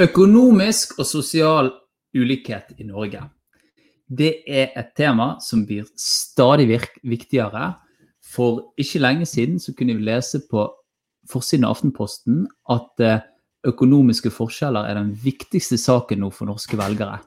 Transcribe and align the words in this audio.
Økonomisk 0.00 0.94
og 0.96 1.04
sosial 1.04 1.66
ulikhet 2.16 2.70
i 2.80 2.86
Norge. 2.88 3.20
Det 4.08 4.30
er 4.48 4.70
et 4.78 4.94
tema 4.96 5.34
som 5.44 5.66
blir 5.68 5.84
stadig 6.00 6.70
viktigere. 7.04 7.74
For 8.24 8.72
ikke 8.80 9.02
lenge 9.02 9.26
siden 9.28 9.58
så 9.60 9.74
kunne 9.76 9.98
vi 9.98 10.06
lese 10.06 10.40
på 10.48 10.64
forsiden 11.28 11.66
av 11.68 11.76
Aftenposten 11.76 12.46
at 12.72 13.04
eh, 13.04 13.20
økonomiske 13.68 14.32
forskjeller 14.32 14.88
er 14.88 14.96
den 15.02 15.12
viktigste 15.20 15.76
saken 15.76 16.24
nå 16.24 16.30
for 16.32 16.48
norske 16.48 16.80
velgere. 16.80 17.18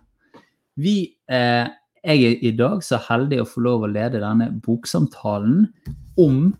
Vi, 0.74 1.14
eh, 1.30 1.70
jeg 2.02 2.26
er 2.26 2.42
i 2.42 2.56
dag 2.58 2.82
så 2.82 2.98
heldig 3.06 3.44
å 3.44 3.50
få 3.54 3.68
lov 3.68 3.86
å 3.86 3.92
lede 3.92 4.24
denne 4.24 4.50
boksamtalen 4.66 5.68
om 6.18 6.56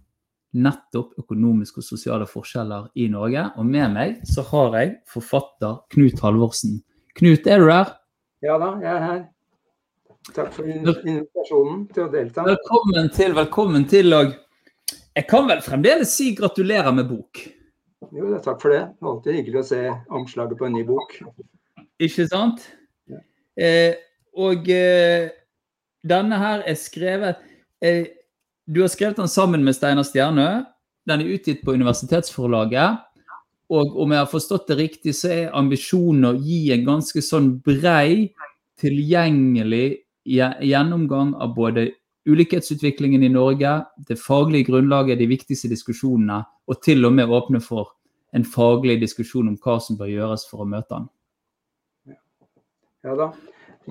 nettopp 0.54 1.18
økonomiske 1.20 1.82
og 1.82 1.88
sosiale 1.88 2.28
forskjeller 2.30 2.90
i 3.00 3.08
Norge. 3.12 3.46
Og 3.58 3.68
med 3.68 3.94
meg 3.96 4.16
så 4.30 4.46
har 4.52 4.78
jeg 4.80 4.96
forfatter 5.10 5.82
Knut 5.94 6.22
Halvorsen. 6.24 6.80
Knut, 7.18 7.48
er 7.48 7.62
du 7.62 7.70
der? 7.70 7.94
Ja 8.44 8.58
da, 8.62 8.74
jeg 8.84 8.92
er 8.92 9.04
her. 9.08 9.22
Takk 10.34 10.54
for 10.56 10.68
invitasjonen 10.68 11.84
til 11.92 12.06
å 12.06 12.12
delta. 12.12 12.46
Velkommen 12.48 13.10
til, 13.16 13.36
velkommen 13.36 13.86
til. 13.92 14.14
Og 14.16 14.32
jeg 15.14 15.28
kan 15.30 15.50
vel 15.50 15.62
fremdeles 15.66 16.14
si 16.16 16.32
gratulerer 16.38 16.96
med 16.96 17.10
bok? 17.12 17.44
Jo, 18.14 18.32
takk 18.44 18.62
for 18.62 18.74
det. 18.74 18.82
Alltid 19.04 19.40
hyggelig 19.40 19.62
å 19.62 19.68
se 19.68 19.82
omslaget 20.16 20.60
på 20.60 20.68
en 20.68 20.76
ny 20.78 20.84
bok. 20.88 21.16
Ikke 22.04 22.28
sant? 22.32 22.64
Ja. 23.12 23.20
Eh, 23.60 23.94
og 24.40 24.70
eh, 24.72 25.30
denne 26.08 26.40
her 26.42 26.64
er 26.68 26.80
skrevet 26.80 27.44
eh, 27.84 28.08
du 28.66 28.82
har 28.82 28.92
skrevet 28.92 29.18
den 29.20 29.32
sammen 29.32 29.64
med 29.64 29.76
Steinar 29.76 30.06
Stjernø. 30.08 30.64
Den 31.08 31.22
er 31.22 31.34
utgitt 31.36 31.64
på 31.66 31.74
Universitetsforlaget. 31.76 33.02
Og 33.74 33.98
om 34.04 34.12
jeg 34.12 34.22
har 34.22 34.30
forstått 34.30 34.70
det 34.70 34.78
riktig, 34.78 35.16
så 35.18 35.32
er 35.34 35.58
ambisjonen 35.58 36.30
å 36.30 36.38
gi 36.38 36.72
en 36.76 36.86
ganske 36.88 37.24
sånn 37.24 37.50
brei, 37.66 38.34
tilgjengelig 38.80 40.04
gjennomgang 40.24 41.34
av 41.42 41.56
både 41.56 41.90
ulikhetsutviklingen 42.30 43.24
i 43.24 43.32
Norge, 43.32 43.74
det 44.08 44.20
faglige 44.20 44.70
grunnlaget, 44.72 45.20
de 45.20 45.28
viktigste 45.28 45.72
diskusjonene, 45.72 46.44
og 46.68 46.80
til 46.84 47.04
og 47.08 47.16
med 47.18 47.32
åpne 47.32 47.60
for 47.64 47.96
en 48.34 48.46
faglig 48.48 49.00
diskusjon 49.02 49.50
om 49.52 49.58
hva 49.60 49.78
som 49.84 50.00
bør 50.00 50.12
gjøres 50.12 50.46
for 50.50 50.64
å 50.64 50.70
møte 50.70 50.96
den. 50.96 51.10
Ja 53.04 53.18
da. 53.20 53.34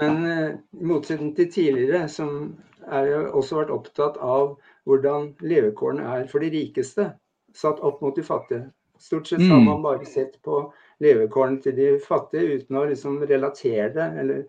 Men 0.00 0.22
uh, 0.24 0.54
i 0.80 0.88
motsetning 0.88 1.34
til 1.36 1.50
tidligere, 1.52 2.06
som 2.08 2.54
er 2.90 3.08
jo 3.10 3.18
også 3.40 3.58
vært 3.60 3.74
opptatt 3.74 4.16
av 4.22 4.54
hvordan 4.88 5.32
levekårene 5.44 6.06
er 6.16 6.24
for 6.30 6.42
de 6.42 6.50
rikeste, 6.52 7.10
satt 7.54 7.82
opp 7.84 8.00
mot 8.02 8.16
de 8.16 8.24
fattige. 8.26 8.70
Stort 9.02 9.28
sett 9.28 9.42
har 9.42 9.58
mm. 9.58 9.66
man 9.66 9.82
bare 9.82 10.06
sett 10.06 10.36
på 10.46 10.64
levekårene 11.02 11.62
til 11.62 11.76
de 11.76 11.92
fattige 12.02 12.58
uten 12.58 12.78
å 12.78 12.84
liksom 12.86 13.20
relatere 13.26 13.88
det 13.96 14.08
eller, 14.22 14.42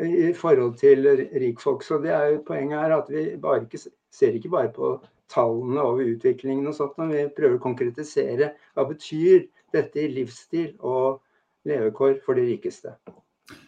i 0.00 0.32
forhold 0.36 0.78
til 0.80 1.08
rikfolk. 1.42 1.84
Så 1.84 1.98
det 2.00 2.14
er 2.16 2.34
jo 2.34 2.44
Poenget 2.46 2.80
er 2.80 2.96
at 2.96 3.10
vi 3.12 3.24
bare 3.40 3.66
ikke, 3.66 3.82
ser 4.14 4.36
ikke 4.36 4.52
bare 4.54 4.72
på 4.72 4.94
tallene 5.30 5.82
over 5.84 6.08
utviklingen, 6.10 6.66
og 6.66 6.74
sånt, 6.74 6.96
men 6.98 7.12
vi 7.12 7.26
prøver 7.36 7.58
å 7.58 7.62
konkretisere 7.62 8.54
hva 8.74 8.86
betyr 8.88 9.44
dette 9.74 10.02
i 10.02 10.08
livsstil 10.10 10.72
og 10.80 11.20
levekår 11.68 12.18
for 12.24 12.38
de 12.38 12.48
rikeste. 12.48 12.96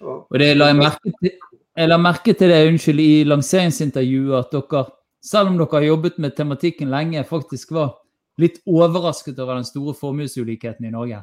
Og, 0.00 0.24
og 0.30 0.38
det 0.40 0.54
la 0.56 0.72
jeg 0.72 0.80
merke 0.80 1.12
til 1.20 1.36
jeg 1.76 1.88
la 1.88 1.98
merke 2.00 2.34
til 2.36 2.52
det 2.52 2.60
unnskyld, 2.68 3.00
i 3.00 3.24
lanseringsintervjuet 3.24 4.38
at 4.38 4.54
dere, 4.54 4.84
selv 5.24 5.52
om 5.52 5.58
dere 5.60 5.78
har 5.78 5.88
jobbet 5.88 6.18
med 6.20 6.36
tematikken 6.36 6.92
lenge, 6.92 7.24
faktisk 7.28 7.72
var 7.76 7.94
litt 8.40 8.60
overrasket 8.68 9.38
over 9.40 9.60
den 9.60 9.68
store 9.68 9.94
formuesulikheten 9.96 10.88
i 10.88 10.92
Norge? 10.92 11.22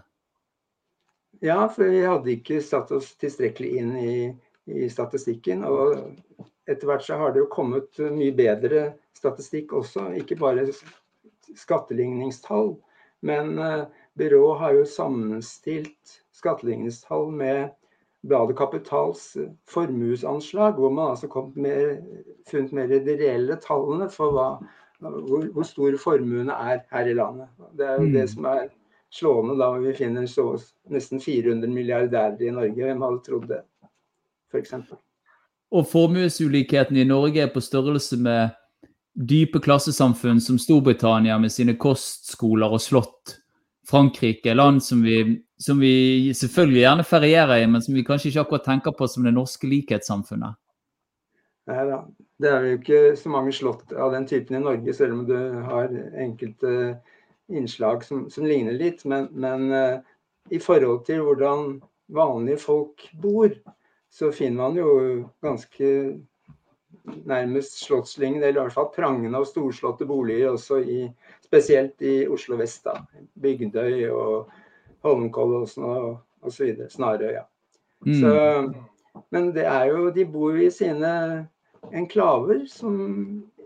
Ja, 1.41 1.63
for 1.71 1.87
vi 1.87 2.01
hadde 2.03 2.33
ikke 2.33 2.59
satt 2.65 2.91
oss 2.95 3.13
tilstrekkelig 3.21 3.69
inn 3.79 3.91
i, 3.99 4.13
i 4.67 4.89
statistikken. 4.91 5.63
Og 5.63 6.41
etter 6.69 6.89
hvert 6.89 7.05
så 7.05 7.19
har 7.21 7.33
det 7.33 7.43
jo 7.43 7.51
kommet 7.53 8.01
mye 8.11 8.33
bedre 8.35 8.89
statistikk 9.17 9.73
også, 9.77 10.09
ikke 10.19 10.37
bare 10.39 10.67
skatteligningstall. 11.57 12.75
Men 13.25 13.55
uh, 13.59 13.87
byrået 14.19 14.59
har 14.59 14.75
jo 14.77 14.85
sammenstilt 14.87 16.19
skatteligningstall 16.35 17.31
med 17.35 17.69
bladet 18.27 18.57
Kapitals 18.57 19.35
eh, 19.35 19.51
formuesanslag, 19.69 20.73
hvor 20.73 20.89
man 20.89 21.11
altså 21.13 21.27
kom 21.27 21.53
med, 21.55 22.03
funnet 22.51 22.75
mer 22.75 22.91
de 22.91 23.15
reelle 23.19 23.55
tallene 23.63 24.09
for 24.11 24.35
hva, 24.35 24.49
hvor, 24.99 25.47
hvor 25.53 25.67
store 25.67 25.97
formuene 25.97 26.53
er 26.53 26.83
her 26.91 27.07
i 27.07 27.15
landet. 27.15 27.47
Det 27.77 27.87
er 27.87 27.99
jo 28.01 28.07
mm. 28.09 28.13
det 28.13 28.27
som 28.33 28.49
er 28.51 28.67
slående 29.09 29.57
da 29.57 29.71
vi 29.79 29.93
finner 29.97 30.27
så, 30.29 30.51
nesten 30.91 31.21
400 31.21 31.71
milliardærer 31.73 32.41
i 32.41 32.51
Norge. 32.53 32.83
Hvem 32.83 33.01
hadde 33.07 33.23
trodd 33.25 33.47
det, 33.49 33.61
f.eks. 34.51 34.73
Og 35.71 35.85
formuesulikheten 35.87 36.97
i 36.97 37.07
Norge 37.07 37.41
er 37.45 37.53
på 37.53 37.61
størrelse 37.61 38.17
med 38.17 38.55
dype 39.13 39.59
klassesamfunn 39.59 40.39
som 40.41 40.57
Storbritannia 40.59 41.37
med 41.37 41.51
sine 41.53 41.75
kostskoler 41.77 42.73
og 42.73 42.81
slott. 42.81 43.38
Frankrike, 43.89 44.53
land 44.53 44.83
som 44.85 45.01
vi 45.03 45.21
som 45.59 45.79
vi 45.79 46.31
selvfølgelig 46.35 46.81
gjerne 46.81 47.03
ferierer 47.03 47.59
i, 47.59 47.67
men 47.67 47.81
som 47.83 47.95
vi 47.97 48.05
kanskje 48.07 48.29
ikke 48.31 48.45
akkurat 48.45 48.67
tenker 48.69 48.95
på 48.95 49.07
som 49.11 49.25
det 49.27 49.35
norske 49.35 49.67
likhetssamfunnet? 49.67 50.55
Nei 51.69 51.85
da. 51.89 51.99
Det 52.39 52.47
er 52.47 52.63
jo 52.63 52.77
ikke 52.77 52.99
så 53.19 53.31
mange 53.33 53.51
slott 53.51 53.91
av 53.91 54.13
den 54.15 54.23
typen 54.29 54.55
i 54.55 54.63
Norge, 54.63 54.93
selv 54.95 55.17
om 55.17 55.25
du 55.27 55.35
har 55.65 55.91
enkelte 56.15 56.71
innslag 57.51 58.05
som, 58.07 58.29
som 58.31 58.47
ligner 58.47 58.77
litt. 58.79 59.03
Men, 59.03 59.27
men 59.35 59.67
uh, 59.75 59.99
i 60.47 60.61
forhold 60.63 61.03
til 61.09 61.25
hvordan 61.25 61.81
vanlige 62.15 62.61
folk 62.63 63.03
bor, 63.19 63.51
så 64.09 64.31
finner 64.31 64.61
man 64.61 64.79
jo 64.79 64.93
ganske 65.43 65.91
nærmest 67.27 67.81
slottslignende, 67.83 68.47
eller 68.47 68.61
i 68.61 68.65
hvert 68.69 68.77
fall 68.77 68.93
prangende 68.95 69.43
og 69.43 69.51
storslåtte 69.51 70.07
boliger 70.07 70.55
også 70.55 70.79
i, 70.79 71.01
spesielt 71.49 72.01
i 72.05 72.27
Oslo 72.29 72.57
vest. 72.59 72.85
da, 72.85 72.99
Bygdøy 73.41 74.09
og 74.13 74.51
Holmenkollåsen 75.05 75.85
og 75.85 76.09
osv. 76.45 76.85
Snarøya. 76.89 77.45
Mm. 78.05 78.19
Så, 78.21 78.33
men 79.33 79.49
det 79.55 79.65
er 79.67 79.89
jo 79.91 80.09
De 80.15 80.23
bor 80.25 80.55
i 80.55 80.69
sine 80.71 81.47
enklaver 81.91 82.63
som 82.71 82.93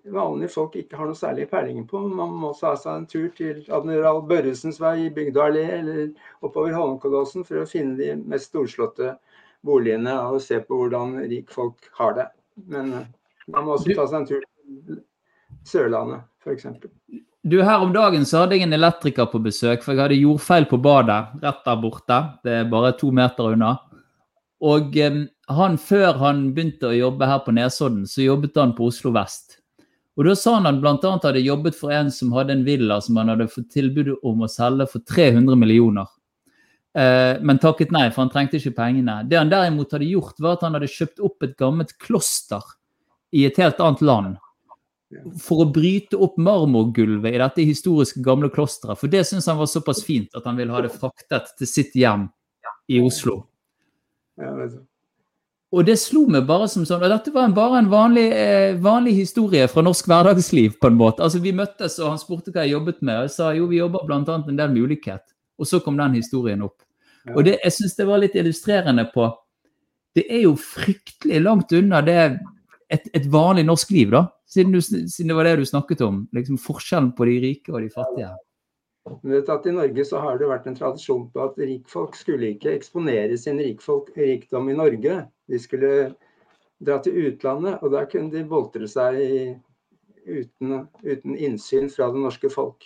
vanlige 0.04 0.52
folk 0.52 0.76
ikke 0.76 0.98
har 1.00 1.08
noe 1.08 1.18
særlig 1.18 1.48
peiling 1.52 1.86
på. 1.88 2.02
Man 2.08 2.34
må 2.42 2.52
ta 2.58 2.74
seg 2.80 2.98
en 2.98 3.10
tur 3.10 3.30
til 3.38 3.62
Admiral 3.72 4.24
Børresens 4.28 4.80
vei 4.82 5.06
i 5.06 5.12
Bygdø 5.14 5.44
allé 5.46 5.64
eller 5.80 6.02
oppover 6.42 6.76
Holmenkollåsen 6.76 7.46
for 7.48 7.62
å 7.62 7.70
finne 7.70 7.96
de 8.00 8.14
mest 8.20 8.52
storslåtte 8.52 9.16
boligene 9.64 10.16
og 10.28 10.42
se 10.44 10.60
på 10.60 10.80
hvordan 10.80 11.16
rikfolk 11.32 11.88
har 12.00 12.18
det. 12.20 12.28
Men 12.68 12.94
eh, 13.00 13.12
man 13.54 13.68
må 13.68 13.78
også 13.78 13.96
ta 13.96 14.08
seg 14.10 14.20
en 14.22 14.28
tur 14.28 14.44
til 14.44 15.00
Sørlandet, 15.68 16.26
f.eks. 16.44 16.68
Du, 17.44 17.58
Her 17.62 17.82
om 17.84 17.92
dagen 17.92 18.24
så 18.24 18.44
hadde 18.44 18.56
jeg 18.56 18.64
en 18.64 18.76
elektriker 18.78 19.28
på 19.28 19.42
besøk, 19.44 19.82
for 19.84 19.92
jeg 19.92 20.00
hadde 20.00 20.22
jordfeil 20.22 20.64
på 20.70 20.78
badet 20.80 21.42
rett 21.44 21.66
der 21.66 21.82
borte. 21.82 22.20
Det 22.40 22.54
er 22.62 22.70
bare 22.72 22.94
to 22.96 23.10
meter 23.12 23.50
unna. 23.52 23.74
Og 24.64 24.96
han, 25.52 25.76
før 25.76 26.22
han 26.22 26.46
begynte 26.56 26.88
å 26.88 26.96
jobbe 26.96 27.28
her 27.28 27.42
på 27.44 27.52
Nesodden, 27.52 28.06
så 28.08 28.24
jobbet 28.24 28.62
han 28.62 28.72
på 28.78 28.88
Oslo 28.88 29.12
vest. 29.12 29.58
Og 30.16 30.30
Da 30.30 30.36
sa 30.40 30.54
han 30.56 30.70
at 30.70 30.80
bl.a. 30.80 30.96
hadde 31.12 31.44
jobbet 31.44 31.76
for 31.76 31.92
en 31.92 32.14
som 32.16 32.32
hadde 32.38 32.56
en 32.56 32.64
villa 32.64 33.02
som 33.04 33.20
han 33.20 33.34
hadde 33.34 33.50
fått 33.52 33.74
tilbud 33.76 34.14
om 34.22 34.46
å 34.46 34.52
selge 34.52 34.88
for 34.94 35.04
300 35.04 35.60
millioner. 35.60 36.08
Eh, 36.96 37.42
men 37.44 37.60
takket 37.60 37.92
nei, 37.92 38.06
for 38.14 38.24
han 38.24 38.32
trengte 38.32 38.62
ikke 38.62 38.78
pengene. 38.78 39.18
Det 39.28 39.42
han 39.42 39.52
derimot 39.52 39.92
hadde 39.92 40.08
gjort, 40.08 40.40
var 40.40 40.56
at 40.56 40.64
han 40.64 40.78
hadde 40.80 40.92
kjøpt 40.96 41.20
opp 41.28 41.44
et 41.44 41.60
gammelt 41.60 41.92
kloster 42.00 42.64
i 43.36 43.44
et 43.50 43.60
helt 43.60 43.84
annet 43.84 44.06
land 44.06 44.40
for 45.42 45.64
å 45.64 45.72
bryte 45.74 46.18
opp 46.20 46.38
marmorgulvet 46.42 47.36
i 47.36 47.42
dette 47.42 47.66
historiske 47.68 48.22
gamle 48.24 48.50
klosteret. 48.54 49.00
For 49.00 49.12
det 49.12 49.26
syntes 49.28 49.50
han 49.52 49.60
var 49.60 49.70
såpass 49.72 50.04
fint 50.06 50.34
at 50.38 50.48
han 50.48 50.58
ville 50.60 50.74
ha 50.74 50.82
det 50.86 50.94
fraktet 50.94 51.54
til 51.60 51.70
sitt 51.70 51.96
hjem 51.98 52.28
i 52.92 53.02
Oslo. 53.04 53.42
Og 55.74 55.86
det 55.88 55.96
slo 55.98 56.28
meg 56.30 56.46
bare 56.46 56.68
som 56.70 56.86
sånn 56.86 57.02
Og 57.02 57.10
dette 57.10 57.32
var 57.34 57.50
bare 57.56 57.80
en 57.82 57.90
vanlig, 57.90 58.28
eh, 58.30 58.76
vanlig, 58.78 59.16
historie 59.18 59.66
fra 59.68 59.82
norsk 59.82 60.06
hverdagsliv, 60.06 60.78
på 60.80 60.90
en 60.90 60.98
måte. 61.00 61.24
Altså, 61.24 61.42
Vi 61.42 61.52
møttes, 61.52 61.98
og 62.00 62.10
han 62.14 62.22
spurte 62.22 62.52
hva 62.52 62.66
jeg 62.66 62.76
jobbet 62.76 63.02
med. 63.02 63.18
Og 63.18 63.24
jeg 63.24 63.32
sa 63.34 63.54
jo, 63.54 63.68
vi 63.68 63.82
jobber 63.82 64.06
bl.a. 64.06 64.20
en 64.20 64.58
del 64.58 64.70
med 64.70 64.84
ulikhet. 64.84 65.24
Og 65.58 65.66
så 65.66 65.82
kom 65.82 65.98
den 65.98 66.14
historien 66.14 66.62
opp. 66.62 66.84
Og 67.36 67.44
det, 67.46 67.58
jeg 67.64 67.72
syns 67.72 67.96
det 67.96 68.06
var 68.08 68.20
litt 68.20 68.36
illustrerende 68.36 69.06
på 69.14 69.32
Det 70.14 70.26
er 70.30 70.44
jo 70.44 70.54
fryktelig 70.60 71.40
langt 71.42 71.72
unna 71.74 72.02
det 72.06 72.18
et, 72.94 73.08
et 73.16 73.26
vanlig 73.26 73.64
norsk 73.66 73.90
liv, 73.90 74.12
da. 74.14 74.28
Siden, 74.54 74.74
du, 74.76 74.82
siden, 74.82 75.32
det 75.32 75.38
var 75.38 75.48
det 75.48 75.56
du 75.58 75.66
snakket 75.66 76.02
om. 76.06 76.24
Liksom 76.36 76.60
forskjellen 76.62 77.14
på 77.18 77.26
de 77.26 77.38
rike 77.42 77.74
og 77.74 77.82
de 77.82 77.90
fattige. 77.94 78.34
I 79.04 79.72
Norge 79.74 80.06
så 80.06 80.20
har 80.24 80.38
det 80.40 80.48
vært 80.48 80.68
en 80.70 80.78
tradisjon 80.78 81.26
på 81.34 81.42
at 81.44 81.58
rikfolk 81.60 82.14
skulle 82.16 82.54
ikke 82.54 82.76
eksponere 82.78 83.36
sin 83.40 83.58
rikfolk, 83.60 84.14
rikdom 84.16 84.70
i 84.70 84.78
Norge. 84.78 85.18
De 85.50 85.60
skulle 85.60 86.14
dra 86.84 87.00
til 87.04 87.18
utlandet, 87.28 87.82
og 87.82 87.92
der 87.96 88.08
kunne 88.12 88.32
de 88.32 88.46
boltre 88.48 88.88
seg 88.88 89.20
uten, 90.24 90.86
uten, 91.04 91.36
innsyn 91.36 91.90
fra 91.92 92.12
det 92.14 92.22
norske 92.24 92.52
folk. 92.54 92.86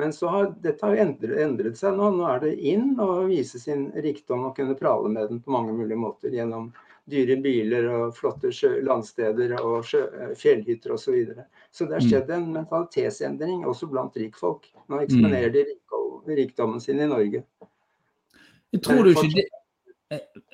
Men 0.00 0.14
så 0.16 0.30
har, 0.32 0.52
dette 0.64 0.86
har 0.86 0.96
endret, 1.02 1.36
endret, 1.42 1.76
seg 1.76 1.98
nå. 1.98 2.12
Nå 2.16 2.28
er 2.30 2.40
det 2.44 2.54
inn 2.72 2.94
å 3.02 3.26
vise 3.28 3.60
sin 3.60 3.88
rikdom 3.98 4.46
og 4.48 4.54
kunne 4.56 4.78
prale 4.78 5.10
med 5.12 5.28
den 5.28 5.42
på 5.44 5.52
mange 5.52 5.74
mulige 5.76 6.00
måter. 6.00 6.32
Gjennom 6.32 6.70
dyre 7.10 7.36
biler 7.42 7.86
og 7.90 8.16
flotte 8.16 8.50
landsteder 8.86 9.54
og 9.60 9.86
sjø, 9.86 10.02
fjellhytter 10.38 10.94
osv. 10.94 11.04
Så, 11.04 11.14
videre. 11.14 11.46
så 11.72 11.86
det 11.86 11.98
har 11.98 12.06
skjedd 12.06 12.34
en 12.34 12.50
mentalitetsendring 12.54 13.64
også 13.68 13.88
blant 13.90 14.16
rikfolk. 14.20 14.68
Nå 14.90 15.00
eksponerer 15.04 15.54
de 15.54 15.64
rikdommen 16.28 16.82
sin 16.82 17.00
i 17.00 17.08
Norge. 17.10 17.44
Tror 18.84 19.02
du 19.04 19.10
ikke 19.14 19.32
det, 19.34 19.48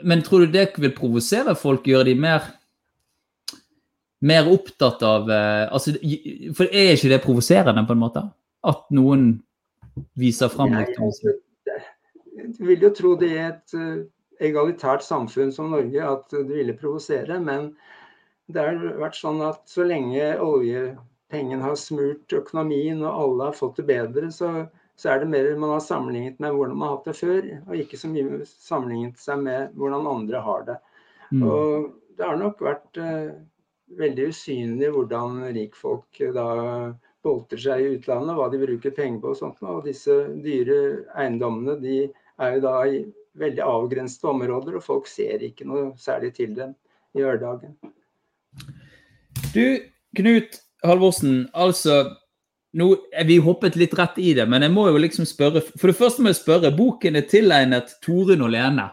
men 0.05 0.23
tror 0.25 0.45
du 0.45 0.53
det 0.53 0.69
vil 0.81 0.95
provosere 0.97 1.57
folk, 1.57 1.89
gjøre 1.89 2.11
de 2.11 2.15
mer 2.21 2.47
mer 4.27 4.49
opptatt 4.49 5.03
av 5.05 5.29
altså, 5.31 5.93
For 6.57 6.69
er 6.73 6.95
ikke 6.95 7.13
det 7.13 7.23
provoserende, 7.25 7.85
på 7.87 7.97
en 7.97 8.01
måte? 8.01 8.23
At 8.67 8.87
noen 8.97 9.29
viser 10.19 10.53
fram 10.53 10.75
rikdommen 10.77 11.15
sin? 11.17 11.41
Du 12.57 12.67
vil 12.69 12.83
jo 12.85 12.93
tro 12.95 13.15
det 13.19 13.29
i 13.33 13.39
et 13.43 13.77
egalitært 14.43 15.05
samfunn 15.05 15.53
som 15.55 15.73
Norge 15.73 16.03
at 16.05 16.33
det 16.33 16.47
ville 16.51 16.77
provosere. 16.77 17.39
Men 17.43 17.71
det 18.53 18.63
har 18.63 18.81
vært 19.01 19.19
sånn 19.19 19.43
at 19.45 19.63
så 19.71 19.87
lenge 19.87 20.25
oljepengene 20.43 21.65
har 21.65 21.79
smurt 21.81 22.35
økonomien 22.37 23.03
og 23.03 23.23
alle 23.23 23.51
har 23.51 23.59
fått 23.59 23.81
det 23.81 23.89
bedre, 23.91 24.31
så, 24.35 24.51
så, 24.95 25.11
er 25.13 25.23
det 25.23 25.31
mer 25.33 25.51
man 25.59 25.75
har 25.75 25.85
sammenlignet 25.85 26.39
med 26.43 26.55
hvordan 26.55 26.79
man 26.79 26.89
har 26.91 26.99
hatt 26.99 27.11
det 27.11 27.17
før, 27.19 27.51
og 27.67 27.83
ikke 27.83 28.01
så 28.01 28.13
mye 28.13 28.41
sammenlignet 28.53 29.21
seg 29.23 29.43
med 29.43 29.75
hvordan 29.79 30.11
andre 30.13 30.45
har 30.47 30.69
det. 30.71 30.79
Mm. 31.33 31.43
Og 31.43 31.91
det 32.17 32.29
har 32.29 32.39
nok 32.41 32.63
vært 32.63 33.03
uh, 33.03 33.35
veldig 33.99 34.31
usynlig 34.31 34.93
hvordan 34.95 35.43
rikfolk 35.57 36.23
da 36.37 36.49
boltrer 37.27 37.59
seg 37.59 37.83
i 37.83 37.93
utlandet, 37.97 38.37
hva 38.39 38.47
de 38.53 38.61
bruker 38.63 38.95
penger 38.95 39.19
på 39.23 39.33
og 39.33 39.39
sånt. 39.41 39.63
Og 39.67 39.83
disse 39.87 40.15
dyre 40.45 40.79
eiendommene 41.19 41.75
de 41.83 41.99
er 42.07 42.57
jo 42.57 42.63
da 42.63 42.77
i 42.87 43.01
veldig 43.39 43.65
avgrensede 43.65 44.31
områder, 44.33 44.79
og 44.79 44.85
folk 44.85 45.09
ser 45.11 45.45
ikke 45.45 45.67
noe 45.69 45.91
særlig 46.01 46.33
til 46.37 46.55
dem 46.57 46.75
i 47.17 47.25
hverdagen. 47.25 47.77
Du, 49.53 49.65
Knut 50.17 50.61
Halvorsen, 50.85 51.47
altså 51.55 52.17
nå, 52.77 52.91
er 53.13 53.27
Vi 53.29 53.39
hoppet 53.41 53.77
litt 53.81 53.95
rett 53.97 54.19
i 54.21 54.35
det, 54.37 54.47
men 54.49 54.65
jeg 54.65 54.73
må 54.75 54.87
jo 54.91 55.01
liksom 55.01 55.29
spørre 55.29 55.63
For 55.65 55.91
det 55.91 55.99
første 55.99 56.23
må 56.23 56.33
jeg 56.33 56.41
spørre, 56.43 56.75
boken 56.77 57.17
er 57.17 57.29
tilegnet 57.29 57.97
Torunn 58.05 58.45
og 58.45 58.53
Lene. 58.53 58.91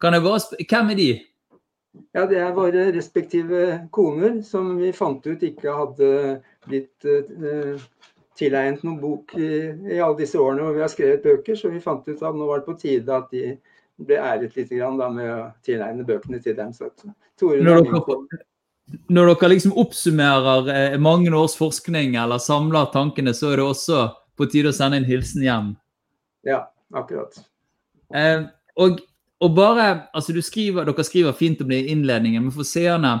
Kan 0.00 0.16
jeg 0.16 0.24
bare 0.24 0.64
Hvem 0.64 0.92
er 0.94 1.00
de? 1.00 1.10
Ja, 2.14 2.26
Det 2.26 2.38
er 2.38 2.54
våre 2.54 2.90
respektive 2.94 3.88
koner 3.90 4.40
som 4.46 4.76
vi 4.78 4.92
fant 4.94 5.24
ut 5.26 5.42
ikke 5.42 5.72
hadde 5.74 6.10
blitt 6.68 7.08
uh, 7.08 7.80
tilegnet 8.38 8.84
noen 8.86 9.00
bok 9.02 9.34
i, 9.34 9.48
i, 9.88 9.98
alle 9.98 10.20
disse 10.20 10.38
årene 10.38 10.66
hvor 10.66 10.76
vi 10.76 10.84
har 10.84 10.92
skrevet 10.92 11.24
bøker. 11.24 11.58
Så 11.58 11.72
vi 11.72 11.82
fant 11.82 12.06
ut 12.06 12.22
at 12.22 12.38
nå 12.38 12.46
var 12.48 12.62
det 12.62 12.68
på 12.68 12.76
tide 12.78 13.16
at 13.16 13.32
de 13.34 13.56
ble 14.06 14.18
æret 14.20 14.54
litt 14.56 14.70
grann, 14.70 14.98
da, 15.00 15.08
med 15.10 15.30
å 15.32 15.40
tilegne 15.66 16.06
bøkene 16.06 16.40
til 16.42 16.56
dem. 16.56 16.70
Så, 16.74 16.90
når, 17.40 17.82
dere, 17.88 18.42
når 19.10 19.32
dere 19.32 19.50
liksom 19.54 19.74
oppsummerer 19.80 20.70
eh, 20.74 20.98
mange 21.02 21.32
års 21.34 21.56
forskning 21.58 22.16
eller 22.20 22.42
samler 22.42 22.90
tankene, 22.94 23.34
så 23.34 23.52
er 23.52 23.62
det 23.62 23.66
også 23.66 24.04
på 24.38 24.48
tide 24.52 24.72
å 24.72 24.76
sende 24.76 25.00
en 25.00 25.08
hilsen 25.08 25.44
hjem? 25.46 25.72
Ja, 26.46 26.62
akkurat. 26.94 27.40
Eh, 28.14 28.46
og, 28.78 29.02
og, 29.42 29.50
bare, 29.56 29.88
altså 30.16 30.32
du 30.32 30.40
skriver, 30.44 30.86
Dere 30.86 31.04
skriver 31.04 31.36
fint 31.36 31.60
om 31.64 31.68
det 31.72 31.82
i 31.82 31.92
innledningen, 31.92 32.46
men 32.46 32.54
for 32.54 32.64
seerne 32.64 33.18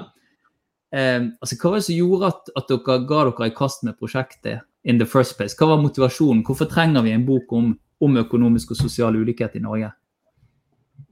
eh, 0.94 1.26
altså 1.42 1.58
Hva 1.58 1.74
var 1.74 1.82
det 1.82 1.88
som 1.90 1.98
gjorde 1.98 2.30
at, 2.32 2.52
at 2.56 2.70
dere 2.70 3.02
ga 3.10 3.26
dere 3.28 3.50
i 3.50 3.56
kast 3.56 3.84
med 3.84 3.98
prosjektet 3.98 4.62
in 4.88 5.02
the 5.02 5.08
first 5.08 5.36
place? 5.36 5.58
Hva 5.58 5.74
var 5.74 5.82
motivasjonen? 5.82 6.46
Hvorfor 6.46 6.70
trenger 6.70 7.04
vi 7.04 7.12
en 7.12 7.26
bok 7.26 7.52
om, 7.58 7.72
om 7.74 8.20
økonomisk 8.22 8.72
og 8.72 8.84
sosial 8.86 9.18
ulikhet 9.18 9.58
i 9.58 9.64
Norge? 9.66 9.90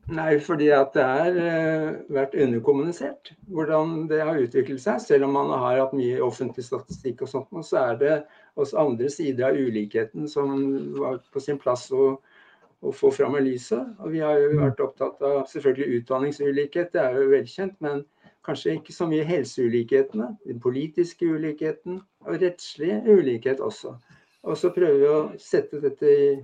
Nei, 0.07 0.37
fordi 0.39 0.69
at 0.71 0.93
det 0.95 1.03
har 1.03 1.35
uh, 1.35 1.97
vært 2.15 2.37
underkommunisert 2.39 3.33
hvordan 3.51 4.05
det 4.11 4.21
har 4.23 4.39
utviklet 4.39 4.79
seg. 4.79 5.01
Selv 5.03 5.27
om 5.27 5.35
man 5.35 5.51
har 5.51 5.81
hatt 5.81 5.97
mye 5.99 6.21
offentlig 6.23 6.63
statistikk 6.69 7.25
og 7.27 7.33
sånt, 7.33 7.57
så 7.67 7.81
er 7.81 7.99
det 8.03 8.13
også 8.55 8.79
andre 8.85 9.11
sider 9.11 9.49
av 9.49 9.59
ulikheten 9.59 10.31
som 10.31 10.55
var 11.01 11.19
på 11.35 11.43
sin 11.43 11.59
plass 11.59 11.89
å, 11.91 12.13
å 12.87 12.95
få 12.95 13.11
fram 13.19 13.35
i 13.41 13.43
lyset. 13.49 13.83
Og 13.99 14.15
vi 14.15 14.23
har 14.23 14.39
jo 14.39 14.55
vært 14.61 14.87
opptatt 14.87 15.27
av 15.27 15.43
selvfølgelig 15.51 16.01
utdanningsulikhet, 16.01 16.95
det 16.95 17.03
er 17.03 17.19
jo 17.19 17.33
velkjent. 17.35 17.75
Men 17.83 18.05
kanskje 18.47 18.79
ikke 18.79 18.95
så 18.95 19.11
mye 19.11 19.27
helseulikhetene. 19.27 20.37
Den 20.47 20.63
politiske 20.63 21.27
ulikheten 21.27 21.99
og 22.23 22.43
rettslig 22.47 23.03
ulikhet 23.11 23.59
også. 23.59 23.99
Og 24.47 24.55
så 24.55 24.71
prøver 24.71 25.01
vi 25.03 25.11
å 25.11 25.23
sette 25.43 25.83
dette 25.83 26.07
i 26.07 26.35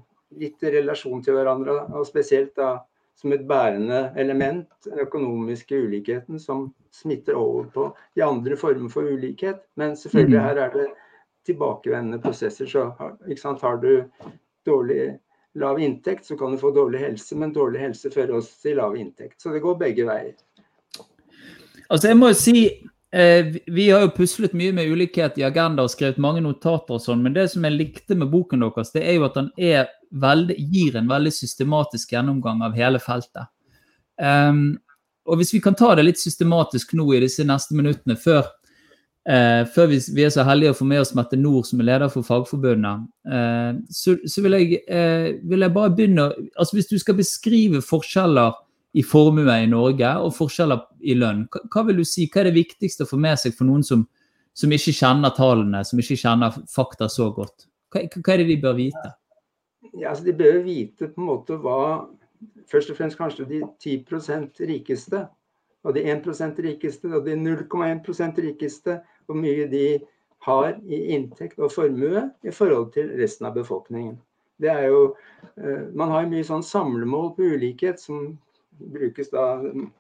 litt 0.43 0.65
relasjon 0.65 1.23
til 1.23 1.37
hverandre, 1.37 1.85
og 1.93 2.09
spesielt 2.09 2.57
da 2.59 2.81
som 3.23 3.33
et 3.33 3.45
bærende 3.49 4.13
element, 4.19 4.69
den 4.85 4.99
økonomiske 5.07 5.79
ulikheten, 5.79 6.41
som 6.43 6.73
smitter 6.91 7.39
over 7.39 7.69
på 7.71 7.85
de 8.17 8.25
andre 8.25 8.57
former 8.59 8.91
for 8.91 9.07
ulikhet. 9.07 9.63
Men 9.79 9.97
selvfølgelig 9.97 10.39
mm. 10.39 10.45
her 10.45 10.63
er 10.65 10.73
det 10.75 10.87
tilbakevendende 11.47 12.19
prosesser. 12.23 12.67
Så 12.67 12.91
har 13.63 13.77
du 13.83 14.05
dårlig 14.67 15.19
lav 15.55 15.79
inntekt, 15.79 16.27
så 16.27 16.37
kan 16.37 16.53
du 16.53 16.59
få 16.59 16.71
dårlig 16.75 17.01
helse, 17.01 17.37
men 17.37 17.53
dårlig 17.55 17.81
helse 17.81 18.11
fører 18.11 18.35
også 18.41 18.63
til 18.63 18.77
lav 18.77 18.97
inntekt. 18.97 19.43
Så 19.43 19.53
det 19.53 19.63
går 19.63 19.79
begge 19.79 20.07
veier. 20.09 20.35
Altså 21.91 22.09
jeg 22.09 22.17
må 22.17 22.33
jo 22.33 22.39
si 22.39 22.57
Vi 23.13 23.87
har 23.91 24.07
jo 24.07 24.13
puslet 24.17 24.55
mye 24.57 24.73
med 24.73 24.89
ulikhet 24.89 25.37
i 25.37 25.45
Agenda 25.45 25.85
og 25.85 25.91
skrevet 25.93 26.21
mange 26.23 26.41
notater 26.41 26.97
og 26.97 27.03
sånn, 27.05 27.21
men 27.21 27.35
det 27.37 27.51
som 27.53 27.67
jeg 27.67 27.77
likte 27.77 28.17
med 28.17 28.31
boken 28.33 28.65
deres, 28.65 28.93
det 28.95 29.03
er 29.05 29.19
jo 29.19 29.27
at 29.27 29.37
den 29.37 29.51
veldig, 30.13 30.57
gir 30.57 30.97
en 30.97 31.11
veldig 31.11 31.33
systematisk 31.33 32.15
gjennomgang 32.15 32.63
av 32.65 32.77
hele 32.77 33.01
feltet. 33.03 33.51
Um, 34.21 34.79
og 35.27 35.39
Hvis 35.39 35.55
vi 35.55 35.61
kan 35.63 35.75
ta 35.79 35.95
det 35.95 36.05
litt 36.07 36.21
systematisk 36.21 36.97
nå 36.99 37.07
i 37.15 37.23
disse 37.23 37.45
neste 37.47 37.77
minuttene, 37.79 38.17
før, 38.19 38.49
uh, 39.31 39.63
før 39.71 39.93
vi, 39.93 40.01
vi, 40.13 40.25
er 40.27 40.35
så 40.35 40.45
heldige 40.47 40.75
å 40.75 40.79
få 40.81 40.89
med 40.89 41.03
oss 41.05 41.15
Mette 41.17 41.39
Nord, 41.39 41.69
som 41.69 41.81
er 41.81 41.89
leder 41.93 42.11
for 42.13 42.27
Fagforbundet, 42.27 43.07
uh, 43.31 43.79
så, 43.89 44.17
så 44.27 44.45
vil, 44.45 44.59
jeg, 44.59 44.83
uh, 44.91 45.31
vil, 45.47 45.63
jeg, 45.63 45.75
bare 45.75 45.95
begynne 45.95 46.29
altså 46.57 46.79
Hvis 46.79 46.91
du 46.91 46.99
skal 46.99 47.19
beskrive 47.19 47.83
forskjeller 47.87 48.59
i 48.93 49.03
formue 49.03 49.55
i 49.63 49.69
Norge 49.71 50.11
og 50.21 50.35
forskjeller 50.37 50.83
i 51.01 51.17
lønn, 51.17 51.47
hva, 51.53 51.63
hva 51.73 51.87
vil 51.89 52.03
du 52.03 52.05
si? 52.05 52.27
Hva 52.29 52.43
er 52.43 52.51
det 52.51 52.59
viktigste 52.59 53.07
å 53.07 53.11
få 53.11 53.19
med 53.21 53.41
seg 53.41 53.57
for 53.57 53.69
noen 53.69 53.85
som, 53.87 54.05
som 54.53 54.73
ikke 54.73 54.95
kjenner 54.99 55.33
tallene, 55.37 55.81
som 55.89 56.01
ikke 56.03 56.19
kjenner 56.21 56.59
fakta 56.71 57.09
så 57.09 57.31
godt? 57.33 57.69
Hva, 57.93 58.05
hva 58.19 58.35
er 58.35 58.43
det 58.43 58.51
de 58.53 58.61
bør 58.63 58.79
vite? 58.79 59.13
ja, 59.93 60.11
altså 60.11 60.25
de 60.25 60.33
bør 60.33 60.63
vite 60.65 61.09
på 61.09 61.21
en 61.21 61.31
måte 61.33 61.61
hva 61.63 61.79
Først 62.67 62.91
og 62.91 62.97
fremst 62.99 63.15
kanskje 63.15 63.45
de 63.47 63.59
10% 63.79 64.57
rikeste. 64.67 65.19
Og 65.87 65.95
de 65.95 66.03
1% 66.11 66.57
rikeste 66.65 67.11
og 67.15 67.29
de 67.29 67.37
0,1% 67.39 68.41
rikeste. 68.43 68.97
Hvor 69.27 69.39
mye 69.39 69.69
de 69.71 70.01
har 70.43 70.73
i 70.83 70.99
inntekt 71.15 71.61
og 71.63 71.71
formue 71.71 72.25
i 72.43 72.51
forhold 72.51 72.89
til 72.97 73.13
resten 73.21 73.47
av 73.47 73.55
befolkningen. 73.55 74.17
Det 74.59 74.71
er 74.71 74.89
jo, 74.89 75.15
eh, 75.57 75.87
Man 75.95 76.11
har 76.11 76.27
mye 76.27 76.43
sånn 76.43 76.67
samlemål 76.67 77.37
på 77.37 77.47
ulikhet 77.55 78.01
som 78.01 78.39
brukes 78.79 79.31
da 79.33 79.47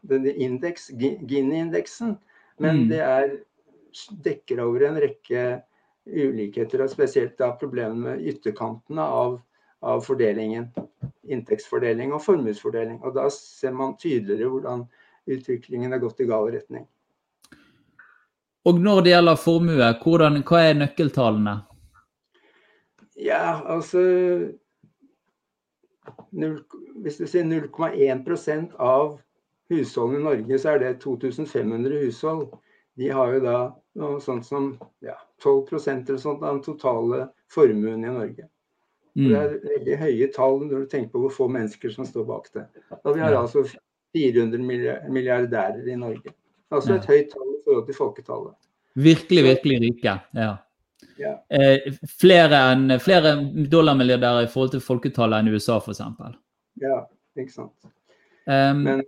denne 0.08 0.32
indeks, 0.32 0.90
Gini-indeksen. 0.90 2.16
Men 2.62 2.84
mm. 2.84 2.88
det 2.92 3.00
er, 3.06 3.36
dekker 4.24 4.60
over 4.64 4.88
en 4.88 5.00
rekke 5.02 5.46
ulikheter, 6.08 6.82
og 6.82 6.90
spesielt 6.90 7.36
da 7.38 7.52
problemene 7.60 8.16
med 8.16 8.28
ytterkantene 8.32 9.04
av 9.04 9.40
av 9.82 10.00
fordelingen. 10.06 10.68
Inntektsfordeling 11.22 12.14
og 12.14 12.22
formuesfordeling. 12.22 13.00
Og 13.02 13.14
da 13.16 13.28
ser 13.34 13.74
man 13.76 13.96
tydeligere 13.98 14.50
hvordan 14.50 14.86
utviklingen 15.30 15.94
er 15.94 16.02
gått 16.02 16.22
i 16.22 16.28
gal 16.30 16.48
retning. 16.54 16.86
Og 18.66 18.78
når 18.78 19.02
det 19.02 19.14
gjelder 19.14 19.38
formue, 19.42 19.88
hvordan, 20.04 20.38
hva 20.46 20.60
er 20.68 20.76
nøkkeltallene? 20.78 21.56
Ja, 23.18 23.58
altså 23.66 24.02
0, 26.30 26.56
Hvis 27.04 27.18
du 27.20 27.26
sier 27.26 27.44
0,1% 27.44 28.76
av 28.78 29.20
husholdene 29.72 30.20
i 30.20 30.24
Norge, 30.24 30.58
så 30.58 30.74
er 30.74 30.82
det 30.82 30.94
2500 31.04 32.00
hushold. 32.04 32.48
De 33.00 33.08
har 33.08 33.34
jo 33.34 33.44
da 33.44 33.58
noe 34.00 34.20
sånt 34.20 34.46
som 34.46 34.72
ja, 35.04 35.16
12 35.42 35.78
eller 35.78 36.16
sånt 36.20 36.42
av 36.42 36.56
den 36.56 36.64
totale 36.64 37.26
formuen 37.52 38.04
i 38.04 38.12
Norge. 38.12 38.48
Mm. 39.14 39.28
Det 39.28 39.38
er 39.38 39.56
veldig 39.68 39.96
høye 40.00 40.28
tall 40.32 40.60
når 40.64 40.84
du 40.84 40.92
tenker 40.92 41.12
på 41.12 41.24
hvor 41.24 41.34
få 41.36 41.48
mennesker 41.52 41.92
som 41.92 42.08
står 42.08 42.24
bak 42.28 42.48
det. 42.56 42.66
Og 43.02 43.14
vi 43.16 43.20
har 43.20 43.34
ja. 43.34 43.42
altså 43.44 43.64
400 44.16 44.62
milliardærer 45.12 45.88
i 45.88 45.96
Norge. 46.00 46.32
Altså 46.72 46.96
et 46.96 47.08
ja. 47.08 47.16
høyt 47.16 47.32
tall 47.34 47.48
i 47.52 47.62
forhold 47.64 47.88
til 47.88 47.98
folketallet. 47.98 48.54
Virkelig, 48.94 49.44
virkelig 49.44 49.80
rike. 49.86 50.16
Ja. 50.36 50.52
Eh, 51.52 51.88
flere, 52.20 52.60
enn, 52.72 52.98
flere 53.02 53.36
dollarmilliardærer 53.72 54.46
i 54.46 54.52
forhold 54.52 54.74
til 54.74 54.84
folketallet 54.84 55.42
enn 55.42 55.54
USA, 55.54 55.78
f.eks. 55.78 56.02
Ja, 56.82 57.02
ikke 57.38 57.54
sant. 57.54 57.90
Um, 58.46 58.82
Men 58.82 59.02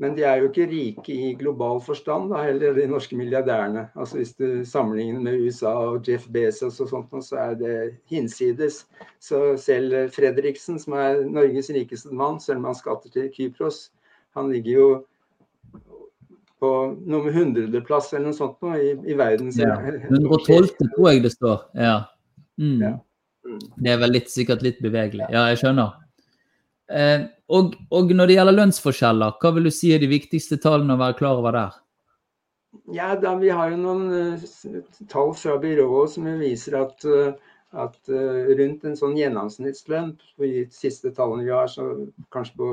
Men 0.00 0.14
de 0.16 0.22
er 0.24 0.38
jo 0.40 0.46
ikke 0.48 0.64
rike 0.70 1.12
i 1.12 1.32
global 1.36 1.80
forstand, 1.84 2.30
da, 2.32 2.40
heller 2.46 2.72
de 2.72 2.86
norske 2.88 3.16
milliardærene. 3.16 3.82
Altså 4.00 4.16
Hvis 4.16 4.32
du 4.32 4.64
sammenligner 4.64 5.20
med 5.20 5.42
USA 5.44 5.74
og 5.90 6.08
Jeff 6.08 6.24
Bezos 6.32 6.80
og 6.80 6.88
sånt, 6.88 7.12
så 7.24 7.36
er 7.36 7.54
det 7.60 7.74
hinsides. 8.08 8.86
Så 9.20 9.56
selv 9.60 10.08
Fredriksen, 10.14 10.78
som 10.80 10.96
er 10.96 11.20
Norges 11.28 11.68
rikeste 11.70 12.14
mann, 12.16 12.40
selv 12.40 12.62
om 12.62 12.70
han 12.70 12.78
skatter 12.78 13.12
til 13.12 13.28
Kypros, 13.36 13.90
han 14.36 14.48
ligger 14.52 14.72
jo 14.72 14.88
på 16.60 16.70
nummer 17.08 17.32
hundredeplass 17.32 18.12
eller 18.12 18.30
noe 18.30 18.36
sånt 18.36 18.60
nå, 18.62 18.74
i, 18.76 18.92
i 19.12 19.16
verden. 19.16 19.48
Ja. 19.56 19.78
112. 19.80 20.74
tror 20.82 21.10
jeg 21.10 21.24
det 21.24 21.32
står. 21.34 21.64
Ja. 21.78 21.96
Mm. 22.60 22.78
ja. 22.84 22.94
Mm. 23.48 23.60
Det 23.80 23.92
er 23.92 24.00
vel 24.02 24.16
litt, 24.18 24.30
sikkert 24.32 24.64
litt 24.64 24.80
bevegelig. 24.84 25.30
Ja, 25.32 25.46
jeg 25.50 25.60
skjønner. 25.62 25.96
Eh, 26.90 27.28
og, 27.50 27.76
og, 27.94 28.10
når 28.14 28.30
det 28.30 28.36
gjelder 28.36 28.58
lønnsforskjeller, 28.58 29.38
hva 29.40 29.52
vil 29.56 29.68
du 29.68 29.72
si 29.74 29.92
er 29.94 30.02
de 30.02 30.10
viktigste 30.10 30.58
tallene 30.62 30.96
å 30.96 31.00
være 31.00 31.16
klar 31.20 31.40
over 31.40 31.56
der? 31.56 31.78
Ja, 32.94 33.14
da, 33.18 33.34
Vi 33.38 33.50
har 33.50 33.72
jo 33.72 33.78
noen 33.80 34.04
uh, 34.38 34.82
tall 35.10 35.32
fra 35.38 35.56
byrået 35.62 36.12
som 36.12 36.26
viser 36.38 36.76
at, 36.78 37.06
uh, 37.06 37.32
at 37.72 37.98
uh, 38.10 38.50
rundt 38.58 38.86
en 38.86 38.98
sånn 38.98 39.16
gjennomsnittslønn, 39.18 40.12
på 40.38 40.46
de 40.46 40.66
siste 40.74 41.10
tallene 41.16 41.46
vi 41.48 41.54
har, 41.54 41.70
så 41.70 41.88
kanskje 42.34 42.58
på 42.60 42.70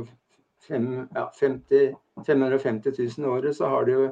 fem, 0.68 0.92
ja, 1.16 1.28
50, 1.40 1.96
550 2.26 2.94
000 3.18 3.30
året, 3.30 3.56
så 3.56 3.70
har 3.72 3.86
det 3.86 3.98
jo 3.98 4.08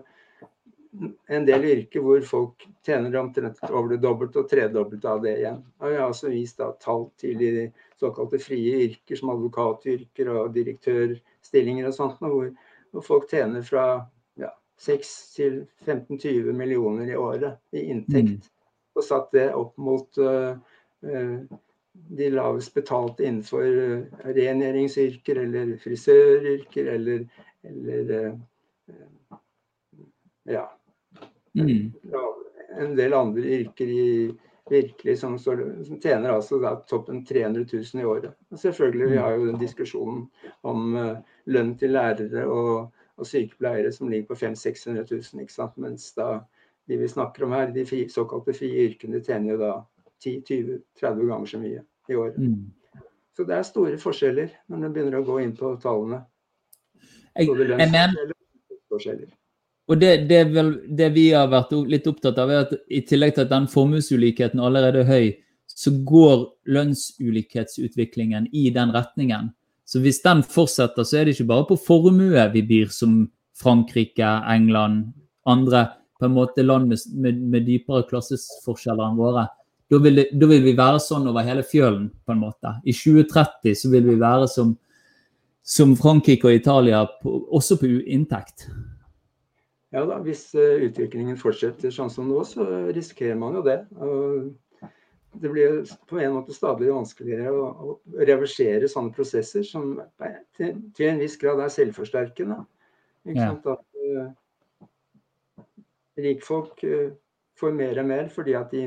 en 1.27 1.45
del 1.45 1.65
yrker 1.65 2.03
hvor 2.03 2.24
folk 2.27 2.65
tjener 2.85 3.15
omtrent 3.19 3.59
over 3.69 3.93
det 3.93 4.01
dobbelte 4.03 4.41
og 4.41 4.50
tredobbelte 4.50 5.12
av 5.12 5.24
det 5.25 5.33
igjen. 5.41 5.59
Og 5.81 5.91
vi 5.91 5.97
har 6.00 6.09
også 6.09 6.31
vist 6.31 6.62
da, 6.62 6.71
tall 6.81 7.07
til 7.21 7.39
de 7.41 7.67
såkalte 8.00 8.39
frie 8.41 8.85
yrker, 8.88 9.19
som 9.19 9.33
advokatyrker 9.35 10.31
og 10.33 10.53
direktørstillinger 10.55 11.89
og 11.89 11.97
sånt, 11.97 12.21
hvor, 12.24 12.50
hvor 12.93 13.05
folk 13.05 13.27
tjener 13.31 13.65
fra 13.65 13.85
ja, 14.39 14.51
6 14.81 15.13
til 15.35 15.59
15-20 15.85 16.55
millioner 16.55 17.12
i 17.12 17.19
året 17.19 17.59
i 17.75 17.88
inntekt. 17.91 18.47
Mm. 18.47 18.51
Og 18.95 19.03
satt 19.03 19.31
det 19.35 19.50
opp 19.55 19.75
mot 19.81 20.21
uh, 20.24 20.55
uh, 21.03 21.59
de 22.15 22.29
lavest 22.31 22.71
betalte 22.75 23.25
innenfor 23.27 23.65
uh, 23.65 24.21
rengjøringsyrker 24.29 25.41
eller 25.43 25.75
frisøryrker 25.83 26.93
eller, 26.93 27.25
eller 27.69 28.39
ja, 30.45 30.65
Mm. 31.55 31.91
En 32.79 32.95
del 32.95 33.13
andre 33.13 33.41
yrker 33.41 33.88
i 33.88 34.36
virkelig 34.69 35.19
som, 35.19 35.39
som 35.39 36.00
tjener 36.01 36.34
altså 36.34 36.60
da 36.60 36.74
toppen 36.89 37.25
300 37.25 37.65
000 37.74 38.01
i 38.01 38.05
året. 38.05 38.34
Og 38.51 38.60
selvfølgelig, 38.60 39.10
Vi 39.12 39.17
har 39.17 39.31
jo 39.31 39.45
den 39.45 39.60
diskusjonen 39.60 40.25
om 40.62 40.95
uh, 40.95 41.17
lønn 41.45 41.75
til 41.77 41.93
lærere 41.95 42.45
og, 42.45 42.91
og 43.15 43.27
sykepleiere 43.27 43.91
som 43.91 44.10
ligger 44.10 44.34
på 44.34 44.36
500 44.36 44.62
600 44.62 45.05
000. 45.12 45.41
Ikke 45.41 45.53
sant? 45.53 45.77
Mens 45.77 46.12
da 46.17 46.39
de 46.88 46.98
vi 46.98 47.07
snakker 47.07 47.45
om 47.45 47.51
her, 47.51 47.72
de 47.74 47.86
fri, 47.86 48.07
såkalte 48.10 48.53
frie 48.53 48.89
yrkene, 48.89 49.22
tjener 49.24 49.53
jo 49.53 49.62
da 49.62 49.72
10-20-30 50.25 51.29
ganger 51.29 51.45
så 51.45 51.62
mye 51.62 51.86
i 52.10 52.15
året. 52.15 52.38
Mm. 52.38 53.05
Så 53.38 53.43
det 53.43 53.55
er 53.55 53.67
store 53.67 53.98
forskjeller 53.98 54.51
når 54.67 54.81
man 54.84 54.93
begynner 54.93 55.19
å 55.19 55.25
gå 55.25 55.39
inn 55.41 55.55
på 55.57 55.75
tallene. 55.81 56.25
Både 57.36 57.68
lønnsforskjeller 57.72 59.25
og. 59.88 59.98
Det, 60.01 60.12
det, 60.30 60.39
vel, 60.56 60.72
det, 60.98 61.10
vi 61.13 61.27
har 61.36 61.50
vært 61.51 61.74
litt 61.92 62.08
opptatt 62.10 62.39
av, 62.42 62.50
er 62.50 62.63
at 62.65 62.72
i 62.89 63.04
tillegg 63.06 63.36
til 63.36 63.46
at 63.46 63.51
den 63.51 63.68
formuesulikheten 63.70 64.63
allerede 64.63 65.04
er 65.04 65.12
høy, 65.12 65.27
så 65.70 65.92
går 66.08 66.48
lønnsulikhetsutviklingen 66.72 68.48
i 68.56 68.70
den 68.74 68.94
retningen. 68.96 69.51
Så 69.86 70.01
hvis 70.01 70.24
den 70.24 70.42
fortsetter, 70.42 71.06
så 71.06 71.20
er 71.20 71.27
det 71.27 71.36
ikke 71.36 71.51
bare 71.51 71.68
på 71.70 71.77
formue 71.77 72.48
vi 72.54 72.63
byr 72.65 72.89
som 72.94 73.27
Frankrike, 73.60 74.32
England, 74.50 75.12
andre 75.46 75.86
på 76.20 76.25
en 76.25 76.34
måte 76.34 76.63
land 76.63 76.88
med, 76.89 76.98
med, 77.13 77.42
med 77.51 77.68
dypere 77.68 78.08
klassesforskjeller 78.10 79.06
enn 79.10 79.20
våre. 79.20 79.46
Da 79.92 80.00
vil, 80.01 80.18
det, 80.18 80.30
da 80.34 80.48
vil, 80.50 80.63
vi 80.65 80.74
være 80.77 81.01
sånn 81.04 81.27
over 81.30 81.46
hele 81.46 81.63
fjølen, 81.68 82.08
på 82.25 82.34
en 82.34 82.42
måte. 82.42 82.72
I 82.88 82.96
2030 82.96 83.75
så 83.77 83.92
vil 83.92 84.08
vi 84.08 84.15
være 84.22 84.48
som, 84.50 84.74
som 85.65 85.95
Frankrike 85.98 86.48
og 86.48 86.60
Italia, 86.60 87.05
på, 87.22 87.39
også 87.50 87.79
på 87.81 87.89
inntekt. 88.05 88.67
Ja 89.95 90.03
da, 90.05 90.19
hvis 90.22 90.50
eh, 90.60 90.86
utviklingen 90.86 91.38
fortsetter 91.39 91.93
sånn 91.93 92.12
som 92.12 92.27
nå, 92.29 92.43
så 92.45 92.65
risikerer 92.93 93.38
man 93.39 93.57
jo 93.57 93.63
det. 93.65 93.79
Og 93.98 94.51
det 95.41 95.51
blir 95.51 95.81
på 96.10 96.19
en 96.22 96.36
måte 96.38 96.55
stadig 96.55 96.91
vanskeligere 96.91 97.51
å, 97.51 97.65
å 97.65 98.25
reversere 98.27 98.89
sånne 98.91 99.13
prosesser 99.15 99.65
som 99.67 99.95
til, 100.57 100.77
til, 100.95 101.05
en 101.10 101.22
viss 101.24 101.38
grad 101.41 101.62
er 101.63 101.74
selvforsterkende. 101.74 102.62
Ikke 103.25 103.39
ja. 103.41 103.51
sant? 103.51 103.67
At 103.72 103.86
uh, 104.05 105.63
rikfolk 106.22 106.84
uh, 106.86 107.10
får 107.60 107.75
mer 107.75 108.00
og 108.03 108.10
mer 108.12 108.29
fordi 108.31 108.55
at 108.60 108.72
de 108.72 108.86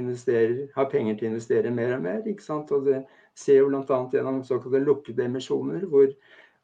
har 0.74 0.90
penger 0.92 1.18
til 1.18 1.28
å 1.28 1.32
investere 1.32 1.74
mer 1.74 1.96
og 1.98 2.04
mer. 2.06 2.22
Ikke 2.28 2.44
sant? 2.44 2.72
Og 2.76 2.86
det 2.88 3.02
ser 3.38 3.62
jo 3.62 3.70
bl.a. 3.72 4.00
gjennom 4.12 4.42
såkalte 4.46 4.84
lukkede 4.84 5.26
emisjoner, 5.28 5.84
hvor 5.90 6.08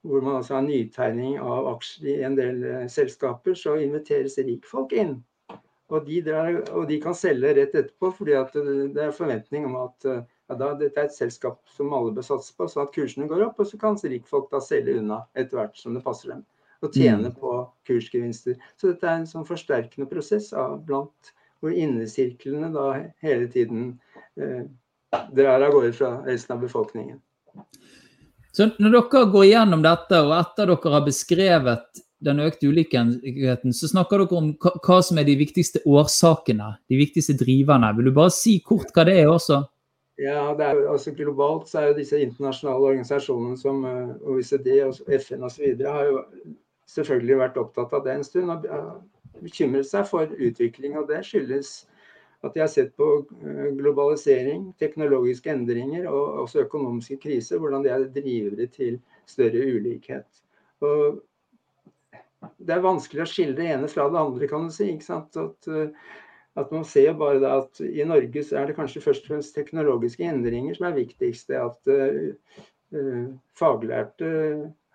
hvor 0.04 0.25
man 0.25 0.38
altså 0.40 0.58
har 0.58 0.66
nytegning 0.66 1.38
av 1.40 1.68
aksjer 1.75 2.11
i 2.12 2.25
en 2.26 2.37
del 2.38 2.64
uh, 2.64 2.82
selskaper, 2.92 3.56
så 3.58 3.78
inviteres 3.80 4.37
rikfolk 4.38 4.92
inn. 4.96 5.16
Og 5.92 6.06
de, 6.06 6.20
drar, 6.25 6.50
og 6.73 6.87
de, 6.88 6.99
kan 7.02 7.16
selge 7.16 7.52
rett 7.56 7.75
etterpå, 7.76 8.11
fordi 8.16 8.37
det 8.94 9.02
er 9.04 9.16
forventning 9.16 9.68
om 9.68 9.76
at 9.84 10.08
uh, 10.08 10.23
ja, 10.49 10.56
da, 10.61 10.73
dette 10.80 11.00
er 11.00 11.08
et 11.08 11.16
selskap 11.16 11.61
som 11.73 11.92
alle 11.96 12.12
bør 12.16 12.26
satse 12.26 12.52
på, 12.56 12.68
så 12.68 12.84
at 12.84 12.92
kursene 12.94 13.28
går 13.30 13.46
opp. 13.46 13.61
Og 13.62 13.68
så 13.70 13.80
kan 13.80 13.96
rikfolk 14.00 14.50
da 14.52 14.61
selge 14.64 14.99
unna 15.00 15.23
etter 15.34 15.61
hvert 15.61 15.78
som 15.80 15.96
det 15.96 16.04
passer 16.04 16.34
dem. 16.34 16.44
Og 16.84 16.92
tjene 16.92 17.30
mm. 17.30 17.38
på 17.40 17.54
kursgevinster. 17.88 18.58
Så 18.76 18.92
dette 18.92 19.08
er 19.08 19.23
en 19.23 19.30
sånn 19.30 19.49
forsterkende 19.49 20.08
prosess 20.11 20.50
av 20.52 20.82
blant 20.84 21.32
hvor 21.64 21.73
innesirklene 21.73 22.68
da 22.75 22.88
hele 23.25 23.46
tiden 23.49 23.94
eh, 24.37 24.66
drar 25.32 25.64
av 25.64 25.73
gårde 25.73 25.94
fra 25.96 26.11
resten 26.26 26.58
av 26.58 26.66
befolkningen. 26.66 27.23
Så 28.54 28.70
når 28.78 28.94
dere 28.94 29.28
går 29.32 29.46
igjennom 29.49 29.82
dette, 29.82 30.18
og 30.23 30.34
etter 30.38 30.70
dere 30.70 30.94
har 30.94 31.06
beskrevet 31.06 32.02
den 32.25 32.40
økte 32.40 32.70
ulikheten, 32.70 33.75
så 33.75 33.90
snakker 33.90 34.23
dere 34.23 34.38
om 34.38 34.50
hva 34.62 34.99
som 35.04 35.18
er 35.20 35.26
de 35.28 35.37
viktigste 35.40 35.82
årsakene, 35.84 36.76
de 36.88 36.99
viktigste 37.00 37.37
driverne. 37.40 37.90
Vil 37.96 38.11
du 38.11 38.14
bare 38.16 38.32
si 38.32 38.61
kort 38.64 38.94
hva 38.94 39.04
det 39.08 39.18
er 39.25 39.32
også? 39.32 39.64
Ja, 40.23 40.52
er, 40.54 40.84
altså 40.92 41.11
Globalt 41.11 41.66
så 41.68 41.80
er 41.80 41.88
jo 41.88 41.96
disse 41.99 42.20
internasjonale 42.23 42.92
organisasjonene 42.92 43.58
som 43.58 43.80
eh, 43.88 44.12
OECD 44.30 44.68
og 44.84 45.00
FN 45.18 45.42
osv. 45.42 45.73
har 45.82 46.06
jo 46.06 46.20
selvfølgelig 46.94 47.40
vært 47.40 47.58
opptatt 47.58 47.96
av 47.99 48.04
det 48.04 48.14
en 48.14 48.26
stund 48.26 48.52
og 48.54 48.68
bekymret 49.42 49.88
seg 49.88 50.06
for 50.06 50.30
utvikling. 50.30 50.94
og 51.00 51.08
Det 51.11 51.25
skyldes 51.26 51.73
at 52.44 52.54
de 52.54 52.60
har 52.60 52.70
sett 52.70 52.96
på 52.96 53.10
eh, 53.42 53.68
globalisering, 53.78 54.72
teknologiske 54.80 55.52
endringer 55.52 56.08
og 56.10 56.42
også 56.44 56.64
økonomiske 56.66 57.18
kriser, 57.22 57.60
hvordan 57.62 57.84
det 57.84 57.92
er 57.94 58.08
drivere 58.12 58.68
til 58.72 58.98
større 59.28 59.64
ulikhet. 59.76 60.44
Og 60.84 61.22
det 62.58 62.76
er 62.76 62.84
vanskelig 62.84 63.24
å 63.24 63.28
skille 63.28 63.56
det 63.56 63.70
ene 63.72 63.88
fra 63.90 64.06
det 64.12 64.20
andre, 64.20 64.48
kan 64.50 64.68
du 64.68 64.74
si. 64.74 64.90
ikke 64.92 65.06
sant? 65.06 65.36
At, 65.40 65.68
eh, 65.70 65.90
at 66.60 66.72
man 66.74 66.86
ser 66.86 67.16
bare 67.18 67.40
da 67.42 67.56
at 67.62 67.80
I 67.84 68.06
Norge 68.06 68.44
så 68.46 68.60
er 68.60 68.70
det 68.70 68.78
kanskje 68.78 69.02
først 69.04 69.26
og 69.26 69.34
fremst 69.34 69.56
teknologiske 69.56 70.26
endringer 70.28 70.76
som 70.76 70.88
er 70.90 70.98
viktigst. 71.00 71.50
Det 71.50 71.58
at 71.58 71.90
uh, 71.90 73.24
faglærte 73.58 74.28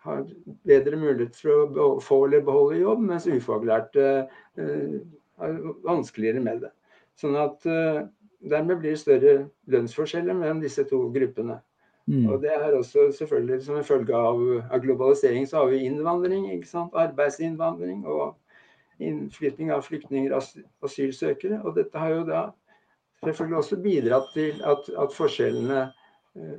har 0.05 0.21
bedre 0.69 0.99
mulighet 1.01 1.35
for 1.35 1.81
å 1.83 1.89
få 1.99 2.21
eller 2.29 2.45
beholde 2.47 2.79
jobb, 2.79 3.03
mens 3.09 3.27
ufaglærte 3.27 4.05
uh, 4.31 4.95
har 5.41 5.59
vanskeligere 5.83 6.45
med 6.45 6.63
det. 6.63 6.71
Sånn 7.19 7.35
at 7.39 7.65
uh, 7.67 8.07
Dermed 8.39 8.79
blir 8.79 8.93
det 8.95 9.01
større 9.01 9.31
lønnsforskjeller 9.67 10.37
mellom 10.37 10.61
disse 10.63 10.85
to 10.87 11.01
gruppene. 11.11 11.57
Mm. 12.09 12.29
Og 12.31 12.41
det 12.41 12.53
er 12.55 12.71
også 12.73 13.09
selvfølgelig 13.17 13.63
som 13.65 13.75
en 13.77 13.83
følge 13.83 14.15
av, 14.15 14.39
av, 14.71 14.79
globalisering 14.81 15.43
så 15.47 15.57
har 15.59 15.73
vi 15.73 15.81
innvandring, 15.85 16.47
arbeidsinnvandring 17.03 18.05
og 18.07 18.37
innflytning 19.03 19.73
av 19.75 19.83
flyktninger 19.85 20.33
og 20.33 20.47
asylsøkere. 20.87 21.59
Og 21.63 21.75
dette 21.75 21.99
har 21.99 22.15
jo 22.15 22.23
da 22.31 22.45
selvfølgelig 23.23 23.57
også 23.57 23.81
bidratt 23.83 24.31
til 24.33 24.63
at, 24.65 24.89
at 25.03 25.13
forskjellene 25.13 25.83
uh, 26.39 26.57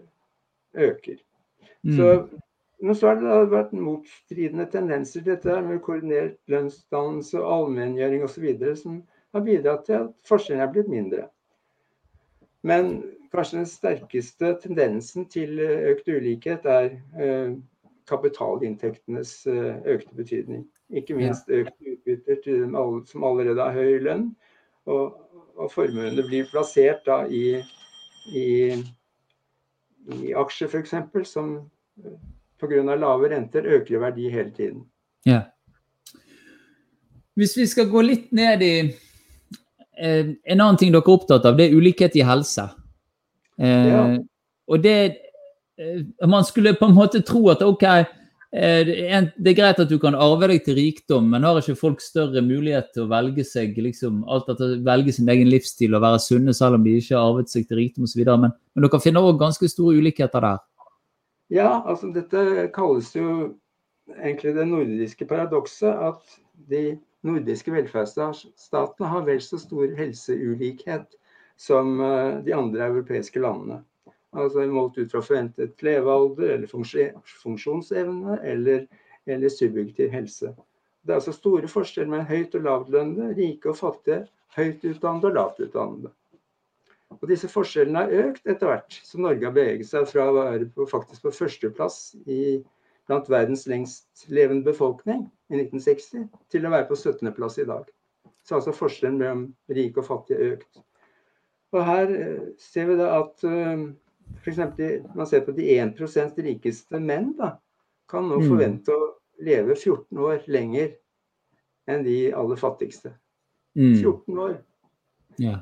øker. 0.84 1.18
Mm. 1.82 1.96
Så, 1.96 2.28
men 2.80 2.94
så 2.94 3.08
har 3.08 3.18
det 3.18 3.32
da 3.32 3.40
vært 3.56 3.72
motstridende 3.72 4.68
tendenser 4.70 5.24
til 5.24 5.32
dette 5.32 5.56
med 5.64 5.80
koordinert 5.84 6.36
lønnsdannelse, 6.52 7.40
allmenngjøring 7.40 8.22
osv. 8.28 8.52
som 8.76 9.00
har 9.32 9.46
bidratt 9.46 9.86
til 9.86 9.98
at 10.00 10.12
forskjellene 10.28 10.66
er 10.66 10.72
blitt 10.74 10.90
mindre. 10.90 11.26
Men 12.66 12.92
kanskje 13.32 13.60
den 13.60 13.68
sterkeste 13.70 14.54
tendensen 14.62 15.26
til 15.30 15.60
økt 15.62 16.08
ulikhet 16.10 16.66
er 16.68 16.96
eh, 17.20 17.54
kapitalinntektenes 18.10 19.46
eh, 19.46 19.76
økte 19.94 20.14
betydning. 20.18 20.64
Ikke 20.90 21.14
minst 21.14 21.48
økte 21.48 21.94
utbytter 21.94 22.40
til 22.44 22.64
dem 22.64 22.76
som 23.06 23.24
allerede 23.24 23.62
har 23.62 23.76
høy 23.76 24.00
lønn. 24.02 24.30
Og, 24.90 25.14
og 25.54 25.70
formuene 25.72 26.24
blir 26.26 26.48
plassert 26.50 27.04
da 27.06 27.22
i, 27.30 27.60
i, 28.34 28.48
i 30.16 30.34
aksjer 30.36 30.72
f.eks., 30.72 30.96
som 31.30 31.54
eh, 32.02 32.18
pga. 32.60 32.82
lave 32.94 33.30
renter 33.30 33.66
øker 33.66 33.94
i 33.94 34.02
verdi 34.02 34.30
hele 34.30 34.50
tiden. 34.56 34.84
Ja. 35.26 35.42
Hvis 37.38 37.56
vi 37.56 37.66
skal 37.66 37.88
gå 37.88 38.02
litt 38.02 38.32
ned 38.36 38.64
i 38.66 38.74
eh, 38.80 38.90
En 40.00 40.60
annen 40.60 40.78
ting 40.80 40.94
dere 40.94 41.04
er 41.04 41.12
opptatt 41.12 41.44
av, 41.44 41.58
det 41.58 41.68
er 41.68 41.76
ulikhet 41.76 42.14
i 42.16 42.24
helse. 42.24 42.64
Eh, 43.60 43.88
ja. 43.90 44.04
Og 44.70 44.80
det 44.80 44.96
eh, 45.76 46.00
Man 46.28 46.46
skulle 46.48 46.72
på 46.78 46.88
en 46.88 46.96
måte 46.96 47.20
tro 47.26 47.50
at 47.52 47.60
OK, 47.66 47.84
Eh, 48.50 48.82
det 48.82 49.52
er 49.52 49.54
greit 49.54 49.78
at 49.78 49.90
du 49.90 49.94
kan 50.02 50.16
arve 50.18 50.48
deg 50.50 50.64
til 50.66 50.74
rikdom, 50.74 51.28
men 51.30 51.44
har 51.46 51.60
ikke 51.60 51.78
folk 51.78 52.00
større 52.02 52.42
mulighet 52.42 52.88
til 52.96 53.04
å 53.04 53.10
velge 53.12 53.44
seg 53.46 53.78
liksom, 53.78 54.24
alt 54.26 54.50
etter, 54.50 54.74
velge 54.86 55.14
sin 55.14 55.30
egen 55.30 55.46
livsstil 55.52 55.94
og 55.94 56.02
være 56.02 56.18
sunne 56.24 56.54
selv 56.56 56.80
om 56.80 56.86
de 56.86 56.96
ikke 56.98 57.14
har 57.14 57.28
arvet 57.28 57.52
seg 57.52 57.68
til 57.68 57.78
rikdom 57.78 58.08
osv. 58.08 58.24
Men, 58.26 58.50
men 58.50 58.86
dere 58.86 59.02
finner 59.04 59.28
òg 59.28 59.38
ganske 59.38 59.70
store 59.70 60.02
ulikheter 60.02 60.42
der? 60.42 60.58
Ja, 61.54 61.70
altså 61.78 62.10
dette 62.14 62.66
kalles 62.74 63.12
jo 63.14 63.54
egentlig 64.18 64.56
det 64.58 64.66
nordiske 64.66 65.30
paradokset. 65.30 65.94
At 66.10 66.40
de 66.68 66.98
nordiske 67.26 67.72
velferdsstatene 67.72 69.12
har 69.12 69.24
vel 69.28 69.40
så 69.44 69.60
stor 69.60 69.92
helseulikhet 69.96 71.16
som 71.60 72.00
eh, 72.00 72.40
de 72.44 72.56
andre 72.56 72.90
europeiske 72.90 73.40
landene 73.40 73.82
altså 74.36 74.66
målt 74.70 74.98
ut 74.98 75.10
fra 75.12 75.22
forventet 75.24 75.82
levealder 75.82 76.54
eller 76.54 76.70
funksjonsevne 76.70 78.38
eller, 78.46 78.86
eller, 79.26 79.48
subjektiv 79.48 80.10
helse. 80.14 80.54
Det 81.02 81.14
er 81.14 81.18
altså 81.18 81.34
store 81.34 81.68
forskjeller 81.70 82.10
mellom 82.12 82.28
høyt 82.28 82.54
og 82.54 82.66
lavtlønnede, 82.66 83.34
rike 83.38 83.72
og 83.72 83.78
fattige, 83.78 84.26
høyt 84.56 84.84
utdannede 84.84 85.30
og 85.30 85.38
lavt 85.38 85.62
utdannede. 85.64 86.12
Og 87.18 87.26
disse 87.26 87.48
forskjellene 87.50 88.04
har 88.04 88.28
økt 88.28 88.46
etter 88.46 88.70
hvert 88.70 89.00
som 89.02 89.24
Norge 89.24 89.48
har 89.48 89.54
beveget 89.56 89.88
seg 89.88 90.06
fra 90.08 90.28
å 90.30 90.36
være 90.36 90.68
på, 90.74 90.86
faktisk 90.86 91.26
på 91.26 91.34
førsteplass 91.40 91.98
blant 93.10 93.30
verdens 93.30 93.66
lengstlevende 93.66 94.62
befolkning 94.68 95.24
i 95.50 95.58
1960 95.58 96.28
til 96.52 96.66
å 96.66 96.70
være 96.70 96.86
på 96.86 96.98
17.-plass 96.98 97.58
i 97.58 97.66
dag. 97.66 97.88
Så 98.46 98.60
altså 98.60 98.74
forskjellen 98.74 99.18
mellom 99.18 99.42
rike 99.74 100.00
og 100.02 100.06
fattige 100.06 100.52
økt. 100.54 100.84
Og 101.74 101.82
her 101.86 102.12
eh, 102.14 102.44
ser 102.58 102.88
vi 102.90 102.98
da 102.98 103.10
at 103.18 103.44
uh, 103.46 103.82
F.eks. 104.40 104.60
man 105.14 105.26
ser 105.26 105.42
på 105.46 105.54
de 105.54 105.66
1% 105.76 106.38
rikeste 106.46 107.02
menn, 107.02 107.32
da, 107.38 107.56
kan 108.10 108.26
nå 108.26 108.40
mm. 108.40 108.46
forvente 108.46 108.94
å 108.94 109.10
leve 109.42 109.74
14 109.76 110.22
år 110.22 110.46
lenger 110.50 110.94
enn 111.90 112.06
de 112.06 112.18
aller 112.36 112.58
fattigste. 112.60 113.12
14 113.74 114.22
mm. 114.26 114.40
år. 114.46 114.56
Ja. 115.40 115.60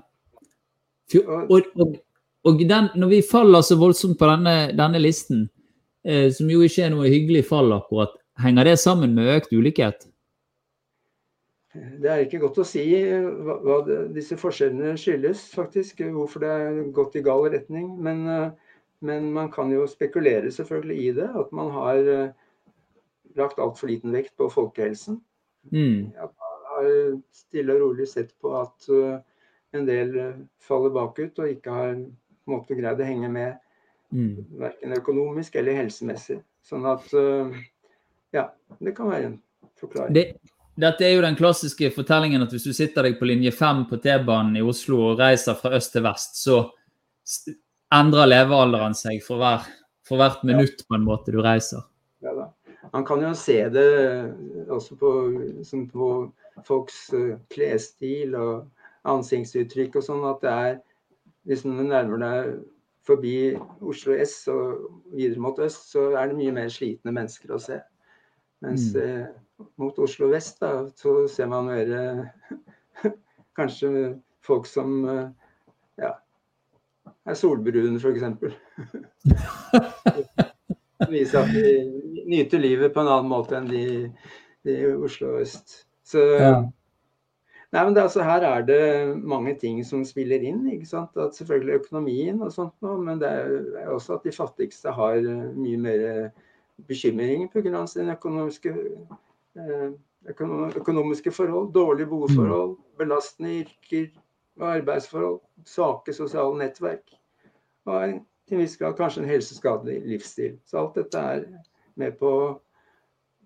Og, 1.49 1.69
og, 1.81 1.97
og 2.45 2.64
den, 2.69 2.90
når 2.97 3.12
vi 3.12 3.21
faller 3.25 3.64
så 3.64 3.78
voldsomt 3.81 4.19
på 4.21 4.28
denne, 4.28 4.57
denne 4.76 5.00
listen, 5.00 5.47
eh, 5.49 5.58
som 6.33 6.50
jo 6.50 6.62
ikke 6.64 6.85
er 6.87 6.93
noe 6.95 7.09
hyggelig 7.11 7.43
fall 7.49 7.73
akkurat, 7.75 8.12
henger 8.43 8.69
det 8.71 8.76
sammen 8.81 9.17
med 9.17 9.28
økt 9.35 9.52
ulikhet? 9.52 10.07
Det 11.76 12.09
er 12.11 12.23
ikke 12.25 12.40
godt 12.43 12.62
å 12.62 12.67
si 12.67 12.83
hva, 13.45 13.59
hva 13.61 13.78
disse 14.14 14.38
forskjellene 14.40 14.95
skyldes, 14.99 15.45
faktisk. 15.55 16.00
Hvorfor 16.14 16.43
det 16.43 16.50
er 16.50 16.78
gått 16.97 17.19
i 17.19 17.23
gal 17.25 17.45
retning. 17.52 17.90
Men, 18.02 18.25
eh, 18.33 18.76
men, 19.05 19.31
man 19.35 19.50
kan 19.52 19.73
jo 19.73 19.87
spekulere 19.90 20.50
selvfølgelig 20.55 20.99
i 21.05 21.14
det. 21.21 21.28
At 21.43 21.52
man 21.55 21.71
har 21.75 22.12
eh, 22.14 22.33
lagt 23.38 23.61
altfor 23.62 23.93
liten 23.93 24.17
vekt 24.17 24.35
på 24.40 24.49
folkehelsen. 24.52 25.21
Mm. 25.71 26.14
At 26.17 26.33
man 26.33 26.67
har 26.73 26.90
stille 27.37 27.76
og 27.76 27.85
rolig 27.85 28.09
sett 28.11 28.33
på 28.40 28.55
at 28.59 28.88
eh, 28.88 29.21
en 29.76 29.85
del 29.88 30.17
faller 30.64 30.95
bakut 30.95 31.37
og 31.43 31.52
ikke 31.52 31.75
har 31.75 31.93
på 31.93 31.99
en 32.49 32.55
måte 32.57 32.78
greid 32.78 33.02
å 33.05 33.09
henge 33.09 33.28
med. 33.33 33.59
Mm. 34.15 34.45
Verken 34.61 34.95
økonomisk 34.97 35.59
eller 35.61 35.77
helsemessig. 35.83 36.38
Sånn 36.65 36.87
at 36.88 37.11
ja, 38.33 38.49
det 38.81 38.95
kan 38.97 39.11
være 39.11 39.33
en 39.33 39.37
forklaring. 39.81 40.15
Det 40.17 40.25
dette 40.79 41.03
er 41.03 41.17
jo 41.17 41.23
den 41.25 41.35
klassiske 41.35 41.91
fortellingen 41.91 42.45
at 42.45 42.53
hvis 42.55 42.69
du 42.69 42.75
sitter 42.77 43.09
deg 43.09 43.17
på 43.19 43.27
linje 43.27 43.50
5 43.50 43.81
på 43.91 43.97
T-banen 44.03 44.61
i 44.61 44.62
Oslo 44.62 45.00
og 45.09 45.19
reiser 45.19 45.57
fra 45.59 45.73
øst 45.75 45.91
til 45.97 46.05
vest, 46.07 46.38
så 46.38 46.61
endrer 47.95 48.31
levealderen 48.31 48.95
seg 48.95 49.19
for, 49.25 49.43
hver, 49.43 49.67
for 50.07 50.23
hvert 50.23 50.45
minutt 50.47 50.85
på 50.87 50.95
en 50.95 51.07
måte 51.09 51.35
du 51.35 51.41
reiser. 51.43 51.83
Ja 52.23 52.35
da. 52.37 52.47
Man 52.93 53.03
kan 53.05 53.25
jo 53.27 53.33
se 53.37 53.57
det 53.75 53.88
også 54.71 54.95
på, 55.00 55.11
på 55.91 56.11
folks 56.65 57.09
uh, 57.11 57.35
klesstil 57.50 58.39
og 58.39 58.69
ansiktsuttrykk 59.09 59.99
og 59.99 60.06
sånn, 60.06 60.25
at 60.30 60.45
det 60.45 60.52
er 60.52 60.78
Hvis 61.49 61.63
du 61.65 61.71
nærmer 61.73 62.21
deg 62.21 62.49
forbi 63.08 63.56
Oslo 63.80 64.12
S 64.21 64.49
og 64.52 64.64
videre 65.16 65.40
mot 65.42 65.58
øst, 65.64 65.82
så 65.92 66.00
er 66.18 66.25
det 66.30 66.38
mye 66.38 66.54
mer 66.54 66.68
slitne 66.73 67.12
mennesker 67.14 67.49
å 67.54 67.58
se. 67.62 67.78
Mens 68.64 68.84
mm. 68.94 69.00
Eh, 69.02 69.26
mot 69.80 69.99
Oslo 70.02 70.26
vest 70.32 70.56
da, 70.62 70.71
så 70.99 71.10
ser 71.30 71.47
man 71.50 71.62
mer 71.71 71.88
kanskje 73.58 73.88
folk 74.44 74.66
som 74.71 74.88
eh, 75.08 75.28
ja, 76.02 76.12
er 77.26 77.34
solbrune, 77.38 77.99
f.eks. 77.99 78.25
Viser 81.08 81.38
at 81.40 81.50
de 81.54 81.64
nyter 82.28 82.58
livet 82.60 82.94
på 82.94 83.00
en 83.02 83.12
annen 83.12 83.30
måte 83.30 83.56
enn 83.58 83.68
de, 83.71 83.84
de 84.66 84.73
i 84.82 84.84
Oslo 84.92 85.26
øst. 85.40 85.66
Så 86.06 86.18
ja. 86.34 86.54
Nei, 87.73 87.85
men 87.85 87.95
det, 87.95 88.02
altså, 88.02 88.23
Her 88.25 88.45
er 88.49 88.63
det 88.65 89.17
mange 89.28 89.52
ting 89.61 89.83
som 89.85 90.04
spiller 90.09 90.41
inn. 90.41 90.63
ikke 90.73 90.89
sant? 90.89 91.17
At 91.17 91.37
Selvfølgelig 91.37 91.81
økonomien 91.83 92.43
og 92.43 92.52
sånt, 92.52 92.75
men 92.81 93.21
det 93.21 93.28
er 93.28 93.91
også 93.93 94.17
at 94.17 94.25
de 94.25 94.33
fattigste 94.33 94.93
har 94.97 95.21
mye 95.57 95.76
mer 95.76 96.31
bekymringer 96.89 97.49
pga. 97.52 97.87
sine 97.87 98.13
økonomiske, 98.17 98.73
eh, 99.57 99.91
økonomiske 100.76 101.31
forhold. 101.31 101.73
Dårlige 101.75 102.07
boforhold, 102.07 102.76
belastende 102.99 103.61
yrker 103.61 104.09
og 104.61 104.76
arbeidsforhold. 104.76 105.41
Svake 105.67 106.13
sosiale 106.13 106.59
nettverk. 106.59 107.15
Og 107.87 108.21
til 108.49 108.57
en 108.57 108.63
viss 108.63 108.76
grad 108.76 108.97
kanskje 108.97 109.23
en 109.23 109.28
helseskadelig 109.28 110.02
livsstil. 110.09 110.59
Så 110.67 110.78
alt 110.78 110.95
dette 110.95 111.19
er 111.19 111.45
med 111.97 112.17
på 112.19 112.33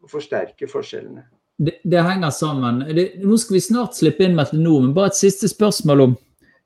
å 0.03 0.09
forsterke 0.11 0.69
forskjellene. 0.71 1.25
Det, 1.62 1.77
det 1.87 2.03
henger 2.03 2.33
sammen. 2.35 2.83
Det, 2.96 3.07
nå 3.22 3.37
skal 3.38 3.57
vi 3.57 3.62
snart 3.62 3.94
slippe 3.94 4.25
inn 4.27 4.35
Meteor, 4.35 4.81
men 4.83 4.94
bare 4.96 5.12
et 5.12 5.18
siste 5.20 5.51
spørsmål 5.51 6.07
om 6.09 6.20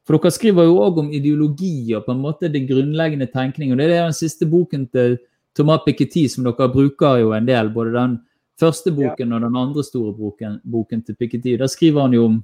For 0.06 0.14
dere 0.14 0.30
skriver 0.30 0.68
jo 0.68 0.76
òg 0.84 1.00
om 1.02 1.08
ideologi 1.10 1.90
og 1.98 2.04
på 2.06 2.14
en 2.14 2.20
måte 2.22 2.48
det 2.48 2.68
grunnleggende 2.68 3.26
tenkning. 3.26 3.72
og 3.72 3.78
Det 3.80 3.88
er 3.90 4.04
den 4.04 4.14
siste 4.14 4.46
boken 4.46 4.84
til 4.94 5.16
Thomas 5.56 5.82
Piketty, 5.82 6.28
som 6.30 6.44
dere 6.46 6.68
bruker 6.70 7.18
jo 7.24 7.32
en 7.34 7.48
del, 7.48 7.72
både 7.74 7.96
den 7.96 8.14
første 8.60 8.92
boken 8.94 9.32
og 9.32 9.42
den 9.42 9.56
andre 9.56 9.82
store 9.82 10.12
boken, 10.14 10.60
boken 10.62 11.02
til 11.02 11.16
Piketty. 11.18 11.56
Der 11.58 11.66
skriver 11.66 12.06
han 12.06 12.14
jo 12.14 12.24
om, 12.28 12.38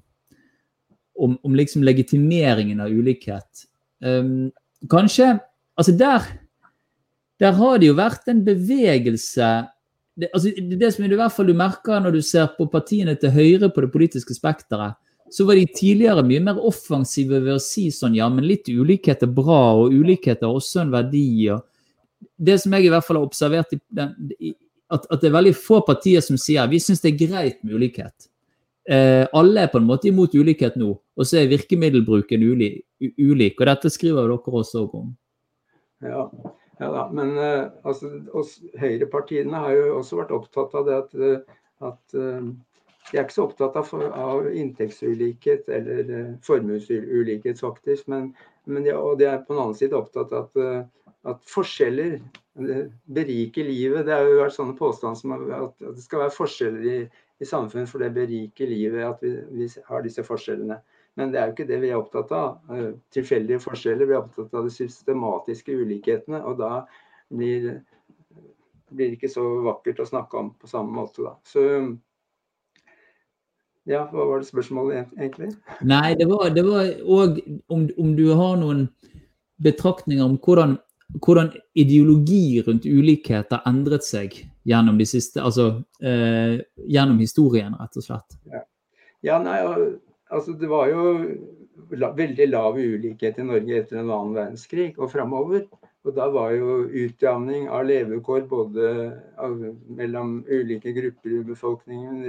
om, 1.15 1.39
om 1.45 1.55
liksom 1.55 1.87
legitimeringen 1.87 2.81
av 2.83 2.91
ulikhet. 2.91 3.67
Um, 4.03 4.51
kanskje 4.91 5.39
Altså, 5.79 5.93
der, 5.93 6.21
der 7.41 7.53
har 7.53 7.79
det 7.81 7.89
jo 7.89 7.97
vært 7.97 8.29
en 8.29 8.45
bevegelse 8.45 9.49
det, 10.17 10.29
altså, 10.33 10.53
det 10.57 10.91
som 10.95 11.05
i 11.07 11.15
hvert 11.15 11.35
fall 11.35 11.49
du 11.49 11.55
merker 11.57 12.03
når 12.03 12.19
du 12.19 12.23
ser 12.25 12.51
på 12.57 12.67
partiene 12.73 13.15
til 13.21 13.33
høyre 13.33 13.71
på 13.73 13.85
det 13.85 13.93
politiske 13.95 14.37
spekteret, 14.37 14.99
så 15.33 15.47
var 15.49 15.57
de 15.57 15.65
tidligere 15.73 16.25
mye 16.27 16.43
mer 16.45 16.59
offensive 16.61 17.39
ved 17.41 17.55
å 17.55 17.63
si 17.63 17.87
sånn 17.95 18.19
ja, 18.19 18.27
men 18.29 18.45
litt 18.45 18.69
ulikhet 18.69 19.25
er 19.25 19.31
bra, 19.33 19.79
og 19.81 19.95
ulikhet 19.95 20.43
er 20.45 20.51
også 20.53 20.83
en 20.83 20.93
verdi. 20.93 21.49
og 21.49 21.65
det 22.37 22.59
som 22.61 22.75
jeg 22.77 22.87
i 22.87 22.91
hvert 22.93 23.07
fall 23.07 23.19
har 23.19 23.27
observert, 23.27 23.73
at, 24.93 25.07
at 25.09 25.23
det 25.23 25.31
er 25.31 25.39
veldig 25.39 25.55
få 25.57 25.81
partier 25.87 26.21
som 26.25 26.37
sier 26.41 26.69
vi 26.71 26.83
syns 26.83 27.01
det 27.01 27.15
er 27.15 27.23
greit 27.25 27.65
med 27.65 27.79
ulikhet. 27.79 28.29
Eh, 28.83 29.25
alle 29.39 29.65
er 29.65 29.71
på 29.71 29.79
en 29.79 29.87
måte 29.87 30.11
imot 30.11 30.35
ulikhet 30.35 30.77
nå, 30.81 30.91
og 30.93 31.29
så 31.29 31.39
er 31.41 31.53
virkemiddelbruken 31.53 32.43
ulik. 32.43 32.83
ulik 33.19 33.61
og 33.61 33.69
dette 33.71 33.93
skriver 33.95 34.29
dere 34.29 34.59
også 34.61 34.85
om. 34.99 35.13
Ja, 36.03 36.27
ja 36.83 36.91
da, 36.93 37.07
men 37.15 37.33
uh, 37.39 37.71
altså, 37.89 38.11
oss 38.37 38.57
høyrepartiene 38.81 39.65
har 39.65 39.75
jo 39.77 39.99
også 40.01 40.21
vært 40.21 40.37
opptatt 40.37 40.77
av 40.79 40.89
det 40.89 40.99
at, 40.99 41.15
eh, 41.17 41.59
at 41.89 42.17
uh, 42.19 42.49
de 43.11 43.19
er 43.19 43.25
ikke 43.25 43.37
så 43.37 43.47
opptatt 43.49 43.79
av, 43.79 43.93
av 44.15 44.49
inntektsulikhet 44.51 45.71
eller 45.75 46.11
formuesulikhet, 46.47 47.59
faktisk. 47.63 48.07
Men, 48.13 48.31
men 48.71 48.87
de, 48.87 48.93
og 48.95 49.19
de 49.19 49.27
er 49.31 49.41
på 49.43 49.55
den 49.55 49.63
annen 49.65 49.79
side 49.79 49.99
opptatt 49.99 50.35
av 50.35 50.53
at 50.53 50.91
at 51.29 51.43
forskjeller 51.47 52.17
beriker 53.15 53.67
livet. 53.67 54.07
Det 54.07 54.15
har 54.15 54.27
jo 54.27 54.41
vært 54.41 54.57
sånne 54.57 54.79
påstander 54.79 55.21
som 55.21 55.35
at, 55.37 55.77
det 55.79 56.05
skal 56.05 56.25
være 56.25 56.35
forskjeller 56.37 56.89
i, 56.91 56.97
i 57.43 57.49
samfunnet, 57.49 57.91
for 57.91 58.03
det 58.03 58.13
beriker 58.17 58.71
livet 58.71 59.07
at 59.07 59.23
vi, 59.25 59.37
vi, 59.55 59.69
har 59.89 60.05
disse 60.05 60.25
forskjellene. 60.27 60.81
Men 61.21 61.33
det 61.33 61.41
er 61.41 61.49
jo 61.49 61.55
ikke 61.57 61.69
det 61.69 61.81
vi 61.83 61.91
er 61.93 61.99
opptatt 62.01 62.31
av. 62.33 62.77
Tilfeldige 63.13 63.61
forskjeller. 63.61 64.09
Vi 64.09 64.15
er 64.17 64.23
opptatt 64.23 64.55
av 64.57 64.69
de 64.69 64.73
systematiske 64.73 65.75
ulikhetene. 65.77 66.41
Og 66.49 66.57
da 66.61 66.71
blir, 67.29 67.83
blir 68.89 69.11
det 69.11 69.19
ikke 69.19 69.33
så 69.33 69.45
vakkert 69.67 70.01
å 70.01 70.09
snakke 70.09 70.41
om 70.41 70.55
på 70.57 70.71
samme 70.71 70.97
måte, 70.97 71.27
da. 71.27 71.35
Så 71.45 71.67
ja, 73.91 74.05
hva 74.13 74.25
var 74.31 74.41
det 74.41 74.49
spørsmålet 74.49 75.13
egentlig? 75.19 75.51
Nei, 75.83 76.15
det 76.15 76.29
var 76.31 76.49
òg 77.03 77.43
om, 77.67 77.89
om 77.99 78.17
du 78.17 78.29
har 78.39 78.57
noen 78.61 78.87
betraktninger 79.63 80.25
om 80.25 80.39
hvordan 80.41 80.79
hvordan 81.21 81.51
ideologi 81.77 82.63
rundt 82.67 82.87
ulikhet 82.87 83.51
har 83.53 83.67
endret 83.69 84.05
seg 84.07 84.33
gjennom 84.65 84.97
de 84.97 85.07
siste 85.09 85.43
Altså 85.43 85.83
eh, 86.01 86.63
gjennom 86.89 87.19
historien, 87.21 87.75
rett 87.77 87.99
og 87.99 88.07
slett. 88.07 88.39
Ja. 88.49 88.63
Ja, 89.23 89.37
nei, 89.39 89.61
altså 90.33 90.57
det 90.59 90.71
var 90.71 90.89
jo 90.91 91.05
veldig 91.93 92.49
lav 92.49 92.79
ulikhet 92.79 93.39
i 93.39 93.47
Norge 93.47 93.79
etter 93.79 94.01
en 94.01 94.11
annen 94.11 94.37
verdenskrig 94.37 94.93
og 94.99 95.11
framover. 95.13 95.67
Og 96.03 96.17
da 96.17 96.27
var 96.35 96.51
jo 96.57 96.81
utjamning 96.89 97.69
av 97.71 97.85
levekår 97.87 98.47
både 98.51 98.87
av, 99.39 99.61
mellom 99.87 100.41
ulike 100.49 100.95
grupper 100.97 101.37
i 101.37 101.43
befolkningen, 101.47 102.25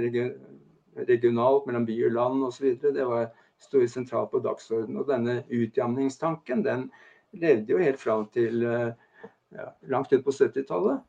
regionalt, 1.08 1.66
mellom 1.66 1.86
by 1.88 1.96
og 2.06 2.14
land 2.14 2.44
osv. 2.46 2.76
Det 2.78 3.08
var 3.08 3.32
sto 3.62 3.82
sentralt 3.90 4.30
på 4.30 4.42
dagsordenen. 4.44 5.00
Og 5.02 5.10
denne 5.10 5.40
utjamningstanken 5.48 6.62
den 6.66 6.86
levde 7.34 7.74
jo 7.74 7.82
helt 7.82 7.98
fram 7.98 8.28
til 8.34 8.62
ja, 8.62 9.68
langt 9.90 10.12
ut 10.12 10.22
på 10.22 10.34
70-tallet. 10.34 11.02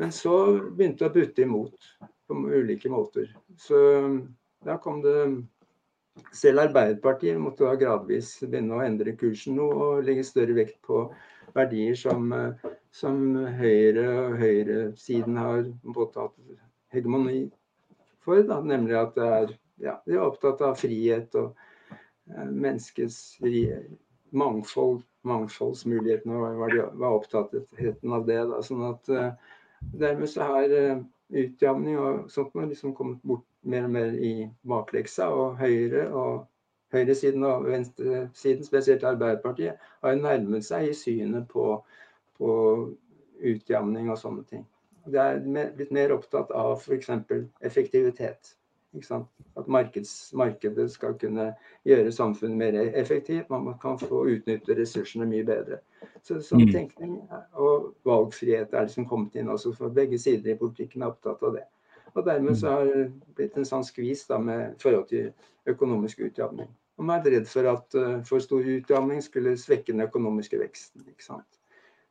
Men 0.00 0.14
så 0.16 0.36
begynte 0.72 1.04
det 1.04 1.10
å 1.10 1.14
butte 1.18 1.44
imot 1.44 1.90
på 2.26 2.38
ulike 2.48 2.88
måter. 2.88 3.28
Så 3.60 3.76
da 4.64 4.78
kom 4.80 5.02
det 5.04 5.18
selv 6.36 6.66
Arbeiderpartiet 6.66 7.40
måtte 7.40 7.64
da 7.64 7.76
gradvis 7.80 8.34
begynne 8.42 8.78
å 8.78 8.84
endre 8.84 9.14
kursen 9.18 9.56
noe 9.56 9.78
og 9.86 10.04
legge 10.06 10.24
større 10.26 10.56
vekt 10.56 10.78
på 10.86 11.06
verdier 11.56 11.96
som, 11.98 12.32
som 12.92 13.22
Høyre 13.58 14.04
og 14.26 14.36
høyresiden 14.40 15.40
har 15.40 15.66
påtatt 15.96 16.36
hegemoni 16.92 17.46
for. 18.24 18.42
Da. 18.48 18.60
Nemlig 18.64 18.98
at 18.98 19.14
det 19.16 19.28
er, 19.38 19.54
ja, 19.82 19.96
de 20.06 20.16
er 20.16 20.24
opptatt 20.24 20.62
av 20.64 20.76
frihet 20.80 21.34
og 21.38 21.56
eh, 22.30 22.48
menneskets 22.48 23.40
mangfold, 24.32 25.02
mangfoldsmulighetene 25.28 26.38
var, 26.60 26.76
var 27.00 27.18
opptattheten 27.18 28.16
av 28.16 28.28
det. 28.28 28.40
Da. 28.52 28.60
Sånn 28.66 28.84
at 28.88 29.12
eh, 29.12 29.32
dermed 30.04 30.30
så 30.30 30.48
har 30.54 30.76
eh, 30.76 31.02
utjamning 31.42 31.98
og 31.98 32.28
sånt 32.32 32.56
liksom 32.60 32.94
kommet 32.96 33.22
bort 33.26 33.46
mer 33.62 33.84
og 33.84 33.90
mer 33.90 34.16
i 34.18 34.32
bakleksa. 34.68 35.28
Og 35.28 35.56
Høyre 35.58 36.08
og 36.10 36.46
høyresiden 36.92 37.44
og 37.44 37.64
venstresiden, 37.66 38.64
spesielt 38.64 39.04
Arbeiderpartiet, 39.04 39.80
har 40.02 40.14
nærmet 40.14 40.64
seg 40.64 40.90
i 40.90 40.96
synet 40.96 41.48
på, 41.48 41.78
på 42.38 42.50
utjamning 43.42 44.10
og 44.12 44.18
sånne 44.20 44.44
ting. 44.48 44.66
Det 45.10 45.18
er 45.18 45.40
blitt 45.74 45.90
mer 45.90 46.12
opptatt 46.14 46.52
av 46.54 46.76
f.eks. 46.78 47.10
effektivitet. 47.60 48.56
At 49.56 49.68
markeds, 49.72 50.32
markedet 50.36 50.90
skal 50.92 51.14
kunne 51.18 51.46
gjøre 51.88 52.12
samfunnet 52.12 52.58
mer 52.60 52.76
effektivt. 53.00 53.48
Man 53.50 53.78
kan 53.82 53.96
få 53.98 54.26
utnytte 54.28 54.76
ressursene 54.76 55.26
mye 55.26 55.46
bedre. 55.48 55.80
Så 56.22 56.42
Sånn 56.44 56.68
tenkning 56.70 57.16
og 57.56 57.94
valgfrihet 58.06 58.74
er 58.74 58.86
liksom 58.86 59.08
kommet 59.08 59.38
inn 59.40 59.48
også 59.50 59.72
for 59.78 59.96
begge 59.96 60.20
sider 60.20 60.52
i 60.52 60.58
politikken 60.60 61.02
er 61.02 61.14
opptatt 61.14 61.42
av 61.42 61.56
det. 61.56 61.64
Og 62.14 62.26
dermed 62.26 62.56
så 62.60 62.76
har 62.76 62.88
det 62.88 63.06
blitt 63.36 63.56
en 63.56 63.66
sånn 63.68 63.84
skvis 63.86 64.26
da 64.28 64.38
med 64.42 64.76
forhold 64.82 65.08
til 65.12 65.30
økonomisk 65.70 66.20
utjamning. 66.26 66.68
Og 67.00 67.06
man 67.08 67.22
er 67.22 67.38
redd 67.38 67.48
for 67.48 67.68
at 67.70 67.96
uh, 67.96 68.20
for 68.28 68.42
stor 68.44 68.66
utjamning 68.68 69.22
skulle 69.24 69.56
svekke 69.58 69.94
den 69.94 70.04
økonomiske 70.04 70.60
veksten. 70.60 71.06
ikke 71.08 71.24
sant? 71.24 71.60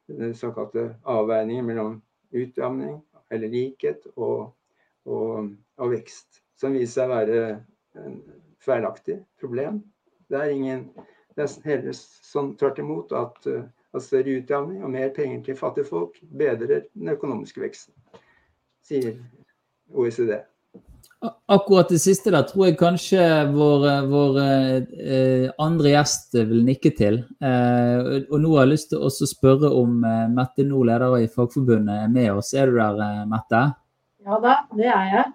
Den 0.10 0.34
såkalte 0.36 0.96
avveiningen 1.08 1.68
mellom 1.68 2.00
utjamning, 2.36 2.98
eller 3.32 3.52
likhet, 3.52 4.08
og, 4.16 4.52
og, 5.06 5.52
og 5.78 5.94
vekst. 5.94 6.42
Som 6.60 6.74
viser 6.76 6.94
seg 6.98 7.08
å 7.08 7.14
være 7.14 7.44
en 8.02 8.18
feilaktig 8.62 9.22
problem. 9.40 9.80
Det 10.32 10.40
er 10.40 10.56
ingen 10.56 10.90
det 11.36 11.46
er 11.46 11.64
heller 11.64 11.96
sånn 11.96 12.56
tvert 12.60 12.82
imot 12.84 13.14
at, 13.16 13.38
uh, 13.48 13.64
at 13.96 14.04
større 14.04 14.40
utjamning 14.42 14.84
og 14.84 14.92
mer 14.92 15.14
penger 15.16 15.46
til 15.46 15.60
fattige 15.60 15.88
folk 15.88 16.18
bedrer 16.42 16.88
den 16.92 17.14
økonomiske 17.14 17.64
veksten, 17.64 17.96
sier 18.84 19.16
OECD. 19.94 20.40
Akkurat 21.52 21.92
det 21.94 22.00
siste 22.02 22.32
der 22.34 22.48
tror 22.50 22.66
jeg 22.66 22.80
kanskje 22.80 23.26
vår, 23.54 23.84
vår 24.10 24.40
eh, 24.42 25.52
andre 25.62 25.92
gjest 25.94 26.34
vil 26.40 26.64
nikke 26.66 26.94
til. 26.98 27.20
Eh, 27.38 28.24
og 28.24 28.40
nå 28.42 28.56
har 28.56 28.66
jeg 28.66 28.72
lyst 28.72 28.90
til 28.94 29.06
å 29.06 29.12
spørre 29.12 29.70
om 29.78 30.00
eh, 30.08 30.24
Mette 30.34 30.66
Noe, 30.66 30.88
leder 30.90 31.20
i 31.20 31.30
Fagforbundet, 31.30 32.08
er 32.08 32.10
med 32.10 32.32
oss. 32.34 32.56
Er 32.58 32.72
du 32.72 32.80
der, 32.80 32.98
eh, 33.06 33.22
Mette? 33.30 33.62
Ja 34.26 34.42
da, 34.42 34.56
det 34.78 34.90
er 34.90 35.14
jeg. 35.14 35.30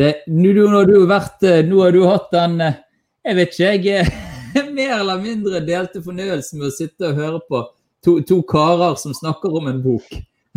Det, 0.00 0.12
nå, 0.32 0.54
har 0.72 0.86
du 0.88 0.94
vært, 1.10 1.42
eh, 1.44 1.60
nå 1.66 1.82
har 1.82 1.92
du 1.92 2.00
hatt 2.06 2.30
den, 2.32 2.60
eh, 2.64 2.78
jeg 3.26 3.36
vet 3.36 3.58
ikke, 3.58 3.74
jeg, 3.90 4.70
mer 4.78 4.94
eller 5.00 5.20
mindre 5.20 5.60
delte 5.66 6.00
fornøyelsen 6.04 6.62
med 6.62 6.70
å 6.70 6.74
sitte 6.74 7.10
og 7.10 7.18
høre 7.18 7.42
på 7.50 7.60
to, 8.06 8.20
to 8.24 8.40
karer 8.48 8.94
som 9.00 9.12
snakker 9.16 9.58
om 9.58 9.68
en 9.70 9.82
bok. 9.84 10.08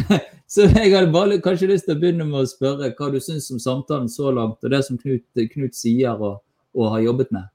Så 0.53 0.67
jeg 0.69 0.91
hadde 0.93 1.09
bare 1.13 1.39
kanskje 1.41 1.71
lyst 1.71 1.87
til 1.87 1.95
å 1.95 2.01
begynne 2.01 2.27
med 2.27 2.43
å 2.43 2.49
spørre 2.49 2.91
hva 2.93 3.09
du 3.09 3.17
syns 3.23 3.49
om 3.53 3.61
samtalen 3.61 4.09
så 4.11 4.29
langt, 4.35 4.59
og 4.61 4.69
det 4.69 4.83
som 4.85 4.99
Knut, 5.01 5.25
Knut 5.49 5.73
sier 5.73 6.13
og, 6.13 6.43
og, 6.77 6.85
har 6.93 7.01
jobbet 7.07 7.33
med. 7.33 7.49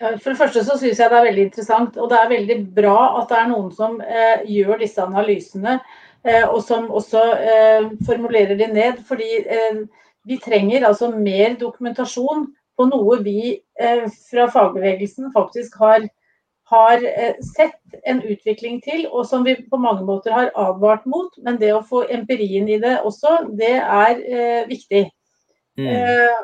For 0.00 0.32
det 0.32 0.38
første 0.38 0.62
så 0.64 0.78
syns 0.80 1.02
jeg 1.02 1.12
det 1.12 1.18
er 1.18 1.28
veldig 1.28 1.44
interessant, 1.50 1.98
og 2.00 2.08
det 2.10 2.16
er 2.18 2.32
veldig 2.32 2.56
bra 2.78 2.96
at 3.20 3.28
det 3.30 3.42
er 3.42 3.52
noen 3.52 3.68
som 3.76 4.00
eh, 4.00 4.40
gjør 4.50 4.80
disse 4.80 5.04
analysene, 5.04 5.76
eh, 6.24 6.48
og 6.48 6.64
som 6.64 6.88
også 6.88 7.22
eh, 7.36 7.92
formulerer 8.08 8.56
de 8.58 8.70
ned. 8.72 9.04
Fordi 9.06 9.30
eh, 9.44 9.84
vi 10.24 10.40
trenger 10.40 10.88
altså 10.88 11.12
mer 11.12 11.58
dokumentasjon 11.60 12.48
på 12.74 12.88
noe 12.88 13.20
vi 13.22 13.52
eh, 13.52 14.08
fra 14.32 14.48
fagbevegelsen 14.50 15.28
faktisk 15.36 15.76
har 15.84 16.08
har 16.74 17.04
eh, 17.06 17.36
sett 17.54 17.98
en 18.04 18.22
utvikling 18.22 18.80
til, 18.84 19.06
og 19.10 19.26
som 19.30 19.44
vi 19.46 19.56
på 19.70 19.80
mange 19.80 20.04
måter 20.06 20.34
har 20.34 20.50
advart 20.58 21.06
mot. 21.10 21.30
Men 21.46 21.58
det 21.60 21.72
å 21.74 21.84
få 21.86 22.04
empirien 22.12 22.68
i 22.68 22.80
det 22.82 22.98
også, 23.06 23.36
det 23.58 23.76
er 23.80 24.24
eh, 24.24 24.64
viktig. 24.70 25.06
Mm. 25.78 25.86
Eh, 25.90 26.42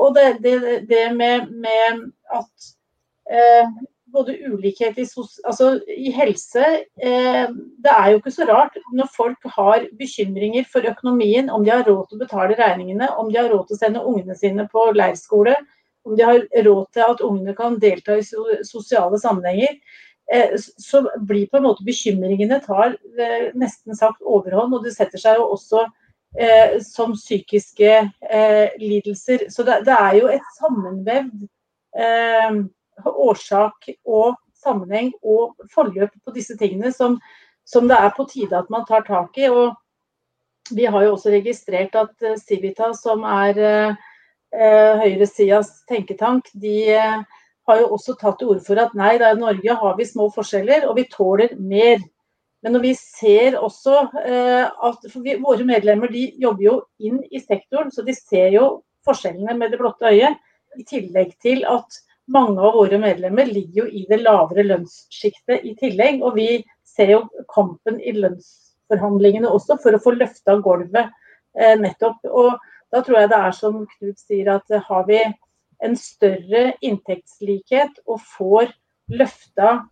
og 0.00 0.16
det, 0.16 0.38
det, 0.44 0.56
det 0.88 1.04
med, 1.16 1.52
med, 1.52 2.06
at 2.32 2.68
eh, 3.32 3.68
både 4.12 4.36
ulikhet 4.48 4.98
i, 4.98 5.06
altså, 5.44 5.70
i 5.96 6.12
helse 6.14 6.64
eh, 7.02 7.48
Det 7.84 7.92
er 7.92 8.10
jo 8.10 8.20
ikke 8.20 8.32
så 8.32 8.46
rart 8.48 8.78
når 8.94 9.10
folk 9.16 9.48
har 9.56 9.88
bekymringer 9.98 10.64
for 10.72 10.86
økonomien, 10.88 11.50
om 11.50 11.64
de 11.64 11.74
har 11.74 11.84
råd 11.84 12.06
til 12.08 12.20
å 12.20 12.24
betale 12.24 12.58
regningene, 12.58 13.10
om 13.20 13.32
de 13.32 13.40
har 13.40 13.50
råd 13.52 13.68
til 13.68 13.78
å 13.78 13.82
sende 13.82 14.04
ungene 14.04 14.38
sine 14.38 14.68
på 14.72 14.90
leirskole, 14.96 15.56
om 16.06 16.16
de 16.16 16.22
har 16.22 16.64
råd 16.64 16.86
til 16.94 17.02
at 17.04 17.22
ungene 17.24 17.54
kan 17.56 17.78
delta 17.82 18.16
i 18.18 18.24
sosiale 18.66 19.18
sammenhenger, 19.18 19.74
eh, 20.32 20.54
så 20.58 21.02
blir 21.26 21.48
på 21.50 21.58
en 21.58 21.66
måte 21.66 21.86
bekymringene 21.86 22.60
tar 22.64 22.94
eh, 22.94 23.50
nesten 23.58 23.96
sagt 23.98 24.22
overhånd. 24.22 24.76
Og 24.76 24.86
det 24.86 24.94
setter 24.94 25.20
seg 25.20 25.40
jo 25.40 25.48
også 25.56 25.82
eh, 26.38 26.78
som 26.86 27.16
psykiske 27.18 27.98
lidelser. 28.82 29.48
Så 29.50 29.66
det, 29.66 29.82
er 29.90 30.20
jo 30.20 30.30
et 30.30 30.52
sammenvevd 30.60 31.46
årsak 33.06 33.88
og 34.04 34.36
sammenheng 34.56 35.10
og 35.22 35.56
forløp 35.72 36.12
på 36.24 36.34
disse 36.34 36.56
tingene 36.60 36.90
som, 36.92 37.18
som, 37.64 37.86
det 37.88 37.96
er 37.96 38.12
på 38.16 38.26
tide 38.28 38.58
at 38.58 38.70
man 38.72 38.84
tar 38.88 39.04
tak 39.06 39.38
i. 39.38 39.48
og 39.48 39.74
vi 40.74 40.84
har 40.90 41.04
jo 41.04 41.12
også 41.14 41.30
registrert 41.30 41.94
at 41.94 42.24
Civita, 42.42 42.90
som 42.98 43.22
er 43.22 43.94
høyresidas 45.02 45.72
tenketank, 45.90 46.48
de 46.54 46.76
eh, 46.94 47.22
har 47.66 47.80
jo 47.80 47.88
også 47.96 48.14
tatt 48.20 48.38
til 48.40 48.54
orde 48.54 48.64
for 48.66 48.80
at 48.80 48.94
nei, 48.98 49.16
i 49.18 49.32
Norge 49.38 49.78
har 49.80 49.96
vi 49.98 50.06
små 50.08 50.28
forskjeller, 50.34 50.86
og 50.88 50.96
vi 51.00 51.06
tåler 51.12 51.56
mer. 51.58 52.00
Men 52.64 52.76
når 52.76 52.84
vi 52.86 52.94
ser 52.98 53.58
også 53.60 53.98
eh, 54.22 54.66
at 54.88 55.06
vi, 55.14 55.36
våre 55.42 55.66
medlemmer 55.66 56.10
de 56.12 56.28
jobber 56.42 56.64
jo 56.64 56.76
inn 56.98 57.20
i 57.30 57.42
sektoren, 57.42 57.92
så 57.92 58.04
de 58.06 58.14
ser 58.16 58.54
jo 58.56 58.66
forskjellene 59.06 59.54
med 59.58 59.74
det 59.74 59.80
blotte 59.82 60.10
øyet. 60.10 60.38
I 60.76 60.84
tillegg 60.84 61.36
til 61.42 61.62
at 61.68 62.00
mange 62.32 62.60
av 62.60 62.74
våre 62.76 62.98
medlemmer 63.00 63.48
ligger 63.48 63.84
jo 63.84 63.86
i 63.86 64.02
det 64.10 64.18
lavere 64.22 64.66
lønnssjiktet 64.66 65.64
i 65.64 65.76
tillegg. 65.78 66.24
Og 66.26 66.36
vi 66.38 66.48
ser 66.86 67.12
jo 67.14 67.20
kampen 67.52 68.00
i 68.00 68.14
lønnsforhandlingene 68.16 69.50
også 69.52 69.78
for 69.82 69.96
å 69.96 70.02
få 70.02 70.16
løfta 70.16 70.58
gulvet 70.64 71.06
eh, 71.58 71.76
nettopp. 71.80 72.18
Og 72.26 72.56
da 72.96 73.02
tror 73.04 73.20
jeg 73.20 73.30
det 73.32 73.42
er 73.44 73.52
som 73.52 73.82
Knut 73.84 74.22
sier, 74.22 74.48
at 74.56 74.72
har 74.88 75.04
vi 75.08 75.20
en 75.84 75.96
større 76.00 76.70
inntektslikhet 76.80 77.98
og 78.08 78.22
får 78.24 78.72
løfta 79.12 79.82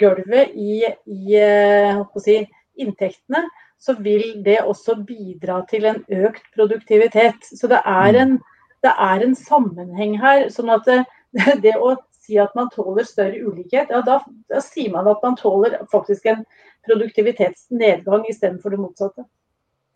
gulvet 0.00 0.54
i, 0.56 0.86
i 0.88 1.36
eh, 1.36 2.00
si, 2.24 2.38
inntektene, 2.80 3.42
så 3.78 3.94
vil 4.00 4.40
det 4.44 4.62
også 4.64 4.96
bidra 5.06 5.60
til 5.70 5.86
en 5.90 6.00
økt 6.08 6.46
produktivitet. 6.54 7.44
Så 7.52 7.70
det 7.70 7.82
er 7.84 8.18
en, 8.22 8.38
det 8.82 8.94
er 8.94 9.24
en 9.24 9.36
sammenheng 9.38 10.16
her. 10.22 10.48
sånn 10.54 10.72
at 10.74 10.88
det, 10.88 11.02
det, 11.64 11.76
å 11.76 11.94
si 12.24 12.40
at 12.40 12.54
man 12.58 12.72
tåler 12.72 13.06
større 13.06 13.38
ulikhet, 13.44 13.92
ja 13.92 14.00
da, 14.06 14.22
da 14.50 14.64
sier 14.64 14.92
man 14.96 15.10
at 15.10 15.22
man 15.24 15.36
tåler 15.38 15.78
faktisk 15.92 16.26
en 16.32 16.42
produktivitetsnedgang 16.88 18.26
istedenfor 18.30 18.72
det 18.72 18.80
motsatte. 18.80 19.28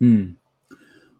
Mm. 0.03 0.35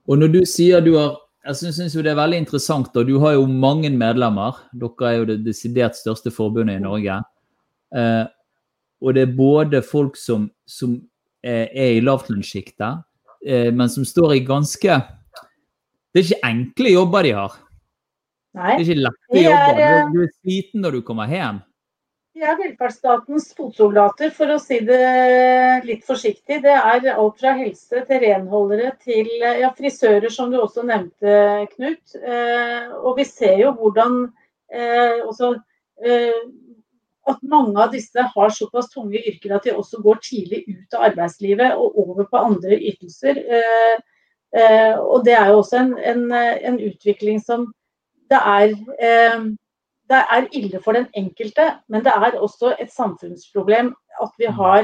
Og 0.08 0.20
når 0.20 0.34
du 0.34 0.42
sier 0.50 0.84
du 0.84 0.96
har 0.98 1.14
jeg 1.44 1.74
syns 1.76 1.92
jo 1.92 2.02
det 2.04 2.14
er 2.14 2.20
veldig 2.22 2.38
interessant, 2.40 2.94
og 2.96 3.08
du 3.08 3.18
har 3.20 3.34
jo 3.36 3.44
mange 3.50 3.90
medlemmer. 3.92 4.62
Dere 4.80 5.10
er 5.10 5.18
jo 5.18 5.26
det 5.28 5.42
desidert 5.44 5.98
største 6.00 6.32
forbundet 6.32 6.80
i 6.80 6.84
Norge. 6.84 7.18
Eh, 7.92 8.24
og 9.04 9.18
det 9.18 9.26
er 9.26 9.34
både 9.36 9.82
folk 9.84 10.16
som, 10.16 10.46
som 10.64 10.96
er, 11.44 11.68
er 11.68 11.98
i 11.98 12.04
lavtlønnssjiktet, 12.04 13.04
eh, 13.44 13.68
men 13.76 13.92
som 13.92 14.08
står 14.08 14.38
i 14.38 14.46
ganske 14.48 15.02
Det 16.14 16.22
er 16.22 16.30
ikke 16.30 16.48
enkle 16.48 16.94
jobber 16.94 17.28
de 17.28 17.36
har. 17.36 17.60
Nei. 18.54 18.78
Det 18.78 18.86
er 18.86 18.88
ikke 18.88 19.04
lette 19.04 19.36
er, 19.36 19.44
jobber. 19.50 19.84
eh, 19.84 20.02
Du, 20.14 20.16
du 20.16 20.24
er 20.24 20.34
sliten 20.38 20.86
når 20.86 20.96
du 20.96 21.02
kommer 21.04 21.28
hjem. 21.28 21.60
Vi 22.34 22.42
er 22.42 22.56
velferdsstatens 22.58 23.52
fotsoldater, 23.54 24.32
for 24.34 24.50
å 24.50 24.62
si 24.62 24.80
det 24.88 25.84
litt 25.86 26.02
forsiktig. 26.08 26.64
Det 26.64 26.74
er 26.74 27.06
alt 27.12 27.38
fra 27.38 27.52
helse 27.60 28.02
til 28.08 28.22
renholdere 28.24 28.90
til 29.04 29.30
ja, 29.38 29.70
frisører, 29.78 30.34
som 30.34 30.50
du 30.50 30.58
også 30.58 30.82
nevnte, 30.88 31.36
Knut. 31.76 32.16
Eh, 32.18 32.90
og 33.04 33.20
vi 33.22 33.28
ser 33.30 33.62
jo 33.62 33.76
hvordan 33.78 34.18
eh, 34.74 35.22
også, 35.22 35.52
eh, 36.02 36.42
at 37.30 37.46
mange 37.54 37.78
av 37.86 37.94
disse 37.94 38.26
har 38.34 38.58
såpass 38.58 38.90
tunge 38.96 39.22
yrker 39.22 39.54
at 39.54 39.70
de 39.70 39.78
også 39.78 40.02
går 40.02 40.26
tidlig 40.26 40.66
ut 40.74 40.98
av 40.98 41.12
arbeidslivet 41.12 41.78
og 41.78 42.02
over 42.02 42.26
på 42.34 42.46
andre 42.50 42.82
ytelser. 42.82 43.44
Eh, 43.46 43.98
eh, 44.58 44.96
og 44.98 45.22
det 45.30 45.38
er 45.38 45.54
jo 45.54 45.62
også 45.62 45.84
en, 45.86 45.98
en, 46.02 46.32
en 46.34 46.82
utvikling 46.82 47.46
som 47.46 47.70
det 48.34 48.42
er 48.42 48.74
eh, 48.98 49.54
det 50.10 50.20
er 50.36 50.50
ille 50.52 50.82
for 50.84 50.98
den 50.98 51.08
enkelte, 51.16 51.70
men 51.90 52.04
det 52.04 52.12
er 52.12 52.40
også 52.40 52.76
et 52.80 52.92
samfunnsproblem 52.92 53.94
at 54.22 54.34
vi 54.40 54.50
har 54.52 54.82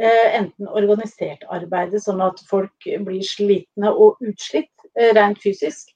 eh, 0.00 0.28
enten 0.36 0.68
organisert 0.68 1.44
arbeidet 1.48 2.02
sånn 2.04 2.20
at 2.24 2.42
folk 2.50 2.88
blir 3.06 3.24
slitne 3.26 3.92
og 3.92 4.20
utslitt 4.20 4.72
eh, 4.98 5.12
rent 5.16 5.40
fysisk. 5.42 5.90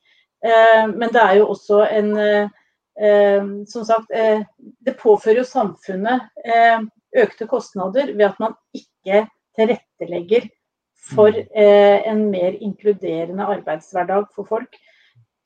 Eh, 0.44 0.84
men 0.92 1.12
det 1.12 1.22
er 1.22 1.38
jo 1.40 1.50
også 1.52 1.84
en 1.90 2.10
eh, 2.20 2.48
eh, 3.00 3.46
Som 3.68 3.84
sagt, 3.84 4.10
eh, 4.12 4.42
det 4.58 4.98
påfører 5.00 5.42
jo 5.42 5.48
samfunnet 5.48 6.28
eh, 6.44 6.84
økte 7.24 7.46
kostnader 7.50 8.12
ved 8.14 8.28
at 8.32 8.40
man 8.42 8.56
ikke 8.74 9.26
tilrettelegger 9.58 10.48
for 11.04 11.28
eh, 11.36 12.00
en 12.08 12.30
mer 12.30 12.56
inkluderende 12.64 13.44
arbeidshverdag 13.44 14.30
for 14.34 14.48
folk. 14.48 14.76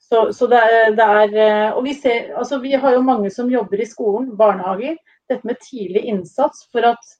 Så, 0.09 0.33
så 0.33 0.47
det, 0.49 0.61
det 0.97 1.05
er 1.05 1.35
eh, 1.37 1.77
Og 1.77 1.83
vi 1.85 1.92
ser 1.94 2.33
Altså, 2.38 2.59
vi 2.62 2.73
har 2.73 2.94
jo 2.97 3.05
mange 3.05 3.31
som 3.31 3.51
jobber 3.53 3.81
i 3.81 3.88
skolen, 3.88 4.31
barnehager. 4.37 4.97
Dette 5.29 5.44
med 5.47 5.61
tidlig 5.61 6.07
innsats 6.09 6.64
for 6.73 6.87
at 6.88 7.11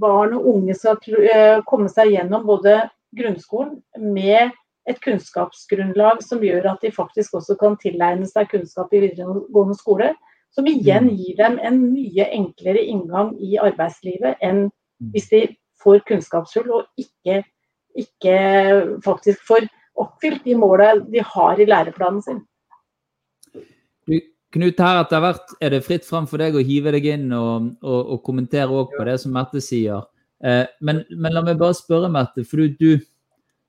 barn 0.00 0.34
og 0.34 0.46
unge 0.50 0.74
skal 0.74 0.98
eh, 1.30 1.60
komme 1.68 1.88
seg 1.92 2.10
gjennom 2.10 2.46
både 2.48 2.80
grunnskolen 3.16 3.76
med 4.02 4.50
et 4.90 4.98
kunnskapsgrunnlag 5.02 6.22
som 6.22 6.42
gjør 6.42 6.66
at 6.72 6.82
de 6.82 6.90
faktisk 6.94 7.36
også 7.38 7.56
kan 7.58 7.76
tilegne 7.78 8.26
seg 8.26 8.50
kunnskap 8.50 8.90
i 8.94 9.04
videregående 9.06 9.78
skole. 9.78 10.10
Som 10.54 10.66
igjen 10.70 11.10
gir 11.14 11.38
dem 11.38 11.60
en 11.62 11.78
mye 11.92 12.26
enklere 12.34 12.82
inngang 12.82 13.34
i 13.42 13.58
arbeidslivet 13.62 14.42
enn 14.42 14.66
hvis 15.12 15.30
de 15.30 15.42
får 15.82 16.02
kunnskapshull 16.08 16.70
og 16.72 17.02
ikke, 17.02 17.42
ikke 17.98 18.36
faktisk 19.04 19.42
får 19.46 19.68
oppfylt 20.02 20.44
de 20.44 20.56
målene 20.58 21.06
de 21.12 21.22
har 21.24 21.60
i 21.60 21.66
læreplanen 21.68 22.22
sin. 22.24 22.42
Du, 24.06 24.18
Knut, 24.54 24.78
her 24.80 25.00
etter 25.02 25.20
hvert 25.20 25.56
er 25.60 25.74
det 25.74 25.82
fritt 25.84 26.06
fram 26.06 26.28
for 26.30 26.40
deg 26.40 26.54
å 26.56 26.62
hive 26.64 26.92
deg 26.94 27.08
inn 27.16 27.26
og, 27.34 27.72
og, 27.82 28.12
og 28.14 28.22
kommentere 28.24 28.70
også 28.70 28.94
på 28.94 29.08
det 29.08 29.16
som 29.20 29.34
Mette 29.34 29.62
sier. 29.64 30.06
Eh, 30.44 30.64
men, 30.80 31.02
men, 31.10 31.34
la 31.34 31.42
meg 31.44 31.58
bare 31.60 31.76
spørre, 31.76 32.08
Mette. 32.12 32.44
for 32.46 32.62
du, 32.62 32.76
du 32.78 32.90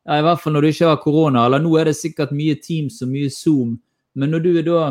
ja, 0.07 0.19
I 0.19 0.23
hvert 0.23 0.39
fall 0.39 0.55
når 0.55 0.63
du 0.63 0.69
ikke 0.69 0.91
har 0.91 1.01
korona, 1.03 1.47
eller 1.47 1.63
nå 1.63 1.73
er 1.79 1.89
det 1.89 1.97
sikkert 1.99 2.31
mye 2.35 2.55
Teams 2.63 3.01
og 3.03 3.11
mye 3.11 3.31
Zoom. 3.33 3.75
Men 4.15 4.31
når 4.31 4.45
du 4.45 4.51
er 4.53 4.67
da, 4.67 4.83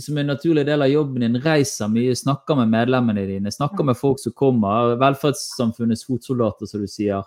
som 0.00 0.18
en 0.18 0.32
naturlig 0.32 0.64
del 0.66 0.82
av 0.82 0.90
jobben 0.90 1.22
din, 1.22 1.38
reiser 1.44 1.92
mye, 1.92 2.16
snakker 2.18 2.58
med 2.58 2.72
medlemmene 2.72 3.26
dine, 3.28 3.52
snakker 3.54 3.86
med 3.86 3.98
folk 3.98 4.18
som 4.22 4.34
kommer, 4.34 4.96
velferdssamfunnets 5.00 6.06
fotsoldater, 6.08 6.66
som 6.66 6.82
du 6.82 6.90
sier. 6.90 7.22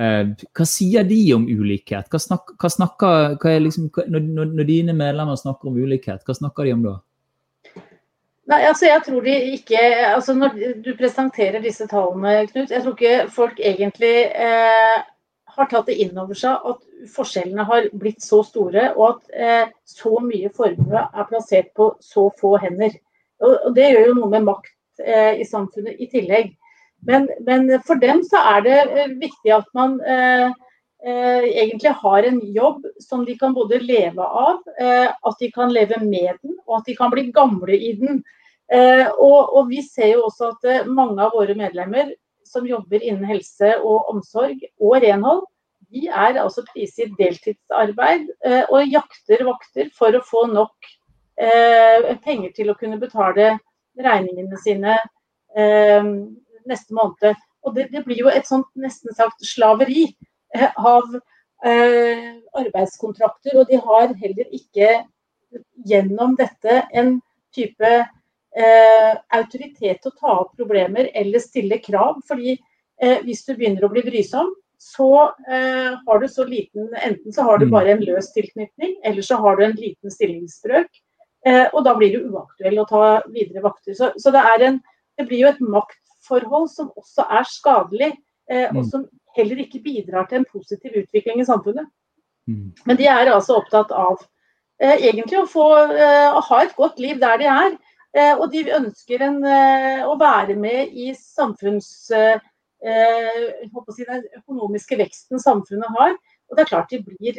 Eh, 0.00 0.26
hva 0.56 0.64
sier 0.68 1.04
de 1.04 1.20
om 1.36 1.44
ulikhet? 1.44 2.08
Hva 2.08 2.20
snakker, 2.20 2.56
hva 2.60 2.70
snakker 2.72 3.34
hva 3.42 3.56
liksom, 3.60 3.90
når, 4.08 4.28
når, 4.40 4.64
dine 4.68 4.94
medlemmer 4.96 5.36
snakker 5.36 5.68
om 5.68 5.76
ulikhet, 5.76 6.22
hva 6.24 6.36
snakker 6.36 6.68
de 6.68 6.76
om 6.76 6.86
da? 6.86 6.94
Nei, 8.50 8.58
altså 8.66 8.88
jeg 8.88 9.04
tror 9.06 9.22
de 9.22 9.34
ikke, 9.54 9.80
altså 10.12 10.34
Når 10.34 10.56
du 10.82 10.88
presenterer 10.98 11.62
disse 11.62 11.86
tallene, 11.86 12.46
Knut, 12.50 12.72
jeg 12.72 12.82
tror 12.82 12.96
ikke 12.96 13.28
folk 13.30 13.60
egentlig 13.62 14.14
eh, 14.34 15.04
har 15.52 15.68
tatt 15.70 15.86
det 15.86 15.98
inn 16.02 16.16
over 16.18 16.36
seg 16.38 16.66
at 16.72 16.80
forskjellene 17.12 17.66
har 17.68 17.86
blitt 17.92 18.24
så 18.24 18.40
store, 18.46 18.88
og 18.96 19.06
at 19.08 19.36
eh, 19.36 19.72
så 19.84 20.16
mye 20.24 20.50
formue 20.56 21.04
er 21.04 21.28
plassert 21.28 21.72
på 21.76 21.92
så 22.02 22.28
få 22.40 22.56
hender. 22.62 22.96
Og, 23.42 23.54
og 23.68 23.76
Det 23.76 23.90
gjør 23.92 24.08
jo 24.08 24.18
noe 24.20 24.32
med 24.32 24.48
makt 24.48 24.72
eh, 25.04 25.42
i 25.42 25.46
samfunnet 25.48 26.00
i 26.00 26.08
tillegg. 26.12 26.54
Men, 27.06 27.28
men, 27.46 27.66
for 27.86 27.98
dem 27.98 28.22
så 28.26 28.40
er 28.56 28.66
det 28.66 28.76
eh, 28.90 29.14
viktig 29.18 29.52
at 29.54 29.66
man 29.74 29.96
eh, 30.06 30.52
eh, 31.02 31.46
egentlig 31.64 31.94
har 31.98 32.28
en 32.28 32.40
jobb 32.54 32.84
som 33.02 33.24
de 33.26 33.34
kan 33.38 33.54
både 33.54 33.80
leve 33.82 34.22
av, 34.22 34.60
eh, 34.78 35.08
at 35.10 35.40
de 35.40 35.50
kan 35.54 35.72
leve 35.74 35.98
med 36.04 36.36
den, 36.42 36.56
og 36.66 36.78
at 36.78 36.90
de 36.90 36.96
kan 36.98 37.10
bli 37.10 37.26
gamle 37.34 37.74
i 37.74 37.94
den. 37.98 38.22
Eh, 38.72 39.08
og, 39.10 39.50
og, 39.50 39.66
vi 39.72 39.82
ser 39.82 40.14
jo 40.14 40.28
også 40.28 40.52
at 40.54 40.86
mange 40.86 41.18
av 41.24 41.34
våre 41.34 41.56
medlemmer 41.58 42.14
som 42.46 42.68
jobber 42.68 43.02
innen 43.02 43.26
helse 43.26 43.74
og 43.80 44.12
omsorg 44.12 44.62
og 44.78 45.02
renhold, 45.02 45.42
de 45.92 46.06
er 46.06 46.38
altså 46.40 46.62
prisgitt 46.70 47.12
deltidsarbeid 47.18 48.30
og 48.72 48.88
jakter 48.88 49.42
vakter 49.44 49.90
for 49.92 50.16
å 50.16 50.22
få 50.24 50.46
nok 50.48 50.88
penger 52.24 52.54
til 52.56 52.70
å 52.72 52.76
kunne 52.80 52.96
betale 53.00 53.50
regningene 54.00 54.56
sine 54.62 54.94
neste 56.70 56.94
måned. 56.96 57.38
Og 57.62 57.76
det, 57.76 57.88
det, 57.92 58.04
blir 58.06 58.24
jo 58.24 58.30
et 58.32 58.48
sånt 58.48 58.68
nesten 58.78 59.14
sagt 59.14 59.44
slaveri 59.46 60.08
eh, 60.54 60.70
av 60.78 61.14
eh, 61.64 62.32
arbeidskontrakter. 62.58 63.58
Og 63.60 63.68
de 63.70 63.78
har 63.82 64.14
heller 64.22 64.48
ikke 64.50 65.02
gjennom 65.86 66.34
dette 66.38 66.82
en 66.92 67.18
type 67.54 67.92
eh, 67.92 69.12
autoritet 69.36 70.02
til 70.02 70.10
å 70.12 70.18
ta 70.18 70.34
opp 70.44 70.56
problemer 70.58 71.10
eller 71.14 71.42
stille 71.42 71.78
krav. 71.84 72.20
fordi 72.28 72.56
eh, 72.56 73.22
hvis 73.22 73.44
du 73.46 73.54
begynner 73.54 73.86
å 73.86 73.92
bli 73.92 74.04
brysom, 74.06 74.52
så 74.82 75.30
eh, 75.46 75.94
har 76.06 76.18
du 76.18 76.28
så 76.28 76.44
liten 76.44 76.88
Enten 76.98 77.32
så 77.32 77.42
har 77.46 77.58
du 77.58 77.66
Mm. 77.66 77.70
bare 77.70 77.92
en 77.92 78.00
løs 78.02 78.32
tilknytning, 78.32 78.96
eller 79.04 79.22
så 79.22 79.36
har 79.36 79.56
du 79.56 79.64
en 79.64 79.76
liten 79.78 80.10
stillingsbrøk. 80.10 80.90
Eh, 81.46 81.66
og 81.72 81.84
da 81.84 81.94
blir 81.94 82.12
du 82.12 82.30
uaktuell 82.30 82.78
å 82.78 82.88
ta 82.88 83.22
videre 83.28 83.62
vakter. 83.62 83.94
Så, 83.94 84.12
så 84.18 84.30
det, 84.30 84.42
en, 84.66 84.80
det 85.18 85.26
blir 85.28 85.44
jo 85.44 85.48
et 85.48 85.60
maktforhold 86.22 86.70
som 86.70 86.92
også 86.96 87.26
er 87.30 87.44
skadelig, 87.44 88.12
eh, 88.50 88.68
og 88.70 88.84
Mm. 88.84 88.90
som 88.90 89.08
heller 89.36 89.56
ikke 89.56 89.82
bidrar 89.82 90.28
til 90.28 90.38
en 90.38 90.44
positiv 90.44 90.90
utvikling 90.96 91.40
i 91.40 91.44
samfunnet. 91.44 91.86
Mm. 92.46 92.72
Men 92.86 92.96
de 92.96 93.06
er 93.06 93.32
altså 93.32 93.56
opptatt 93.56 93.90
av 93.90 94.22
eh, 94.80 94.96
egentlig 94.96 95.38
å 95.38 95.46
få 95.46 95.96
eh, 95.96 96.30
å 96.34 96.40
ha 96.40 96.62
et 96.62 96.76
godt 96.76 96.98
liv 96.98 97.18
der 97.20 97.36
de 97.38 97.44
er. 97.44 97.78
Eh, 98.14 98.36
og 98.36 98.52
de 98.52 98.70
ønsker 98.70 99.22
en, 99.22 99.44
å 100.04 100.18
være 100.18 100.56
med 100.56 100.88
i 100.92 101.14
samfunns... 101.14 102.10
Si 102.82 104.04
den 104.04 104.24
økonomiske 104.36 104.96
veksten 104.98 105.38
samfunnet 105.38 105.86
har. 105.96 106.16
Og 106.50 106.56
det 106.56 106.62
er 106.64 106.66
klart 106.66 106.90
de 106.90 106.98
blir 106.98 107.36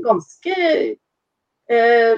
ganske 0.00 0.54
eh, 1.68 2.16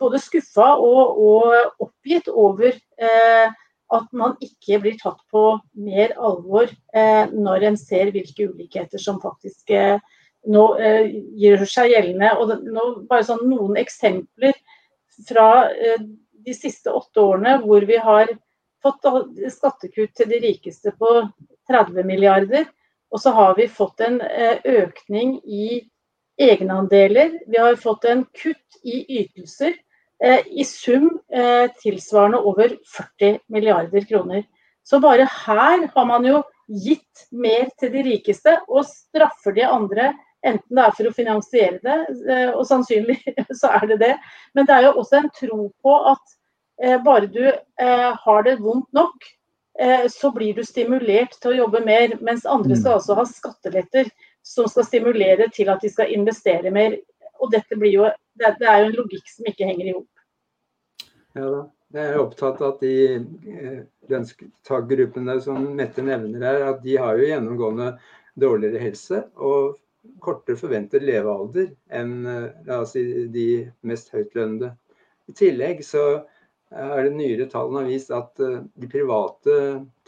både 0.00 0.18
skuffa 0.18 0.74
og, 0.74 1.20
og 1.22 1.54
oppgitt 1.78 2.26
over 2.28 2.72
eh, 2.98 3.52
at 3.94 4.06
man 4.16 4.34
ikke 4.42 4.80
blir 4.82 4.96
tatt 4.98 5.20
på 5.30 5.42
mer 5.78 6.14
alvor 6.18 6.66
eh, 6.66 7.26
når 7.30 7.68
en 7.70 7.76
ser 7.78 8.10
hvilke 8.14 8.48
ulikheter 8.50 8.98
som 9.02 9.20
faktisk 9.22 9.70
eh, 9.70 9.98
nå 10.50 10.64
eh, 10.82 11.12
gjør 11.38 11.64
seg 11.70 11.92
gjeldende. 11.92 12.32
Og 12.40 12.50
det, 12.50 12.58
nå, 12.74 12.86
bare 13.10 13.26
sånn 13.28 13.46
noen 13.50 13.78
eksempler 13.80 14.56
fra 15.28 15.68
eh, 15.70 16.02
de 16.46 16.54
siste 16.54 16.92
åtte 16.92 17.22
årene 17.22 17.58
hvor 17.64 17.86
vi 17.86 17.98
har 18.02 18.30
fått 18.84 19.06
skattekutt 19.54 20.14
til 20.18 20.30
de 20.30 20.42
rikeste 20.42 20.92
på 20.98 21.18
30 21.70 22.06
milliarder. 22.06 22.66
Og 23.14 23.22
så 23.22 23.32
har 23.34 23.54
vi 23.58 23.68
fått 23.70 24.02
en 24.02 24.20
eh, 24.20 24.58
økning 24.82 25.38
i 25.46 25.80
egenandeler. 26.42 27.38
Vi 27.46 27.58
har 27.58 27.78
fått 27.80 28.04
en 28.04 28.26
kutt 28.36 28.80
i 28.84 29.04
ytelser. 29.22 29.74
Eh, 30.24 30.40
I 30.46 30.64
sum 30.64 31.20
eh, 31.32 31.70
tilsvarende 31.82 32.38
over 32.38 32.76
40 33.18 33.38
milliarder 33.46 34.00
kroner. 34.00 34.44
Så 34.82 35.00
bare 35.00 35.28
her 35.46 35.88
har 35.94 36.06
man 36.06 36.24
jo 36.24 36.42
gitt 36.66 37.26
mer 37.30 37.68
til 37.78 37.92
de 37.92 38.04
rikeste 38.06 38.56
og 38.68 38.86
straffer 38.88 39.52
de 39.56 39.66
andre. 39.68 40.12
Enten 40.46 40.78
det 40.78 40.84
er 40.84 40.94
for 40.96 41.08
å 41.08 41.14
finansiere 41.16 41.80
det, 41.82 41.98
eh, 42.30 42.50
og 42.54 42.64
sannsynlig 42.68 43.18
så 43.60 43.74
er 43.76 43.88
det 43.92 44.00
det. 44.04 44.14
Men 44.54 44.68
det 44.68 44.76
er 44.76 44.88
jo 44.88 44.96
også 45.02 45.20
en 45.20 45.32
tro 45.36 45.68
på 45.82 46.00
at 46.12 46.36
bare 46.76 47.24
du 47.32 47.40
har 48.20 48.42
det 48.44 48.58
vondt 48.60 48.90
nok, 48.92 49.22
så 50.12 50.28
blir 50.28 50.58
du 50.58 50.60
stimulert 50.60 51.38
til 51.40 51.54
å 51.54 51.56
jobbe 51.62 51.80
mer. 51.86 52.12
Mens 52.20 52.44
andre 52.44 52.76
skal 52.76 52.98
altså 52.98 53.16
ha 53.16 53.24
skatteletter 53.24 54.10
som 54.44 54.68
skal 54.68 54.84
stimulere 54.84 55.48
til 55.56 55.70
at 55.72 55.80
de 55.80 55.88
skal 55.88 56.12
investere 56.12 56.68
mer. 56.74 56.98
Og 57.40 57.48
dette 57.54 57.78
blir 57.80 57.94
jo, 57.94 58.10
det, 58.40 58.52
det 58.60 58.68
er 58.70 58.82
jo 58.82 58.90
en 58.90 59.00
logikk 59.00 59.32
som 59.32 59.48
ikke 59.50 59.68
henger 59.68 59.88
i 59.88 59.96
hop. 59.96 61.08
Ja 61.36 61.48
da. 61.52 61.64
Jeg 61.94 62.12
er 62.12 62.18
opptatt 62.18 62.60
av 62.60 62.74
at 62.74 62.80
de 62.82 62.94
eh, 63.14 63.82
lønnstakergruppene 64.10 65.36
som 65.44 65.68
Mette 65.78 66.02
nevner 66.04 66.42
her, 66.42 66.64
at 66.72 66.80
de 66.82 66.96
har 66.98 67.16
jo 67.16 67.28
gjennomgående 67.28 67.92
dårligere 68.36 68.82
helse 68.82 69.20
og 69.38 69.76
kortere 70.22 70.58
forventet 70.58 71.06
levealder 71.06 71.70
enn 71.94 72.26
eh, 72.26 72.82
si, 72.90 73.04
de 73.32 73.46
mest 73.86 74.10
høytlønnede. 74.14 74.72
I 75.30 75.36
tillegg 75.38 75.84
så 75.86 76.02
er 76.74 77.06
det 77.06 77.14
nyere 77.14 77.46
tallene 77.50 77.84
har 77.84 77.88
vist 77.88 78.10
at 78.14 78.42
uh, 78.42 78.58
de 78.74 78.88
private 78.90 79.54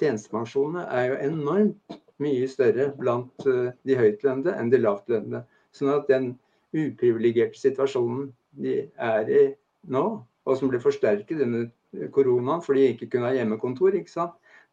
tjenestepensjonene 0.01 0.83
er 0.91 1.05
jo 1.13 1.19
enormt 1.29 1.99
mye 2.19 2.51
større 2.51 2.89
blant 2.99 3.47
de 3.47 3.97
høytlønnede 3.99 4.57
enn 4.59 4.73
de 4.73 4.81
lavtlønnede. 4.83 5.45
Sånn 5.71 5.93
at 5.95 6.11
den 6.11 6.33
uprivilegerte 6.75 7.59
situasjonen 7.59 8.31
de 8.59 8.81
er 8.97 9.31
i 9.31 9.43
nå, 9.89 10.05
og 10.49 10.59
som 10.59 10.71
ble 10.73 10.81
forsterket 10.83 11.43
under 11.45 11.69
koronaen 12.15 12.65
fordi 12.65 12.87
de 12.87 12.95
ikke 12.95 13.11
kunne 13.15 13.31
ha 13.31 13.37
hjemmekontor? 13.37 13.97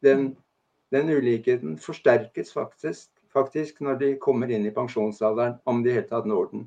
Den, 0.05 0.29
den 0.91 1.11
ulikheten 1.11 1.77
forsterkes 1.81 2.53
faktisk, 2.55 3.09
faktisk, 3.33 3.81
når 3.81 3.99
de 4.01 4.13
kommer 4.21 4.51
inn 4.51 4.67
i 4.67 4.73
pensjonsalderen, 4.75 5.59
om 5.65 5.83
de 5.83 5.91
i 5.91 5.97
hele 5.99 6.09
tatt 6.09 6.27
når 6.29 6.49
den. 6.51 6.65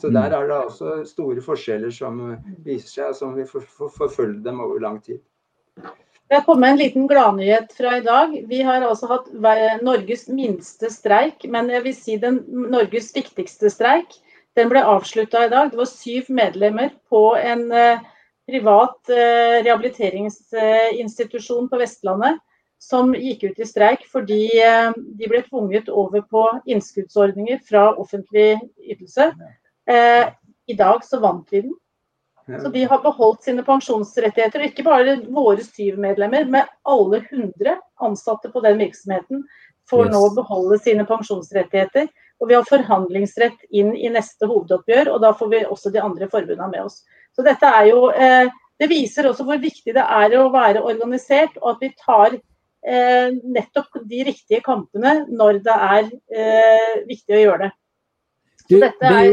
Så 0.00 0.08
der 0.08 0.32
er 0.32 0.46
det 0.48 0.56
altså 0.56 1.02
store 1.04 1.42
forskjeller 1.44 1.92
som 1.92 2.20
viser 2.64 2.88
seg, 2.88 3.16
som 3.18 3.34
vi 3.36 3.44
får 3.44 3.66
forfølge 3.92 4.40
dem 4.46 4.62
over 4.64 4.80
lang 4.80 5.02
tid. 5.04 5.20
Det 6.24 6.38
har 6.38 6.46
kommet 6.46 6.72
en 6.72 6.80
liten 6.80 7.04
gladnyhet 7.06 7.74
fra 7.76 7.98
i 7.98 8.04
dag. 8.04 8.32
Vi 8.48 8.62
har 8.64 8.82
altså 8.82 9.10
hatt 9.10 9.28
Norges 9.84 10.24
minste 10.32 10.88
streik, 10.90 11.44
men 11.44 11.68
jeg 11.70 11.84
vil 11.84 11.96
si 11.98 12.16
den 12.22 12.40
Norges 12.72 13.12
viktigste 13.14 13.68
streik. 13.70 14.16
Den 14.54 14.68
ble 14.70 14.84
avslutta 14.86 15.46
i 15.46 15.48
dag. 15.50 15.70
Det 15.70 15.78
var 15.80 15.86
syv 15.90 16.24
medlemmer 16.34 16.90
på 17.10 17.36
en 17.36 17.72
uh, 17.72 17.98
privat 18.46 19.10
uh, 19.10 19.62
rehabiliteringsinstitusjon 19.66 21.68
på 21.70 21.78
Vestlandet 21.80 22.38
som 22.84 23.14
gikk 23.16 23.42
ut 23.48 23.58
i 23.58 23.66
streik 23.66 24.06
fordi 24.12 24.48
uh, 24.62 24.92
de 24.94 25.28
ble 25.30 25.42
tvunget 25.48 25.88
over 25.90 26.20
på 26.30 26.60
innskuddsordninger 26.70 27.58
fra 27.66 27.94
offentlig 27.98 28.60
ytelse. 28.84 29.32
I 30.64 30.74
dag 30.78 31.04
så 31.04 31.18
vant 31.20 31.52
vi 31.52 31.60
den. 31.60 31.74
Så 32.62 32.68
de 32.72 32.84
har 32.88 33.02
beholdt 33.04 33.44
sine 33.44 33.64
pensjonsrettigheter. 33.64 34.60
Og 34.60 34.66
ikke 34.70 34.86
bare 34.86 35.18
våre 35.32 35.64
syv 35.64 35.98
medlemmer, 36.00 36.44
men 36.48 36.64
alle 36.88 37.20
100 37.20 37.76
ansatte 38.04 38.48
på 38.52 38.60
den 38.64 38.78
virksomheten 38.80 39.44
får 39.90 40.08
nå 40.12 40.22
beholde 40.36 40.78
sine 40.80 41.04
pensjonsrettigheter. 41.08 42.08
Og 42.42 42.50
vi 42.50 42.56
har 42.56 42.66
forhandlingsrett 42.68 43.60
inn 43.70 43.92
i 43.96 44.10
neste 44.12 44.48
hovedoppgjør, 44.50 45.12
og 45.14 45.22
da 45.22 45.30
får 45.36 45.52
vi 45.52 45.62
også 45.64 45.92
de 45.94 46.02
andre 46.02 46.28
forbundene 46.32 46.70
med 46.72 46.88
oss. 46.88 47.02
Så 47.34 47.44
dette 47.46 47.66
er 47.66 47.90
jo 47.90 48.10
eh, 48.10 48.50
Det 48.78 48.88
viser 48.90 49.28
også 49.28 49.44
hvor 49.46 49.60
viktig 49.62 49.94
det 49.94 50.02
er 50.02 50.34
å 50.34 50.48
være 50.50 50.82
organisert, 50.82 51.54
og 51.62 51.76
at 51.76 51.84
vi 51.84 51.90
tar 51.94 52.34
eh, 52.34 53.28
nettopp 53.30 54.00
de 54.10 54.24
riktige 54.26 54.58
kampene 54.66 55.20
når 55.30 55.60
det 55.62 55.76
er 55.76 56.08
eh, 56.10 56.96
viktig 57.06 57.36
å 57.36 57.42
gjøre 57.44 57.68
det. 57.68 57.70
Så 58.64 58.80
dette 58.82 59.12
er 59.12 59.30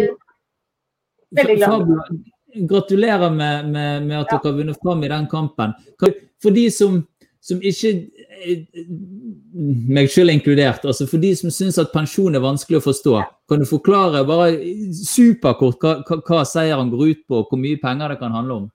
veldig 1.40 1.58
glad 1.58 1.90
Gratulerer 2.52 3.32
med, 3.32 3.68
med, 3.72 4.08
med 4.10 4.18
at 4.18 4.34
ja. 4.34 4.38
dere 4.38 4.52
har 4.52 4.58
vunnet 4.58 4.80
fram 4.84 5.04
i 5.06 5.10
den 5.10 5.28
kampen. 5.32 5.74
For 6.44 6.52
de 6.52 6.66
som, 6.76 6.98
som 7.42 7.62
ikke 7.66 7.92
meg 9.92 10.10
selv 10.14 10.34
inkludert, 10.34 10.86
altså 10.86 11.08
for 11.10 11.22
de 11.22 11.32
som 11.38 11.54
syns 11.54 11.80
at 11.82 11.94
pensjon 11.94 12.38
er 12.38 12.44
vanskelig 12.44 12.80
å 12.80 12.86
forstå, 12.86 13.16
kan 13.50 13.62
du 13.62 13.68
forklare 13.70 14.22
bare 14.30 14.52
superkort 14.94 15.82
hva, 15.82 15.96
hva, 16.06 16.20
hva 16.28 16.44
seieren 16.46 16.92
går 16.94 17.08
ut 17.08 17.24
på, 17.26 17.42
og 17.42 17.50
hvor 17.50 17.62
mye 17.62 17.82
penger 17.82 18.14
det 18.14 18.22
kan 18.22 18.38
handle 18.38 18.60
om? 18.60 18.70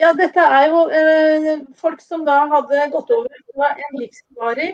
Ja, 0.00 0.12
dette 0.16 0.40
er 0.40 0.70
jo 0.70 0.86
eh, 0.96 1.48
folk 1.76 2.00
som 2.00 2.22
da 2.24 2.42
hadde 2.48 2.86
gått 2.92 3.10
over 3.12 3.42
fra 3.52 3.72
en 3.74 3.98
livsvarig 4.00 4.70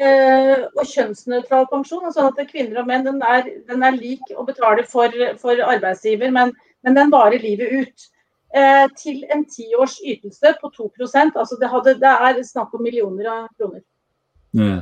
eh, 0.00 0.62
og 0.70 0.86
kjønnsnøytral 0.88 1.66
pensjon. 1.72 2.06
Sånn 2.14 2.30
at 2.30 2.40
kvinner 2.48 2.80
og 2.80 2.88
menn 2.88 3.04
den 3.04 3.20
er, 3.20 3.50
den 3.68 3.84
er 3.84 3.98
lik 3.98 4.32
å 4.32 4.46
betale 4.48 4.86
for, 4.88 5.12
for 5.42 5.60
arbeidsgiver, 5.66 6.32
men, 6.32 6.54
men 6.86 6.96
den 6.96 7.12
varer 7.12 7.44
livet 7.44 7.76
ut. 7.76 8.08
Eh, 8.50 8.86
til 8.98 9.20
en 9.30 9.44
tiårs 9.46 10.00
ytelse 10.02 10.50
på 10.58 10.68
2% 10.74 11.36
altså 11.38 11.56
det, 11.60 11.68
hadde, 11.70 11.92
det 12.02 12.08
er 12.10 12.40
snakk 12.42 12.72
om 12.74 12.82
millioner 12.82 13.28
av 13.30 13.44
kroner. 13.54 13.84
Ja. 14.58 14.80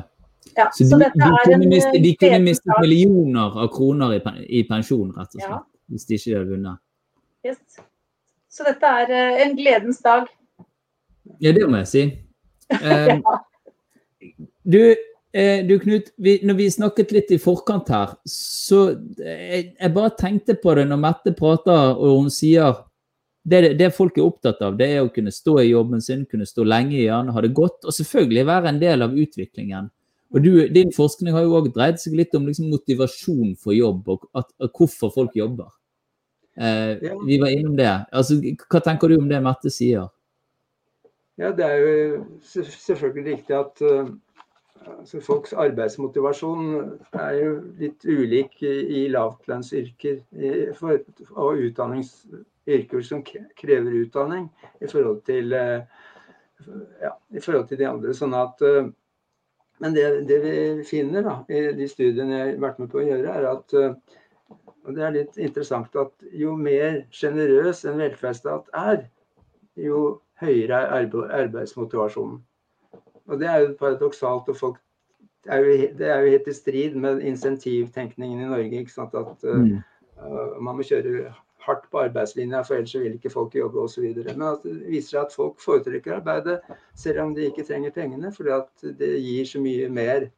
Ja, 0.56 0.70
så, 0.72 0.86
så 0.88 0.96
de, 0.96 1.10
de, 1.12 1.28
kunne 1.44 1.68
miste, 1.68 1.98
de 2.00 2.14
kunne 2.16 2.38
mistet 2.46 2.80
millioner 2.80 3.58
av 3.60 3.68
kroner 3.74 4.14
i, 4.16 4.22
i, 4.46 4.62
pensjon, 4.64 5.10
rett 5.12 5.36
og 5.36 5.42
slett, 5.42 5.52
ja. 5.52 5.60
hvis 5.92 6.08
de 6.08 6.16
ikke 6.16 6.38
hadde 6.38 6.54
vunnet. 6.54 6.80
Yes. 7.44 7.60
Så 8.48 8.64
dette 8.64 8.94
er 9.02 9.12
uh, 9.12 9.42
en 9.44 9.54
gledens 9.58 10.00
dag. 10.00 10.32
Ja, 11.44 11.52
det 11.52 11.68
må 11.68 11.84
jeg 11.84 11.92
si. 11.92 12.06
Eh, 12.78 13.20
du, 14.64 14.82
du, 15.68 15.72
Knut, 15.80 16.10
vi, 16.20 16.34
når 16.44 16.56
vi 16.58 16.66
snakket 16.72 17.12
litt 17.14 17.30
i 17.32 17.38
forkant 17.40 17.88
her, 17.92 18.10
så 18.28 18.80
jeg, 19.16 19.70
jeg 19.72 19.92
bare 19.94 20.12
tenkte 20.18 20.56
på 20.60 20.74
det 20.76 20.84
når 20.90 21.00
Mette 21.00 21.32
prater 21.36 21.94
og 21.94 22.18
hun 22.18 22.28
sier 22.32 22.76
det, 23.50 23.60
det, 23.78 23.92
folk 23.96 24.18
er 24.18 24.26
opptatt 24.26 24.60
av, 24.64 24.76
det 24.78 24.88
er 24.94 25.04
å 25.04 25.12
kunne 25.12 25.32
stå 25.34 25.58
i 25.62 25.70
jobben 25.70 26.02
sin, 26.04 26.26
kunne 26.28 26.46
stå 26.48 26.66
lenge 26.66 26.96
i 26.98 27.06
den, 27.08 27.32
ha 27.34 27.44
det 27.44 27.54
godt, 27.56 27.80
og 27.84 27.94
selvfølgelig 27.96 28.44
være 28.48 28.72
en 28.72 28.82
del 28.82 29.06
av 29.06 29.16
utviklingen. 29.16 29.88
Og 30.34 30.44
du, 30.44 30.52
Din 30.68 30.92
forskning 30.92 31.32
har 31.32 31.46
jo 31.46 31.56
òg 31.56 31.70
dreid 31.72 32.00
seg 32.02 32.16
litt 32.18 32.34
om 32.36 32.46
liksom, 32.48 32.68
motivasjon 32.72 33.56
for 33.60 33.76
jobb, 33.76 34.08
og, 34.12 34.28
at, 34.36 34.50
at 34.60 34.72
hvorfor 34.76 35.12
folk 35.14 35.36
jobber. 35.38 35.70
Eh, 36.58 36.94
ja. 37.06 37.16
Vi 37.26 37.38
var 37.40 37.54
innom 37.54 37.76
det. 37.78 37.90
Altså, 38.12 38.40
hva 38.68 38.82
tenker 38.84 39.08
du 39.08 39.18
om 39.20 39.28
det 39.30 39.40
Mette 39.44 39.72
sier? 39.72 40.08
Ja, 41.38 41.52
Det 41.54 41.64
er 41.64 41.76
jo 41.78 42.24
selvfølgelig 42.42 43.36
riktig 43.36 43.54
at 43.54 43.82
uh, 43.86 44.08
altså 44.98 45.20
folks 45.22 45.52
arbeidsmotivasjon 45.54 46.72
er 47.14 47.34
jo 47.38 47.52
litt 47.78 48.02
ulik 48.04 48.58
i, 48.66 48.74
i 48.98 49.02
lavtlønnsyrker 49.14 50.18
og 51.36 51.62
utdannings 51.62 52.10
yrker 52.68 53.02
som 53.04 53.24
krever 53.24 53.98
utdanning 54.02 54.48
i 54.80 54.90
forhold 54.90 55.22
til, 55.28 55.52
eh, 55.56 55.82
ja, 57.02 57.12
i 57.32 57.40
forhold 57.40 57.68
til 57.70 57.80
de 57.80 57.88
andre. 57.88 58.14
sånn 58.14 58.36
at 58.38 58.62
eh, 58.66 58.88
men 59.78 59.94
det, 59.94 60.06
det, 60.26 60.38
vi 60.42 60.84
finner 60.86 61.22
da, 61.22 61.34
i 61.48 61.68
de 61.78 61.86
studiene 61.86 62.34
jeg 62.34 62.54
har 62.56 62.64
vært 62.64 62.80
med 62.82 62.90
på 62.90 62.98
å 62.98 63.04
gjøre, 63.06 63.34
er 63.34 63.46
at 63.52 63.76
eh, 63.78 64.16
og 64.88 64.96
det 64.96 65.04
er 65.04 65.12
litt 65.12 65.36
interessant 65.36 65.96
at 66.00 66.28
jo 66.32 66.54
mer 66.56 67.02
sjenerøs 67.12 67.82
en 67.84 67.98
velferdsstat 68.00 68.70
er, 68.72 69.02
jo 69.76 69.98
høyere 70.40 70.78
er 70.96 71.10
arbeidsmotivasjonen. 71.42 72.38
Og 73.28 73.42
det 73.42 73.50
er 73.52 73.58
jo 73.66 73.74
paradoksalt. 73.76 74.48
og 74.48 74.56
folk 74.56 74.78
er 75.44 75.60
jo, 75.60 75.74
Det 75.98 76.08
er 76.08 76.22
jo 76.22 76.30
helt 76.30 76.48
i 76.48 76.56
strid 76.56 76.96
med 76.96 77.20
insentivtenkningen 77.20 78.40
i 78.40 78.48
Norge. 78.48 78.80
ikke 78.80 78.92
sant, 78.92 79.14
At 79.14 79.44
uh, 79.44 80.56
man 80.60 80.76
må 80.76 80.82
kjøre 80.82 81.34
hardt 81.68 81.86
på 81.92 82.00
arbeidslinja, 82.00 82.62
for 82.66 82.78
ellers 82.78 82.96
vil 82.96 83.14
ikke 83.18 83.32
folk 83.32 83.54
jobbe 83.54 83.84
osv. 83.84 84.08
Men 84.26 84.44
at 84.50 84.66
det 84.66 84.76
viser 84.88 85.14
seg 85.14 85.22
at 85.22 85.36
folk 85.36 85.62
foretrekker 85.62 86.18
arbeidet 86.18 86.58
selv 86.98 87.22
om 87.26 87.34
de 87.36 87.48
ikke 87.48 87.66
trenger 87.68 87.94
pengene, 87.94 88.32
fordi 88.34 88.54
at 88.56 88.86
det 89.00 89.14
gir 89.22 89.48
så 89.48 89.62
mye 89.62 89.88
mer 89.92 90.28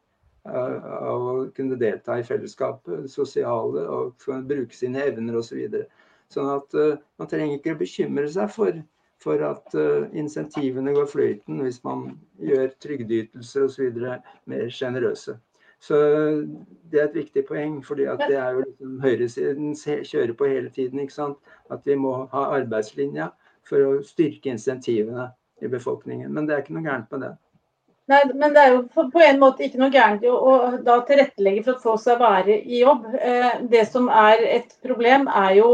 uh, 0.48 0.78
av 1.00 1.26
å 1.32 1.34
kunne 1.56 1.78
delta 1.80 2.18
i 2.18 2.26
fellesskapet, 2.26 3.08
sosiale, 3.12 3.86
og 3.88 4.30
bruke 4.50 4.76
sine 4.76 5.04
evner 5.10 5.40
osv. 5.40 5.66
Så 5.70 6.40
sånn 6.40 6.54
at 6.56 6.78
uh, 6.78 6.96
man 7.20 7.30
trenger 7.30 7.58
ikke 7.58 7.78
bekymre 7.82 8.26
seg 8.30 8.50
for, 8.54 8.82
for 9.22 9.44
at 9.44 9.76
uh, 9.78 10.08
insentivene 10.16 10.94
går 10.96 11.08
fløyten 11.10 11.62
hvis 11.64 11.82
man 11.86 12.10
gjør 12.42 12.74
trygdeytelser 12.82 13.68
osv. 13.68 14.02
mer 14.50 14.74
sjenerøse. 14.74 15.38
Så 15.80 15.96
det 16.92 17.00
er 17.00 17.06
et 17.08 17.16
viktig 17.16 17.46
poeng, 17.48 17.78
fordi 17.84 18.04
det 18.20 18.36
er 18.36 18.56
jo 18.56 18.64
liksom 18.66 18.96
høyresiden 19.00 19.74
kjører 19.76 20.34
på 20.36 20.48
hele 20.50 20.70
tiden. 20.70 21.00
ikke 21.00 21.16
sant? 21.16 21.38
At 21.70 21.86
vi 21.88 21.96
må 21.96 22.26
ha 22.32 22.46
arbeidslinja 22.58 23.30
for 23.68 23.86
å 23.86 24.00
styrke 24.04 24.52
insentivene 24.52 25.30
i 25.64 25.70
befolkningen. 25.72 26.32
Men 26.32 26.46
det 26.46 26.56
er 26.56 26.64
ikke 26.64 26.76
noe 26.76 26.84
gærent 26.84 27.14
med 27.14 27.24
det. 27.24 27.32
Nei, 28.10 28.20
men 28.34 28.54
det 28.54 28.62
er 28.62 28.72
jo 28.74 29.08
på 29.12 29.22
en 29.22 29.38
måte 29.38 29.62
ikke 29.64 29.78
noe 29.78 29.94
gærent 29.94 30.24
å 30.26 30.54
da 30.82 30.96
tilrettelegge 31.06 31.62
for 31.66 31.76
at 31.76 31.84
folk 31.84 32.00
skal 32.02 32.18
være 32.18 32.56
i 32.58 32.80
jobb. 32.82 33.06
Eh, 33.14 33.60
det 33.70 33.84
som 33.92 34.08
er 34.10 34.42
et 34.58 34.72
problem, 34.82 35.28
er 35.30 35.54
jo 35.60 35.68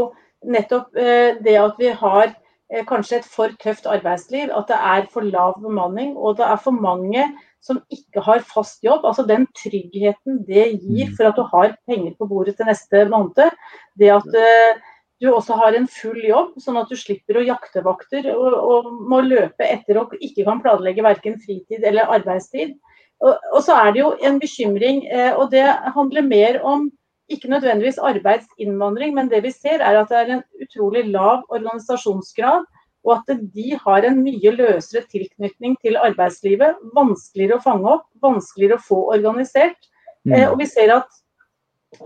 nettopp 0.45 0.99
eh, 1.01 1.39
det 1.41 1.55
at 1.57 1.81
vi 1.81 1.89
har 2.03 2.27
eh, 2.29 2.83
kanskje 2.85 3.23
et 3.23 3.29
for 3.31 3.55
tøft 3.63 3.89
arbeidsliv. 3.89 4.53
At 4.53 4.69
det 4.69 4.77
er 4.77 5.09
for 5.13 5.25
lav 5.25 5.57
bemanning, 5.63 6.13
og 6.15 6.37
det 6.37 6.45
er 6.45 6.61
for 6.61 6.77
mange 6.77 7.25
som 7.67 7.79
ikke 7.93 8.23
har 8.25 8.43
fast 8.47 8.83
jobb. 8.85 9.05
Altså 9.07 9.25
den 9.27 9.47
tryggheten 9.57 10.41
det 10.47 10.67
gir 10.81 11.09
mm. 11.09 11.15
for 11.17 11.29
at 11.29 11.39
du 11.39 11.43
har 11.51 11.75
penger 11.89 12.13
på 12.17 12.29
bordet 12.29 12.57
til 12.57 12.69
neste 12.69 13.03
måned. 13.11 13.55
Det 13.99 14.11
at 14.13 14.27
uh, 14.33 14.83
du 15.21 15.31
også 15.33 15.57
har 15.57 15.75
en 15.75 15.87
full 15.89 16.19
jobb, 16.23 16.53
sånn 16.61 16.77
at 16.79 16.91
du 16.91 16.97
slipper 16.99 17.39
å 17.39 17.47
jakte 17.47 17.83
vakter 17.85 18.29
og, 18.35 18.53
og 18.53 18.91
må 19.09 19.23
løpe 19.25 19.65
etter 19.65 19.97
og 20.01 20.13
ikke 20.19 20.45
kan 20.47 20.61
planlegge 20.63 21.05
verken 21.05 21.39
fritid 21.41 21.85
eller 21.87 22.09
arbeidstid. 22.19 22.77
Og, 23.25 23.33
og, 23.33 23.59
så 23.65 23.73
er 23.81 23.95
det 23.95 24.03
jo 24.03 24.13
en 24.29 24.37
bekymring, 24.41 25.03
uh, 25.09 25.33
og 25.41 25.51
det 25.55 25.65
handler 25.95 26.25
mer 26.25 26.61
om 26.61 26.89
ikke 27.33 27.49
nødvendigvis 27.51 27.97
arbeidsinnvandring, 27.99 29.11
men 29.17 29.27
det 29.27 29.41
vi 29.43 29.51
ser 29.51 29.81
er 29.83 29.97
at 29.99 30.11
det 30.11 30.19
er 30.21 30.29
en 30.37 30.43
utrolig 30.63 31.03
lav 31.11 31.41
organisasjonsgrad 31.51 32.63
og 33.07 33.13
at 33.15 33.37
de 33.55 33.77
har 33.79 34.07
en 34.07 34.19
mye 34.19 34.51
løsere 34.51 35.05
tilknytning 35.07 35.77
til 35.83 35.95
arbeidslivet. 36.01 36.81
Vanskeligere 36.95 37.57
å 37.57 37.63
fange 37.63 37.93
opp, 37.93 38.09
vanskeligere 38.23 38.75
å 38.75 38.83
få 38.83 38.99
organisert. 39.15 39.79
Mm. 40.27 40.33
Eh, 40.35 40.45
og 40.51 40.59
vi 40.59 40.67
ser 40.67 40.91
at 40.97 41.23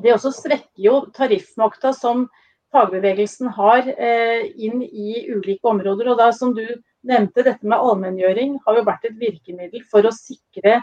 det 0.04 0.14
også 0.14 0.30
strekker 0.36 0.84
jo 0.86 0.98
tariffmakta 1.18 1.90
som 1.98 2.28
fagbevegelsen 2.72 3.50
har 3.58 3.88
inn 3.90 4.84
i 4.86 5.26
ulike 5.34 5.68
områder. 5.68 6.12
Og 6.14 6.20
da, 6.22 6.30
som 6.32 6.54
du 6.56 6.64
nevnte, 7.04 7.44
dette 7.44 7.66
med 7.68 7.82
allmenngjøring 7.82 8.60
har 8.64 8.78
jo 8.78 8.86
vært 8.88 9.10
et 9.10 9.18
virkemiddel 9.20 9.84
for 9.92 10.08
å 10.08 10.14
sikre 10.16 10.78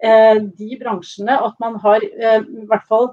de 0.00 0.78
bransjene 0.80 1.36
at 1.44 1.58
man 1.60 1.76
har 1.82 2.04
i 2.04 2.64
hvert 2.70 2.86
fall 2.88 3.10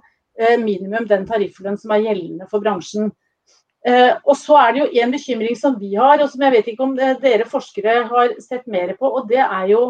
minimum 0.62 1.10
den 1.10 1.26
tarifflønn 1.28 1.78
som 1.82 1.92
er 1.96 2.06
gjeldende 2.06 2.48
for 2.52 2.64
bransjen. 2.64 3.12
Eh, 3.88 4.12
og 4.30 4.36
så 4.38 4.58
er 4.62 4.74
det 4.74 4.82
jo 4.82 5.04
en 5.04 5.14
bekymring 5.16 5.58
som 5.58 5.78
vi 5.80 5.96
har, 5.96 6.22
og 6.22 6.30
som 6.30 6.44
jeg 6.46 6.54
vet 6.54 6.68
ikke 6.70 6.86
om 6.86 6.94
dere 6.98 7.48
forskere 7.50 8.04
har 8.12 8.36
sett 8.44 8.68
mer 8.70 8.94
på. 9.00 9.10
og 9.10 9.30
Det 9.30 9.42
er 9.42 9.72
jo 9.72 9.82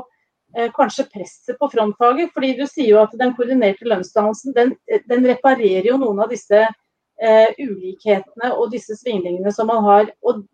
eh, 0.55 0.69
kanskje 0.75 1.09
presset 1.11 1.59
på 1.59 1.69
frontfaget. 1.73 2.31
fordi 2.33 2.53
du 2.59 2.65
sier 2.67 2.93
jo 2.95 3.01
at 3.01 3.17
den 3.19 3.35
koordinerte 3.35 3.87
lønnsdannelsen 3.87 4.55
den, 4.55 4.75
den 5.09 5.27
reparerer 5.27 5.91
jo 5.91 5.97
noen 5.97 6.23
av 6.23 6.31
disse 6.31 6.63
eh, 6.63 7.49
ulikhetene 7.59 8.53
og 8.55 8.71
disse 8.71 8.95
svingningene 8.95 9.51
som 9.51 9.67
man 9.67 9.83
har. 9.83 10.11
Og 10.23 10.45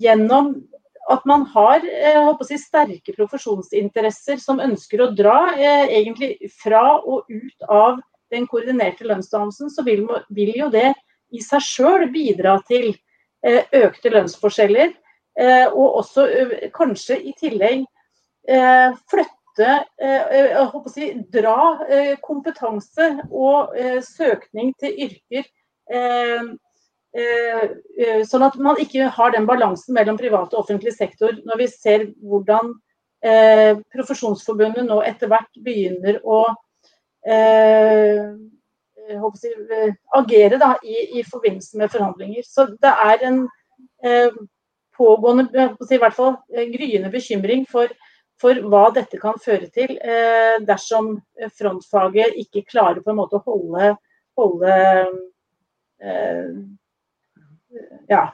gjennom 0.00 0.56
at 1.10 1.24
man 1.26 1.46
har 1.54 1.84
eh, 1.86 2.30
si, 2.46 2.58
sterke 2.58 3.14
profesjonsinteresser 3.16 4.40
som 4.42 4.62
ønsker 4.62 5.02
å 5.02 5.10
dra 5.14 5.52
eh, 5.54 5.86
egentlig 6.00 6.36
fra 6.62 6.98
og 6.98 7.30
ut 7.30 7.68
av 7.68 8.00
den 8.30 8.46
koordinerte 8.46 9.06
lønnsdannelsen, 9.08 9.70
så 9.70 9.82
vil, 9.86 10.04
vil 10.30 10.52
jo 10.54 10.68
det 10.70 10.92
i 11.30 11.42
seg 11.44 11.62
sjøl 11.64 12.06
bidra 12.12 12.58
til 12.68 12.90
eh, 13.46 13.64
økte 13.80 14.12
lønnsforskjeller. 14.14 14.94
Eh, 15.40 15.66
og 15.68 16.00
også 16.02 16.26
kanskje 16.74 17.20
i 17.30 17.34
tillegg 17.38 17.86
flytte 19.10 19.66
si, 20.90 21.10
dra 21.30 22.16
kompetanse 22.24 23.10
og 23.28 23.76
søkning 24.02 24.72
til 24.80 24.96
yrker. 25.06 25.44
Sånn 28.26 28.46
at 28.46 28.56
man 28.58 28.80
ikke 28.82 29.10
har 29.12 29.36
den 29.36 29.46
balansen 29.46 29.94
mellom 29.94 30.18
privat 30.18 30.56
og 30.56 30.64
offentlig 30.64 30.96
sektor. 30.96 31.36
Når 31.44 31.62
vi 31.62 31.68
ser 31.70 32.08
hvordan 32.24 32.72
Profesjonsforbundet 33.20 34.88
nå 34.88 35.02
etter 35.04 35.28
hvert 35.30 35.62
begynner 35.62 36.18
å 36.24 36.40
si, 39.38 39.50
eh, 39.76 39.92
agere 40.18 40.58
da, 40.60 40.74
i, 40.82 41.18
i, 41.18 41.24
forbindelse 41.24 41.78
med 41.78 41.92
forhandlinger. 41.92 42.46
Så 42.46 42.66
det 42.80 42.92
er 42.92 43.26
en 43.28 43.42
eh, 44.04 44.30
pågående, 44.96 45.68
si, 45.86 45.96
i 45.96 46.02
hvert 46.02 46.16
fall 46.16 46.36
eh, 46.54 46.68
gryende 46.72 47.12
bekymring 47.12 47.66
for, 47.70 47.92
for, 48.40 48.60
hva 48.72 48.88
dette 48.96 49.20
kan 49.20 49.38
føre 49.42 49.70
til 49.74 49.96
eh, 49.98 50.58
dersom 50.66 51.16
frontfaget 51.58 52.38
ikke 52.44 52.66
klarer 52.68 53.02
på 53.04 53.12
en 53.12 53.20
måte 53.22 53.40
å 53.40 53.44
holde, 53.46 53.94
holde 54.38 54.76
eh, 56.02 56.52
ja, 58.10 58.24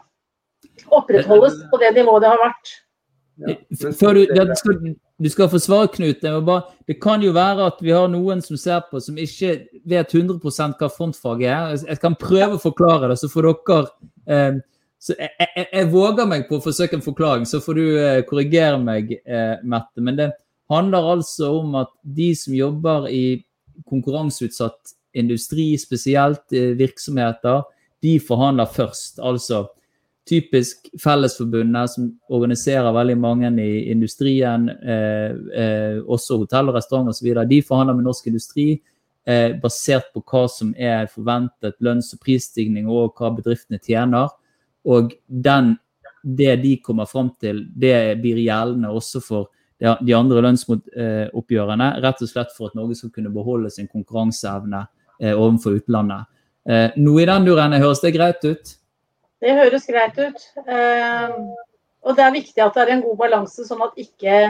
opprettholdes 0.88 1.62
på 1.70 1.80
det 1.82 1.94
nivået 1.96 2.24
det 2.24 2.32
har 2.34 2.42
vært. 2.42 2.76
Ja. 3.36 3.56
Før 4.00 4.16
du, 4.16 4.22
du 5.18 5.28
skal 5.32 5.48
få 5.48 5.58
svare, 5.62 5.88
Knut. 5.94 6.24
Bare, 6.44 6.62
det, 6.88 6.98
kan 7.00 7.22
jo 7.24 7.32
være 7.32 7.70
at 7.70 7.78
vi 7.80 7.94
har 7.94 8.08
noen 8.12 8.42
som 8.44 8.58
ser 8.60 8.82
på 8.90 9.00
som 9.00 9.16
ikke 9.18 9.54
vet 9.88 10.12
100 10.12 10.40
hva 10.76 10.90
frontfaget 10.92 11.48
er. 11.48 11.76
Jeg 11.88 12.00
kan 12.02 12.16
prøve 12.20 12.58
å 12.58 12.62
forklare 12.62 13.08
det, 13.12 13.20
så 13.20 13.30
får 13.32 13.48
dere 13.48 13.78
eh, 14.28 14.58
jeg, 15.14 15.30
jeg, 15.38 15.66
jeg, 15.70 15.88
våger 15.92 16.28
meg 16.28 16.46
på 16.48 16.58
å 16.58 16.64
forsøke 16.64 16.98
en 16.98 17.04
forklaring, 17.04 17.46
så 17.48 17.62
får 17.64 17.78
du 17.78 17.84
eh, 18.00 18.24
korrigere 18.28 18.80
meg, 18.82 19.14
eh, 19.24 19.56
Mette. 19.64 20.04
Men 20.04 20.18
det 20.18 20.30
handler 20.72 21.12
altså 21.14 21.52
om 21.60 21.78
at 21.80 21.92
de 22.02 22.32
som 22.36 22.56
jobber 22.56 23.08
i 23.12 23.24
konkurranseutsatt 23.88 24.96
industri, 25.16 25.72
spesielt 25.80 26.52
eh, 26.52 26.74
virksomheter, 26.76 27.64
de 28.04 28.18
forhandler 28.20 28.68
først. 28.68 29.20
Altså 29.24 29.64
typisk 30.26 30.88
Fellesforbundet, 31.02 31.90
som 31.90 32.08
organiserer 32.34 32.92
veldig 32.92 33.16
mange 33.18 33.50
i 33.62 33.90
industrien, 33.92 34.68
eh, 34.68 35.32
eh, 35.62 35.98
også 36.02 36.40
hotell 36.42 36.70
og 36.70 36.78
restaurant 36.78 37.08
osv., 37.12 37.32
de 37.46 37.62
forhandler 37.62 37.94
med 37.94 38.08
norsk 38.08 38.26
industri 38.26 38.68
eh, 39.26 39.54
basert 39.62 40.12
på 40.14 40.22
hva 40.26 40.46
som 40.50 40.74
er 40.78 41.06
forventet 41.12 41.78
lønns- 41.80 42.12
og 42.14 42.22
prisstigning 42.24 42.88
og 42.88 43.14
hva 43.18 43.30
bedriftene 43.36 43.78
tjener. 43.78 44.32
Og 44.86 45.14
den, 45.26 45.76
det 46.22 46.56
de 46.62 46.76
kommer 46.82 47.06
fram 47.06 47.30
til, 47.40 47.66
det 47.74 48.18
blir 48.22 48.42
gjeldende 48.42 48.90
også 48.90 49.22
for 49.22 49.52
de 49.78 50.14
andre 50.16 50.42
lønnsoppgjørene. 50.42 51.90
Rett 52.02 52.22
og 52.24 52.30
slett 52.30 52.54
for 52.56 52.70
at 52.70 52.78
Norge 52.78 52.96
skal 52.96 53.12
kunne 53.12 53.32
beholde 53.34 53.70
sin 53.70 53.90
konkurranseevne 53.90 54.86
eh, 55.20 55.34
overfor 55.34 55.78
utlandet. 55.80 56.30
Eh, 56.66 56.96
noe 56.98 57.22
i 57.22 57.28
den 57.28 57.46
duren 57.46 57.76
høres 57.76 58.02
det 58.02 58.14
greit 58.16 58.42
ut? 58.46 58.76
Det 59.42 59.56
høres 59.58 59.84
greit 59.88 60.16
ut. 60.16 60.44
Ehm, 60.64 61.50
og 62.06 62.16
det 62.16 62.24
er 62.24 62.36
viktig 62.36 62.62
at 62.62 62.76
det 62.76 62.84
er 62.84 62.94
en 62.94 63.04
god 63.04 63.18
balanse, 63.20 63.66
sånn 63.66 63.82
at 63.84 63.98
ikke, 64.00 64.40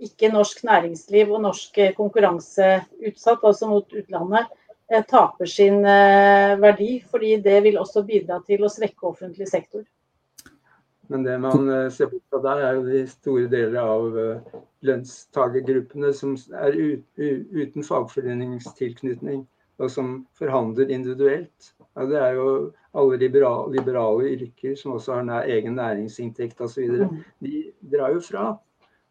ikke 0.00 0.32
norsk 0.32 0.62
næringsliv 0.66 1.32
og 1.34 1.44
norsk 1.44 1.80
konkurranseutsatt, 1.96 3.44
altså 3.44 3.68
mot 3.68 3.96
utlandet, 4.00 4.48
eh, 4.92 5.04
taper 5.10 5.50
sin 5.50 5.84
eh, 5.84 6.54
verdi. 6.62 6.92
Fordi 7.10 7.34
det 7.44 7.58
vil 7.66 7.80
også 7.82 8.04
bidra 8.06 8.40
til 8.46 8.64
å 8.64 8.72
svekke 8.72 9.10
offentlig 9.10 9.50
sektor. 9.50 9.84
Men 11.10 11.26
det 11.26 11.36
man 11.42 11.66
eh, 11.66 11.88
ser 11.92 12.12
bort 12.12 12.24
fra 12.30 12.42
der, 12.46 12.64
er 12.64 12.78
jo 12.78 12.86
de 12.86 13.04
store 13.10 13.46
deler 13.50 13.80
av 13.82 14.20
lønnstakergruppene 14.86 16.14
som 16.16 16.36
er 16.56 16.78
uten 16.78 17.84
fagforeningstilknytning, 17.84 19.42
og 19.80 19.90
som 19.90 20.14
forhandler 20.38 20.92
individuelt. 20.92 21.72
Ja, 21.96 22.06
det 22.06 22.18
er 22.20 22.34
jo 22.36 22.48
alle 22.96 23.20
liberale, 23.20 23.72
liberale 23.74 24.34
yrker 24.34 24.74
som 24.78 24.96
også 24.96 25.20
har 25.20 25.46
egen 25.48 25.78
næringsinntekt 25.78 26.60
osv. 26.60 26.90
Mm. 27.06 27.22
De 27.40 27.62
drar 27.92 28.12
jo 28.14 28.20
fra. 28.24 28.50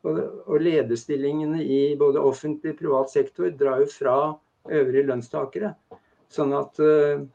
Og, 0.08 0.20
og 0.48 0.62
lederstillingene 0.64 1.64
i 1.64 1.82
både 2.00 2.22
offentlig 2.24 2.78
og 2.78 2.80
privat 2.80 3.12
sektor 3.12 3.50
drar 3.60 3.82
jo 3.82 3.90
fra 3.92 4.16
øvrige 4.72 5.10
lønnstakere. 5.10 5.74
Sånn 6.32 6.54
at, 6.56 6.80
eh, 6.80 7.26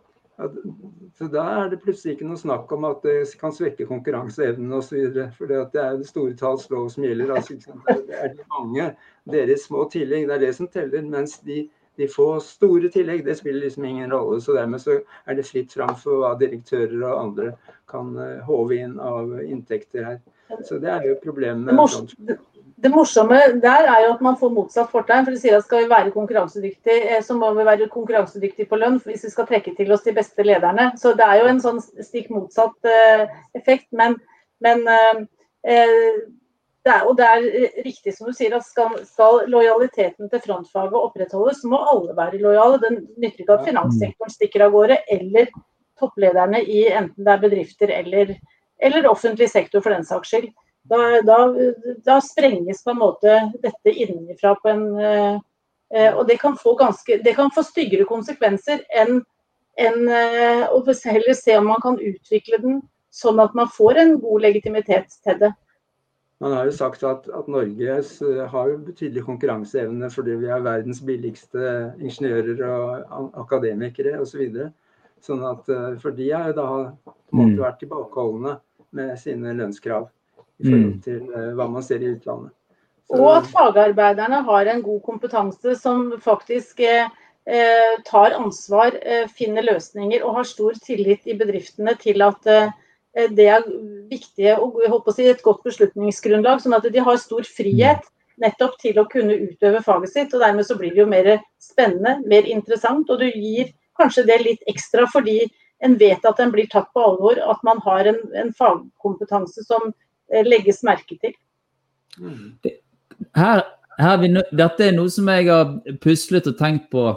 at 0.40 0.56
så 1.18 1.28
Da 1.30 1.44
er 1.60 1.68
det 1.70 1.82
plutselig 1.82 2.16
ikke 2.16 2.28
noe 2.28 2.40
snakk 2.40 2.72
om 2.72 2.86
at 2.88 3.04
det 3.04 3.18
kan 3.40 3.52
svekke 3.54 3.86
konkurranseevnen 3.90 4.72
osv. 4.78 5.20
For 5.36 5.50
det 5.50 5.60
er 5.82 5.98
det 6.00 6.08
store 6.08 6.34
talls 6.38 6.70
lov 6.72 6.88
som 6.94 7.04
gjelder. 7.04 7.34
Altså, 7.36 7.58
det 8.08 8.16
er 8.16 8.32
de 8.32 8.48
mange, 8.56 8.88
deres 9.30 9.68
små 9.68 9.84
tillegg, 9.92 10.28
det 10.28 10.38
er 10.38 10.46
det 10.46 10.54
som 10.56 10.70
teller. 10.70 11.04
Mens 11.04 11.38
de 11.44 11.66
de 11.96 12.08
får 12.10 12.40
store 12.40 12.90
tillegg, 12.90 13.24
det 13.26 13.36
spiller 13.38 13.66
liksom 13.66 13.84
ingen 13.84 14.10
rolle. 14.12 14.40
Så 14.42 14.56
dermed 14.56 14.82
så 14.82 14.98
er 15.26 15.38
det 15.38 15.46
fritt 15.46 15.72
fram 15.72 15.94
for 15.98 16.22
hva 16.22 16.34
direktører 16.40 16.96
og 17.02 17.20
andre 17.20 17.52
kan 17.90 18.10
uh, 18.18 18.42
håve 18.48 18.80
inn 18.82 18.98
av 19.00 19.36
inntekter 19.44 20.08
her. 20.08 20.18
Så 20.66 20.80
det 20.82 20.90
er 20.90 21.06
jo 21.08 21.14
problemet. 21.22 21.70
Det, 21.70 21.76
mors 21.76 21.96
det, 22.76 22.90
morsomme 22.92 23.38
der 23.62 23.88
er 23.88 24.04
jo 24.04 24.12
at 24.16 24.22
man 24.26 24.36
får 24.40 24.52
motsatt 24.52 24.90
fortegn. 24.92 25.24
For 25.24 25.34
de 25.34 25.40
sier 25.40 25.56
at 25.56 25.66
skal 25.66 25.84
vi 25.84 25.92
være 25.92 26.14
konkurransedyktige, 26.14 27.16
eh, 27.16 27.22
så 27.24 27.38
må 27.38 27.52
vi 27.56 27.66
være 27.66 27.88
konkurransedyktige 27.92 28.68
på 28.70 28.78
lønn 28.80 29.00
hvis 29.06 29.24
vi 29.28 29.32
skal 29.32 29.48
trekke 29.48 29.74
til 29.78 29.92
oss 29.94 30.04
de 30.04 30.14
beste 30.16 30.46
lederne. 30.46 30.90
Så 31.00 31.14
det 31.18 31.26
er 31.26 31.42
jo 31.42 31.50
en 31.50 31.62
sånn 31.64 31.80
stikk 31.80 32.30
motsatt 32.34 32.90
uh, 32.90 33.26
effekt. 33.56 33.88
Men, 33.96 34.18
men 34.64 34.84
uh, 34.84 35.24
det 36.84 36.92
er, 36.92 37.04
og 37.08 37.16
det 37.16 37.26
er 37.26 37.44
eh, 37.48 37.76
riktig 37.84 38.12
som 38.12 38.28
du 38.28 38.34
sier, 38.36 38.54
at 38.56 38.66
skal, 38.66 38.98
skal 39.08 39.44
lojaliteten 39.48 40.28
til 40.28 40.42
frontfaget 40.44 40.98
opprettholdes, 40.98 41.62
så 41.62 41.70
må 41.72 41.80
alle 41.80 42.16
være 42.16 42.42
lojale. 42.42 42.80
Det 42.82 42.90
nytter 43.22 43.44
ikke 43.44 43.56
at 43.56 43.70
finanssektoren 43.70 44.34
stikker 44.34 44.66
av 44.66 44.74
gårde, 44.74 44.98
eller 45.16 45.48
topplederne 46.00 46.60
i 46.60 46.84
enten 46.90 47.24
det 47.24 47.32
er 47.32 47.42
bedrifter 47.42 47.94
eller, 47.94 48.34
eller 48.82 49.08
offentlig 49.08 49.48
sektor 49.50 49.80
for 49.80 49.94
den 49.94 50.04
saks 50.04 50.34
skyld. 50.34 50.50
Da, 50.90 51.00
da, 51.24 51.38
da, 52.04 52.18
sprenges 52.20 52.82
på 52.84 52.92
en 52.92 53.00
måte 53.00 53.38
dette 53.62 53.92
innenfra 53.92 54.52
på 54.60 54.68
en 54.68 54.82
eh, 55.00 55.38
eh, 55.94 56.10
Og 56.12 56.26
det 56.28 56.36
kan 56.42 56.58
få, 56.60 56.74
ganske, 56.76 57.22
det 57.24 57.32
kan 57.38 57.48
få 57.54 57.64
styggere 57.64 58.04
konsekvenser 58.04 58.82
enn 58.92 59.22
en, 59.80 59.96
eh, 60.12 60.66
å 60.68 60.82
heller 60.84 61.34
se 61.34 61.56
om 61.56 61.70
man 61.72 61.80
kan 61.82 61.96
utvikle 61.96 62.60
den 62.60 62.82
sånn 63.14 63.40
at 63.40 63.54
man 63.56 63.70
får 63.72 64.02
en 64.02 64.12
god 64.20 64.44
legitimitet 64.44 65.16
til 65.24 65.40
det. 65.40 65.50
Man 66.42 66.52
har 66.52 66.66
jo 66.66 66.74
sagt 66.74 67.04
at, 67.06 67.28
at 67.30 67.46
Norge 67.48 67.98
har 68.50 68.70
jo 68.70 68.80
betydelig 68.88 69.22
konkurranseevne 69.26 70.10
fordi 70.10 70.34
vi 70.42 70.50
er 70.50 70.64
verdens 70.64 71.00
billigste 71.06 71.94
ingeniører 72.02 72.64
og 72.66 73.38
akademikere 73.44 74.18
osv. 74.22 74.42
Så 75.22 75.30
sånn 75.30 75.44
at 75.46 75.70
eh, 75.72 75.94
For 76.02 76.16
de 76.16 76.28
har 76.32 76.50
jo 76.50 76.56
da 76.58 76.66
måtte 76.74 77.54
mm. 77.54 77.62
vært 77.62 77.80
tilbakeholdne 77.84 78.58
med 78.94 79.14
sine 79.18 79.54
lønnskrav 79.56 80.10
i 80.62 80.68
forhold 80.68 80.90
mm. 80.90 81.00
til 81.02 81.22
uh, 81.32 81.50
hva 81.58 81.66
man 81.70 81.82
ser 81.82 82.02
i 82.04 82.12
utlandet. 82.12 82.52
Så, 83.08 83.16
og 83.18 83.30
at 83.40 83.48
fagarbeiderne 83.50 84.38
har 84.46 84.68
en 84.70 84.82
god 84.84 85.00
kompetanse 85.04 85.74
som 85.80 86.12
faktisk 86.22 86.80
eh, 86.84 87.10
eh 87.44 87.96
tar 88.06 88.36
ansvar, 88.36 88.94
eh, 89.02 89.26
finner 89.28 89.66
løsninger 89.66 90.22
og 90.22 90.38
har 90.38 90.46
stor 90.48 90.78
tillit 90.84 91.26
i 91.26 91.34
bedriftene 91.38 91.96
til 92.00 92.22
at 92.24 92.46
eh, 92.46 92.70
Eh, 92.70 92.82
det 93.14 93.46
er 93.46 93.66
viktige 94.10 94.56
og 94.58 95.12
si, 95.14 95.28
et 95.30 95.42
godt 95.44 95.62
beslutningsgrunnlag, 95.66 96.62
sånn 96.62 96.76
at 96.76 96.86
de 96.90 97.02
har 97.04 97.20
stor 97.22 97.46
frihet 97.46 98.02
nettopp 98.42 98.78
til 98.82 98.98
å 98.98 99.06
kunne 99.10 99.36
utøve 99.46 99.82
faget 99.84 100.12
sitt. 100.12 100.34
og 100.34 100.42
Dermed 100.42 100.66
så 100.66 100.76
blir 100.78 100.94
det 100.94 101.02
jo 101.02 101.10
mer 101.10 101.28
spennende, 101.62 102.16
mer 102.30 102.48
interessant. 102.50 103.10
Og 103.10 103.22
du 103.22 103.28
gir 103.28 103.70
kanskje 103.98 104.26
det 104.30 104.40
litt 104.42 104.64
ekstra 104.70 105.06
fordi 105.10 105.44
en 105.84 105.98
vet 106.00 106.24
at 106.24 106.40
den 106.40 106.52
blir 106.54 106.68
tatt 106.72 106.88
på 106.94 107.02
alvor, 107.02 107.38
at 107.38 107.60
man 107.66 107.80
har 107.84 108.08
en, 108.08 108.20
en 108.40 108.52
fagkompetanse 108.56 109.66
som 109.66 109.90
eh, 110.32 110.44
legges 110.46 110.82
merke 110.86 111.18
til. 111.20 111.34
Her, 113.36 113.64
her 114.00 114.26
dette 114.54 114.86
er 114.86 114.94
noe 114.96 115.12
som 115.12 115.28
jeg 115.30 115.50
har 115.50 115.74
puslet 116.02 116.48
og 116.50 116.56
tenkt 116.58 116.88
på. 116.94 117.08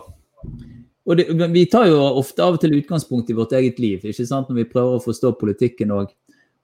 Og 1.08 1.18
det, 1.18 1.28
Vi 1.54 1.66
tar 1.72 1.88
jo 1.88 2.00
ofte 2.20 2.44
av 2.44 2.58
og 2.58 2.62
til 2.62 2.76
utgangspunkt 2.78 3.30
i 3.32 3.38
vårt 3.38 3.56
eget 3.56 3.80
liv 3.80 4.04
ikke 4.04 4.28
sant, 4.28 4.50
når 4.50 4.62
vi 4.62 4.72
prøver 4.72 4.98
å 4.98 5.04
forstå 5.04 5.34
politikken 5.40 5.94
òg. 5.96 6.12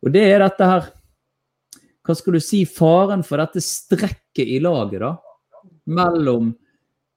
Og 0.03 0.11
det 0.11 0.25
er 0.27 0.43
dette 0.43 0.67
her 0.67 0.89
Hva 2.03 2.15
skal 2.19 2.35
du 2.35 2.43
si, 2.43 2.65
faren 2.67 3.23
for 3.23 3.39
dette 3.39 3.63
strekket 3.63 4.43
i 4.43 4.59
laget, 4.59 4.99
da? 4.99 5.13
Mellom 5.87 6.49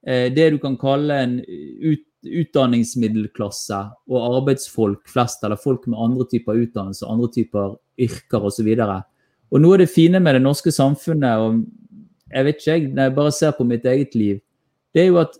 eh, 0.06 0.28
det 0.30 0.52
du 0.54 0.60
kan 0.62 0.76
kalle 0.78 1.16
en 1.24 1.40
ut, 1.42 2.04
utdanningsmiddelklasse 2.22 3.80
og 4.06 4.36
arbeidsfolk 4.36 5.10
flest, 5.10 5.42
eller 5.42 5.58
folk 5.58 5.88
med 5.90 5.98
andre 5.98 6.28
typer 6.30 6.62
utdannelse, 6.62 7.06
andre 7.06 7.32
typer 7.34 7.74
yrker 7.98 8.46
osv. 8.46 8.70
Og, 8.70 8.78
så 8.78 9.02
og 9.50 9.62
noe 9.62 9.74
av 9.74 9.82
det 9.82 9.90
fine 9.90 10.22
med 10.22 10.38
det 10.38 10.44
norske 10.44 10.70
samfunnet, 10.74 11.42
og 11.42 11.64
jeg 12.30 12.46
vet 12.46 12.62
ikke, 12.62 12.78
når 12.94 13.08
jeg 13.08 13.16
bare 13.18 13.34
ser 13.34 13.58
på 13.58 13.66
mitt 13.66 13.86
eget 13.86 14.14
liv, 14.18 14.38
det 14.94 15.04
er 15.04 15.10
jo 15.10 15.20
at, 15.22 15.34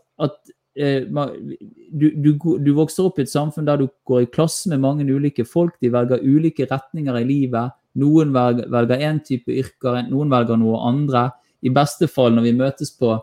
du, 0.77 2.11
du, 2.13 2.31
du, 2.37 2.71
vokser 2.77 3.07
opp 3.09 3.19
i 3.19 3.25
et 3.25 3.33
samfunn 3.33 3.65
der 3.65 3.81
du 3.81 3.87
går 4.09 4.27
i 4.27 4.31
klasse 4.33 4.69
med 4.69 4.83
mange 4.83 5.07
ulike 5.09 5.47
folk. 5.49 5.79
De 5.81 5.89
velger 5.93 6.25
ulike 6.25 6.69
retninger 6.69 7.21
i 7.21 7.25
livet. 7.29 7.77
Noen 7.97 8.35
velger 8.35 9.01
én 9.01 9.23
type 9.25 9.53
yrker, 9.53 10.03
noen 10.11 10.33
velger 10.33 10.61
noe 10.61 10.83
andre. 10.89 11.31
I 11.65 11.73
beste 11.73 12.11
fall, 12.13 12.37
når 12.37 12.51
vi 12.51 12.59
møtes 12.59 12.93
på 12.99 13.15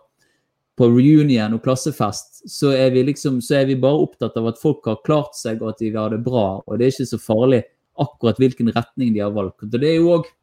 på 0.74 0.88
reunion 0.89 1.54
og 1.54 1.62
klassefest, 1.66 2.41
så 2.49 2.72
er, 2.74 2.89
vi 2.95 3.04
liksom, 3.06 3.39
så 3.45 3.60
er 3.60 3.68
vi 3.70 3.78
bare 3.80 4.08
opptatt 4.08 4.38
av 4.39 4.49
at 4.49 4.62
folk 4.62 4.88
har 4.89 5.04
klart 5.06 5.38
seg 5.38 5.62
og 5.62 5.74
at 5.74 5.84
de 5.84 5.91
har 5.93 6.14
det 6.14 6.24
bra. 6.26 6.64
Og 6.66 6.80
det 6.80 6.88
er 6.88 6.95
ikke 6.95 7.12
så 7.12 7.20
farlig 7.22 7.62
akkurat 8.01 8.39
hvilken 8.41 8.72
retning 8.74 9.14
de 9.14 9.22
har 9.22 9.34
valgt. 9.36 9.62
Og 9.62 9.76
det 9.76 9.91
er 9.91 9.99
jo 9.99 10.16
også, 10.18 10.34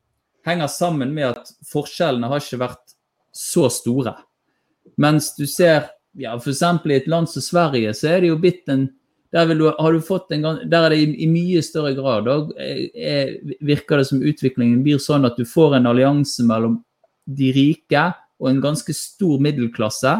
henger 0.46 0.70
sammen 0.72 1.10
med 1.12 1.32
at 1.32 1.50
forskjellene 1.68 2.30
har 2.30 2.42
ikke 2.42 2.60
vært 2.62 2.94
så 3.36 3.66
store. 3.72 4.14
Mens 5.00 5.34
du 5.36 5.44
ser 5.50 5.90
ja, 6.18 6.34
f.eks. 6.36 6.62
i 6.62 6.96
et 6.96 7.10
land 7.10 7.28
som 7.30 7.44
Sverige, 7.44 7.94
så 7.94 8.14
er 8.14 8.24
det 8.24 8.32
jo 8.32 8.40
blitt 8.40 8.68
en 8.72 8.88
der, 9.30 9.46
du, 9.54 9.68
du 9.70 10.34
en, 10.34 10.42
der 10.70 10.84
er 10.84 10.90
det 10.90 10.98
i, 10.98 11.10
i 11.22 11.26
mye 11.30 11.60
større 11.62 11.92
grad 11.94 12.24
da, 12.26 12.34
er, 12.58 13.36
virker 13.62 14.00
det 14.00 14.08
som 14.08 14.22
utviklingen 14.26 14.80
blir 14.82 14.98
sånn 14.98 15.28
at 15.28 15.38
du 15.38 15.44
får 15.46 15.76
en 15.78 15.86
allianse 15.86 16.42
mellom 16.42 16.80
de 17.30 17.52
rike 17.54 18.08
og 18.40 18.48
en 18.50 18.62
ganske 18.64 18.94
stor 18.96 19.38
middelklasse 19.42 20.16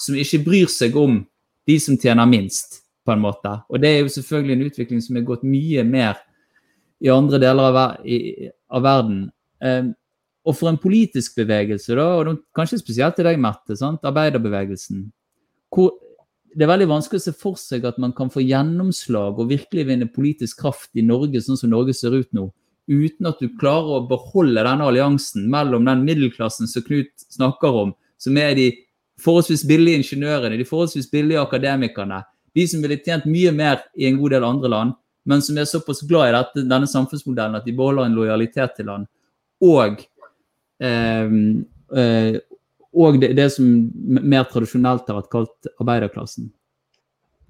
som 0.00 0.16
ikke 0.16 0.40
bryr 0.46 0.70
seg 0.72 0.96
om 0.96 1.20
de 1.68 1.76
som 1.80 1.98
tjener 2.00 2.28
minst, 2.28 2.80
på 3.04 3.12
en 3.12 3.20
måte. 3.20 3.50
Og 3.68 3.80
det 3.80 3.90
er 3.90 4.00
jo 4.02 4.14
selvfølgelig 4.14 4.56
en 4.56 4.64
utvikling 4.68 5.02
som 5.04 5.18
er 5.18 5.26
gått 5.28 5.44
mye 5.44 5.84
mer 5.84 6.16
i 7.04 7.10
andre 7.12 7.40
deler 7.42 7.68
av, 7.68 8.06
i, 8.06 8.48
av 8.72 8.84
verden. 8.84 9.20
Um, 9.60 9.92
og 10.44 10.56
for 10.58 10.70
en 10.70 10.80
politisk 10.80 11.38
bevegelse, 11.40 11.96
da, 11.96 12.06
og 12.20 12.40
kanskje 12.56 12.80
spesielt 12.80 13.16
til 13.16 13.28
deg, 13.28 13.40
Mette, 13.40 13.76
sant? 13.80 14.04
arbeiderbevegelsen, 14.04 15.06
hvor 15.74 15.94
det 16.54 16.62
er 16.64 16.70
veldig 16.70 16.86
vanskelig 16.86 17.18
å 17.18 17.24
se 17.24 17.34
for 17.34 17.58
seg 17.58 17.86
at 17.88 17.96
man 17.98 18.12
kan 18.14 18.30
få 18.30 18.44
gjennomslag 18.44 19.40
og 19.42 19.50
virkelig 19.50 19.88
vinne 19.88 20.06
politisk 20.10 20.60
kraft 20.62 20.92
i 20.94 21.02
Norge 21.02 21.42
sånn 21.42 21.58
som 21.58 21.72
Norge 21.72 21.96
ser 21.98 22.14
ut 22.14 22.30
nå, 22.36 22.46
uten 22.86 23.26
at 23.26 23.40
du 23.42 23.50
klarer 23.58 23.98
å 23.98 24.06
beholde 24.06 24.62
denne 24.62 24.86
alliansen 24.86 25.48
mellom 25.50 25.88
den 25.88 26.04
middelklassen 26.06 26.70
som 26.70 26.84
Knut 26.86 27.10
snakker 27.26 27.80
om, 27.82 27.94
som 28.22 28.38
er 28.38 28.54
de 28.58 28.68
forholdsvis 29.20 29.64
billige 29.66 30.02
ingeniørene, 30.02 30.58
de 30.58 30.68
forholdsvis 30.68 31.10
billige 31.10 31.42
akademikerne, 31.42 32.22
de 32.54 32.66
som 32.70 32.82
ville 32.84 33.00
tjent 33.02 33.26
mye 33.26 33.50
mer 33.54 33.82
i 33.98 34.06
en 34.06 34.18
god 34.20 34.36
del 34.36 34.46
andre 34.46 34.70
land, 34.70 34.96
men 35.26 35.42
som 35.42 35.58
er 35.58 35.66
såpass 35.66 36.04
glad 36.06 36.30
i 36.30 36.34
dette, 36.36 36.66
denne 36.70 36.88
samfunnsmodellen 36.90 37.58
at 37.58 37.66
de 37.66 37.74
beholder 37.74 38.06
en 38.06 38.18
lojalitet 38.18 38.76
til 38.78 38.90
land, 38.92 39.08
og, 39.64 40.02
eh, 40.78 41.38
eh, 41.98 42.38
og 42.94 43.18
det, 43.22 43.32
det, 43.38 43.48
som 43.54 43.66
mer 44.04 44.46
tradisjonelt 44.50 45.08
har 45.10 45.18
vært 45.20 45.32
kalt 45.32 45.72
arbeiderklassen. 45.80 46.52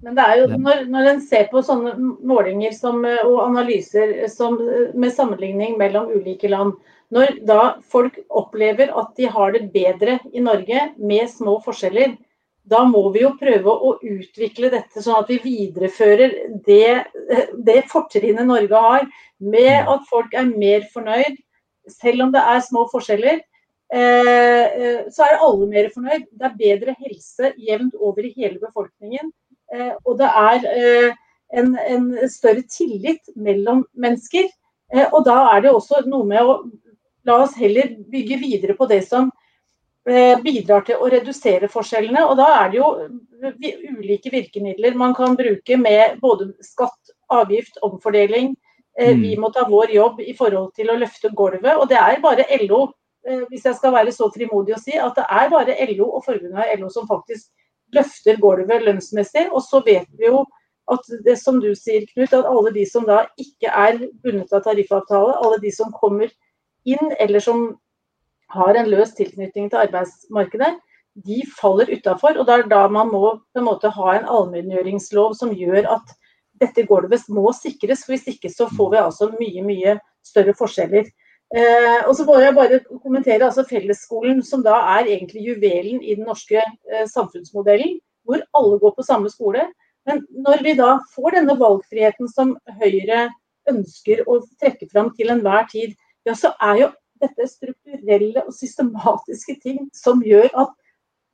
Men 0.05 0.17
det 0.17 0.25
er 0.25 0.41
jo 0.41 0.57
når, 0.59 0.83
når 0.91 1.07
en 1.09 1.21
ser 1.23 1.47
på 1.49 1.63
sånne 1.65 1.95
målinger 2.27 2.75
som, 2.75 2.99
og 3.05 3.37
analyser 3.45 4.17
som, 4.29 4.57
med 4.93 5.13
sammenligning 5.15 5.79
mellom 5.79 6.11
ulike 6.13 6.51
land, 6.51 6.75
når 7.13 7.39
da 7.47 7.59
folk 7.89 8.17
opplever 8.33 8.91
at 8.97 9.13
de 9.17 9.29
har 9.31 9.53
det 9.55 9.69
bedre 9.73 10.19
i 10.33 10.43
Norge 10.43 10.89
med 10.97 11.29
små 11.31 11.59
forskjeller, 11.65 12.15
da 12.65 12.81
må 12.89 13.03
vi 13.13 13.21
jo 13.21 13.31
prøve 13.37 13.69
å 13.71 13.91
utvikle 14.01 14.71
dette 14.73 15.01
sånn 15.01 15.19
at 15.19 15.29
vi 15.29 15.37
viderefører 15.43 16.33
det, 16.65 17.05
det 17.67 17.83
fortrinnet 17.91 18.49
Norge 18.49 18.85
har, 18.87 19.05
med 19.37 19.73
mm. 19.85 19.91
at 19.93 20.07
folk 20.09 20.33
er 20.33 20.49
mer 20.49 20.87
fornøyd, 20.93 21.37
selv 21.93 22.25
om 22.25 22.33
det 22.33 22.41
er 22.41 22.63
små 22.65 22.87
forskjeller. 22.89 23.43
Eh, 23.95 24.65
eh, 24.65 25.01
så 25.13 25.23
er 25.23 25.43
alle 25.45 25.69
mer 25.71 25.91
fornøyd. 25.93 26.27
Det 26.31 26.47
er 26.49 26.59
bedre 26.59 26.95
helse 26.99 27.53
jevnt 27.67 27.95
over 27.95 28.25
i 28.27 28.33
hele 28.35 28.59
befolkningen. 28.59 29.31
Eh, 29.73 29.93
og 30.03 30.19
det 30.19 30.29
er 30.29 31.13
en, 31.55 31.75
en 31.79 32.09
større 32.29 32.65
tillit 32.67 33.23
mellom 33.35 33.85
mennesker. 33.95 34.49
Og 35.11 35.23
da 35.25 35.37
er 35.55 35.63
det 35.65 35.71
også 35.73 36.03
noe 36.05 36.27
med 36.27 36.45
å 36.45 36.59
La 37.25 37.39
oss 37.41 37.55
heller 37.57 37.95
bygge 38.11 38.37
videre 38.37 38.75
på 38.77 38.85
det 38.85 38.99
som 39.07 39.31
eh, 40.09 40.35
bidrar 40.43 40.83
til 40.85 41.01
å 41.01 41.09
redusere 41.09 41.69
forskjellene. 41.73 42.21
Og 42.29 42.37
da 42.37 42.49
er 42.59 42.69
det 42.69 42.77
jo 42.77 42.89
ulike 43.97 44.29
virkemidler 44.33 44.97
man 44.97 45.15
kan 45.17 45.37
bruke 45.37 45.79
med 45.81 46.19
både 46.21 46.51
skatt, 46.61 47.15
avgift, 47.33 47.79
omfordeling. 47.85 48.53
Eh, 48.99 49.15
vi 49.17 49.33
mm. 49.33 49.41
må 49.41 49.49
ta 49.55 49.65
vår 49.69 49.95
jobb 49.95 50.21
i 50.21 50.35
forhold 50.37 50.69
til 50.77 50.93
å 50.93 50.99
løfte 51.01 51.33
gulvet. 51.33 51.73
Og 51.79 51.89
det 51.89 51.97
er 51.97 52.21
bare 52.21 52.45
LO, 52.61 52.85
hvis 53.49 53.65
jeg 53.65 53.75
skal 53.77 53.93
være 53.95 54.13
så 54.13 54.27
frimodig 54.33 54.75
å 54.75 54.81
si, 54.81 54.93
at 55.01 55.15
det 55.17 55.25
er 55.25 55.51
bare 55.53 55.77
LO 55.95 56.11
og 56.19 56.25
forbundet 56.27 56.61
av 56.61 56.79
LO 56.79 56.91
som 56.93 57.07
faktisk 57.09 57.49
løfter 57.95 58.37
gulvet 58.41 58.85
lønnsmessig. 58.85 59.47
Og 59.51 59.63
så 59.65 59.81
vet 59.85 60.07
vi 60.19 60.29
jo 60.29 60.43
at 60.91 61.07
det 61.25 61.37
som 61.41 61.57
du 61.61 61.71
sier, 61.77 62.05
Knut, 62.11 62.33
at 62.33 62.45
alle 62.45 62.73
de 62.75 62.85
som 62.85 63.05
da 63.07 63.23
ikke 63.41 63.71
er 63.71 64.03
bundet 64.23 64.53
av 64.53 64.65
tariffavtale, 64.67 65.37
alle 65.41 65.57
de 65.63 65.71
som 65.73 65.93
kommer 65.95 66.29
inn, 66.85 67.13
eller 67.19 67.41
som 67.41 67.71
har 68.53 68.77
en 68.77 68.91
løs 68.91 69.15
tilknytning 69.17 69.71
til 69.71 69.81
arbeidsmarkedet, 69.87 70.75
de 71.25 71.39
faller 71.57 71.89
utafor. 71.89 72.37
Og 72.37 72.45
det 72.45 72.53
er 72.53 72.69
da 72.69 72.85
man 72.91 73.09
må 73.09 73.23
på 73.39 73.61
en 73.61 73.67
måte 73.67 73.89
ha 73.89 74.13
en 74.13 74.29
allmenngjøringslov 74.29 75.33
som 75.39 75.55
gjør 75.55 75.89
at 75.97 76.15
dette 76.61 76.85
gulvet 76.87 77.25
må 77.33 77.49
sikres. 77.55 78.05
for 78.05 78.13
Hvis 78.13 78.35
ikke 78.35 78.51
så 78.53 78.69
får 78.69 78.91
vi 78.91 79.01
altså 79.01 79.31
mye, 79.39 79.63
mye 79.65 79.97
større 80.25 80.53
forskjeller. 80.57 81.09
Eh, 81.55 82.01
og 82.03 82.11
så 82.17 82.25
må 82.27 82.35
jeg 82.41 82.55
bare 82.55 82.81
kommentere 82.99 83.47
altså 83.47 83.63
Fellesskolen, 83.67 84.41
som 84.43 84.63
da 84.63 84.75
er 84.97 85.07
egentlig 85.07 85.45
juvelen 85.45 86.01
i 86.03 86.17
den 86.17 86.27
norske 86.27 86.59
eh, 86.59 87.05
samfunnsmodellen, 87.07 87.99
hvor 88.27 88.41
alle 88.57 88.79
går 88.81 88.95
på 88.97 89.05
samme 89.07 89.31
skole. 89.31 89.63
Men 90.05 90.25
når 90.45 90.63
vi 90.65 90.73
da 90.75 90.97
får 91.13 91.37
denne 91.37 91.55
valgfriheten 91.59 92.27
som 92.29 92.57
Høyre 92.81 93.29
ønsker 93.71 94.25
å 94.27 94.41
trekke 94.59 94.89
fram 94.91 95.13
til 95.15 95.31
enhver 95.31 95.63
tid, 95.71 95.95
ja, 96.27 96.35
så 96.35 96.51
er 96.61 96.81
jo 96.81 96.89
dette 97.23 97.47
strukturelle 97.47 98.43
og 98.43 98.53
systematiske 98.53 99.55
ting 99.63 99.85
som 99.95 100.19
gjør 100.25 100.49
at 100.65 100.73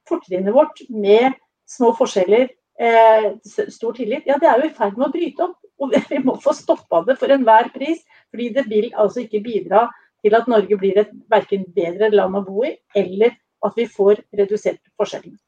fortrinnet 0.07 0.53
vårt 0.53 0.83
med 0.89 1.33
små 1.69 1.95
forskjeller, 1.97 2.45
eh, 2.77 3.27
stor 3.73 3.97
tillit, 3.97 4.29
ja, 4.29 4.37
det 4.37 4.51
er 4.51 4.61
jo 4.61 4.69
i 4.69 4.75
ferd 4.77 4.99
med 4.99 5.07
å 5.09 5.15
bryte 5.15 5.47
opp. 5.47 5.57
Og 5.81 5.97
vi 6.11 6.21
må 6.21 6.37
få 6.37 6.53
stoppa 6.53 7.01
det 7.07 7.17
for 7.17 7.33
enhver 7.33 7.71
pris. 7.73 8.05
Fordi 8.29 8.51
det 8.53 8.67
vil 8.69 8.91
altså 8.93 9.25
ikke 9.25 9.41
bidra 9.43 9.87
til 10.21 10.35
at 10.37 10.49
Norge 10.51 10.77
blir 10.77 10.99
et 11.01 11.13
verken 11.31 11.65
bedre 11.75 12.11
land 12.13 12.37
å 12.37 12.43
bo 12.45 12.65
i, 12.67 12.75
eller 12.97 13.33
at 13.65 13.77
vi 13.77 13.87
får 13.89 14.21
redusert 14.37 14.81
forskjellene. 14.99 15.39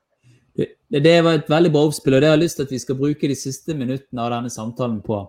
Det, 0.53 1.13
var 1.25 1.39
et 1.39 1.49
veldig 1.49 1.71
bra 1.73 1.87
oppspill, 1.87 2.13
og 2.13 2.21
det 2.21 2.29
har 2.29 2.35
jeg 2.37 2.43
lyst 2.43 2.59
til 2.59 2.67
at 2.67 2.73
vi 2.75 2.81
skal 2.81 2.97
bruke 2.99 3.29
de 3.29 3.37
siste 3.37 3.73
minuttene 3.73 4.21
av 4.21 4.35
denne 4.35 4.51
samtalen 4.53 4.99
på. 5.05 5.23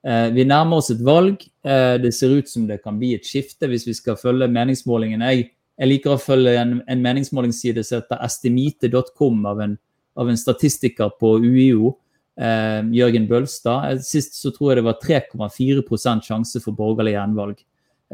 Eh, 0.00 0.30
vi 0.32 0.46
nærmer 0.48 0.80
oss 0.80 0.90
et 0.94 1.02
valg. 1.04 1.42
Eh, 1.64 1.96
det 2.00 2.14
ser 2.16 2.32
ut 2.38 2.48
som 2.48 2.64
det 2.68 2.80
kan 2.84 2.96
bli 2.98 3.12
et 3.18 3.26
skifte 3.28 3.68
hvis 3.68 3.84
vi 3.88 3.96
skal 3.98 4.16
følge 4.20 4.48
meningsmålingene. 4.48 5.32
Jeg, 5.34 5.50
jeg 5.76 5.90
liker 5.90 6.14
å 6.14 6.22
følge 6.22 6.56
en, 6.56 6.78
en 6.88 7.04
meningsmålingsside 7.04 7.84
som 7.84 8.00
heter 8.00 8.24
estimite.com 8.24 9.44
av, 9.50 9.60
av, 9.60 10.32
en 10.32 10.40
statistiker 10.40 11.12
på 11.20 11.34
UiO, 11.44 11.94
eh, 12.40 12.80
Jørgen 12.96 13.28
Bølstad. 13.28 14.00
Sist 14.06 14.40
så 14.40 14.54
tror 14.56 14.72
jeg 14.72 14.80
det 14.80 14.88
var 14.88 15.00
3,4 15.04 16.24
sjanse 16.24 16.64
for 16.64 16.76
borgerlig 16.76 17.18
gjenvalg. 17.18 17.60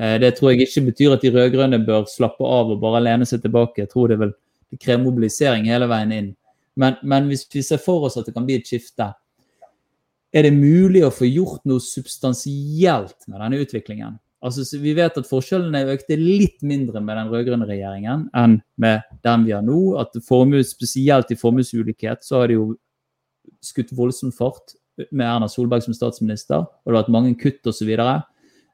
Eh, 0.01 0.16
det 0.20 0.34
tror 0.36 0.53
jeg 0.53 0.66
ikke 0.66 0.86
betyr 0.90 1.14
at 1.16 1.24
de 1.24 1.32
rød-grønne 1.34 1.80
bør 1.86 2.09
slappe 2.11 2.44
av 2.44 2.72
og 2.74 2.82
bare 2.82 3.05
lene 3.05 3.28
seg 3.28 3.44
tilbake. 3.44 3.84
Jeg 3.84 3.92
tror 3.92 4.12
det, 4.12 4.20
vil, 4.20 4.34
kreve 4.80 5.05
mobilisering 5.07 5.70
hele 5.70 5.88
veien 5.90 6.12
inn. 6.12 6.34
Men, 6.76 6.99
men 7.03 7.30
hvis 7.30 7.47
vi 7.53 7.64
ser 7.64 7.80
for 7.80 8.05
oss 8.09 8.18
at 8.20 8.28
det 8.28 8.34
kan 8.36 8.44
bli 8.47 8.59
et 8.61 8.68
skifte, 8.68 9.09
er 10.36 10.44
det 10.44 10.53
mulig 10.53 11.01
å 11.07 11.14
få 11.14 11.28
gjort 11.28 11.62
noe 11.68 11.80
substansielt 11.80 13.28
med 13.30 13.40
denne 13.40 13.61
utviklingen? 13.62 14.18
Altså, 14.44 14.66
vi 14.78 14.92
vet 14.94 15.16
at 15.16 15.26
forskjellene 15.26 15.94
økte 15.94 16.18
litt 16.20 16.61
mindre 16.66 17.01
med 17.01 17.16
den 17.16 17.30
rød-grønne 17.32 17.66
regjeringen 17.66 18.26
enn 18.36 18.59
med 18.82 19.07
den 19.24 19.47
vi 19.47 19.55
har 19.57 19.64
nå. 19.64 19.97
At 20.03 20.12
formue, 20.26 20.61
Spesielt 20.66 21.32
i 21.32 21.38
formuesulikhet 21.40 22.26
så 22.26 22.42
har 22.42 22.53
det 22.53 22.59
jo 22.59 22.74
skutt 23.64 23.94
voldsom 23.97 24.34
fart. 24.34 24.76
med 25.11 25.26
Erna 25.28 25.44
Solberg 25.44 25.82
som 25.84 25.92
statsminister, 25.92 26.62
og 26.64 26.88
det 26.88 26.94
har 26.94 27.03
vært 27.03 27.12
mange 27.12 27.34
kutt 27.36 27.68
osv. 27.68 27.90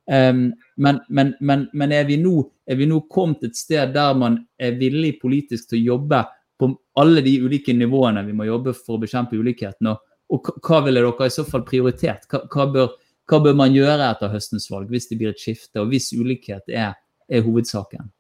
Um, 0.07 0.53
men, 0.77 0.99
men, 1.09 1.35
men, 1.41 1.69
men 1.73 1.93
er, 1.95 2.05
vi 2.05 2.17
nå, 2.19 2.41
er 2.67 2.79
vi 2.81 2.89
nå 2.91 3.05
kommet 3.13 3.45
et 3.47 3.57
sted 3.57 3.93
der 3.95 4.17
man 4.19 4.41
er 4.59 4.75
villig 4.81 5.15
politisk 5.23 5.71
til 5.71 5.79
å 5.79 5.85
jobbe 5.93 6.25
på 6.59 6.73
alle 6.99 7.23
de 7.23 7.37
ulike 7.45 7.75
nivåene 7.77 8.25
vi 8.27 8.35
må 8.35 8.49
jobbe 8.49 8.75
for 8.75 8.97
å 8.97 9.03
bekjempe 9.05 9.39
ulikheten? 9.39 9.93
Og, 9.93 10.03
og 10.35 10.51
hva 10.59 10.81
ville 10.87 11.05
dere 11.05 11.29
i 11.29 11.35
så 11.35 11.47
fall 11.47 11.63
prioritert? 11.69 12.27
Hva, 12.31 12.43
hva, 12.51 12.67
bør, 12.75 12.97
hva, 13.31 13.43
bør, 13.47 13.55
man 13.63 13.77
gjøre 13.77 14.11
etter 14.11 14.33
høstens 14.33 14.67
valg 14.73 14.91
hvis 14.91 15.07
det 15.13 15.21
blir 15.21 15.31
et 15.31 15.43
skifte, 15.43 15.79
og 15.83 15.95
hvis 15.95 16.11
ulikhet 16.19 16.67
er, 16.67 16.99
er 17.31 17.47
hovedsaken? 17.47 18.11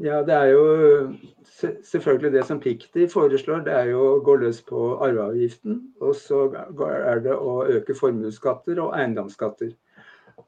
Ja, 0.00 0.22
det 0.24 0.32
er 0.32 0.46
jo 0.52 1.16
selvfølgelig 1.84 2.32
det 2.32 2.44
som 2.48 2.60
Pikti 2.60 3.06
foreslår, 3.12 3.60
det 3.66 3.72
er 3.76 3.90
jo 3.92 4.04
å 4.14 4.20
gå 4.24 4.38
løs 4.40 4.62
på 4.64 4.94
arveavgiften. 5.04 5.80
Og 6.00 6.14
så 6.16 6.46
er 6.88 7.20
det 7.24 7.36
å 7.36 7.58
øke 7.68 7.96
formuesskatter 7.98 8.80
og 8.80 8.96
eiendomsskatter. 8.96 9.74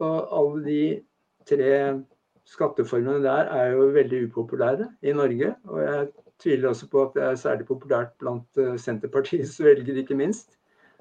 Og 0.03 0.39
alle 0.39 0.65
de 0.65 0.83
tre 1.49 1.71
skatteformene 2.49 3.23
der 3.25 3.51
er 3.57 3.73
jo 3.73 3.89
veldig 3.95 4.27
upopulære 4.29 4.89
i 5.03 5.13
Norge. 5.13 5.55
Og 5.65 5.83
jeg 5.83 6.09
tviler 6.43 6.69
også 6.69 6.89
på 6.91 7.03
at 7.03 7.15
det 7.15 7.25
er 7.25 7.41
særlig 7.41 7.67
populært 7.67 8.13
blant 8.19 8.59
eh, 8.59 8.79
Senterpartiets 8.79 9.61
velgere, 9.65 10.03
ikke 10.03 10.19
minst. 10.19 10.59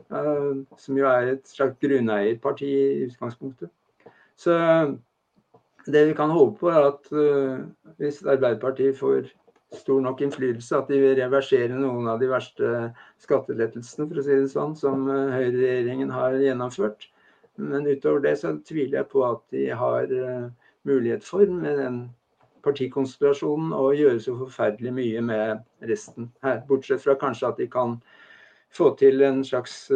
Eh, 0.09 0.51
som 0.77 0.97
jo 0.97 1.07
er 1.09 1.33
et 1.35 1.47
slags 1.49 1.79
grunneierparti 1.81 2.69
i 2.69 3.05
utgangspunktet. 3.07 3.69
Så 4.37 4.57
det 5.85 6.07
vi 6.07 6.13
kan 6.17 6.31
håpe 6.31 6.57
på, 6.59 6.69
er 6.71 6.87
at 6.87 7.09
hvis 7.99 8.23
Arbeiderpartiet 8.23 8.97
får 8.97 9.27
stor 9.77 10.01
nok 10.01 10.21
innflytelse, 10.21 10.77
at 10.77 10.89
de 10.89 10.99
vil 11.01 11.17
reversere 11.19 11.75
noen 11.75 12.07
av 12.09 12.21
de 12.21 12.29
verste 12.31 12.69
skattelettelsene 13.21 14.07
for 14.07 14.21
å 14.21 14.25
si 14.25 14.37
det 14.37 14.51
sånn, 14.51 14.75
som 14.79 15.05
høyreregjeringen 15.09 16.13
har 16.13 16.37
gjennomført. 16.39 17.07
Men 17.61 17.87
utover 17.87 18.23
det 18.23 18.37
så 18.41 18.55
tviler 18.65 19.01
jeg 19.01 19.09
på 19.11 19.23
at 19.27 19.43
de 19.53 19.67
har 19.77 20.09
uh, 20.09 20.49
mulighet 20.89 21.25
for, 21.25 21.45
med 21.45 21.77
den 21.77 21.99
partikonstellasjonen, 22.63 23.73
å 23.75 23.91
gjøre 23.93 24.21
så 24.23 24.37
forferdelig 24.39 24.93
mye 24.95 25.21
med 25.21 25.63
resten 25.89 26.31
her. 26.45 26.63
Bortsett 26.69 27.03
fra 27.03 27.17
kanskje 27.19 27.49
at 27.51 27.59
de 27.59 27.67
kan 27.71 27.97
få 28.73 28.93
til 28.97 29.21
en 29.21 29.43
slags 29.45 29.91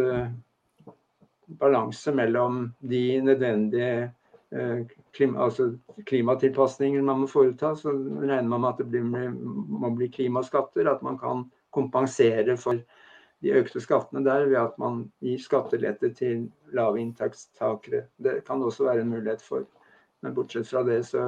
balanse 1.57 2.11
mellom 2.13 2.67
de 2.91 3.03
nødvendige 3.23 4.09
Eh, 4.51 4.85
klima, 5.11 5.43
altså 5.43 5.73
klimatilpasninger 6.05 7.01
man 7.03 7.19
må 7.19 7.27
foreta, 7.27 7.73
så 7.75 7.91
regner 7.91 8.47
man 8.47 8.61
med 8.63 8.69
at 8.69 8.77
det 8.79 8.85
blir, 8.93 9.33
må 9.81 9.89
bli 9.95 10.07
klimaskatter. 10.11 10.87
At 10.87 11.03
man 11.03 11.17
kan 11.19 11.43
kompensere 11.75 12.55
for 12.57 12.79
de 13.43 13.53
økte 13.53 13.81
skattene 13.81 14.23
der 14.25 14.47
ved 14.49 14.57
at 14.59 14.79
man 14.81 15.03
gir 15.21 15.37
skattelette 15.41 16.09
til 16.17 16.47
lave 16.73 17.01
inntektstakere. 17.01 18.07
Det 18.17 18.41
kan 18.47 18.59
det 18.59 18.71
også 18.71 18.87
være 18.87 19.05
en 19.05 19.13
mulighet 19.13 19.41
for. 19.45 19.67
Men 20.21 20.33
bortsett 20.33 20.67
fra 20.67 20.83
det 20.87 21.03
så 21.05 21.27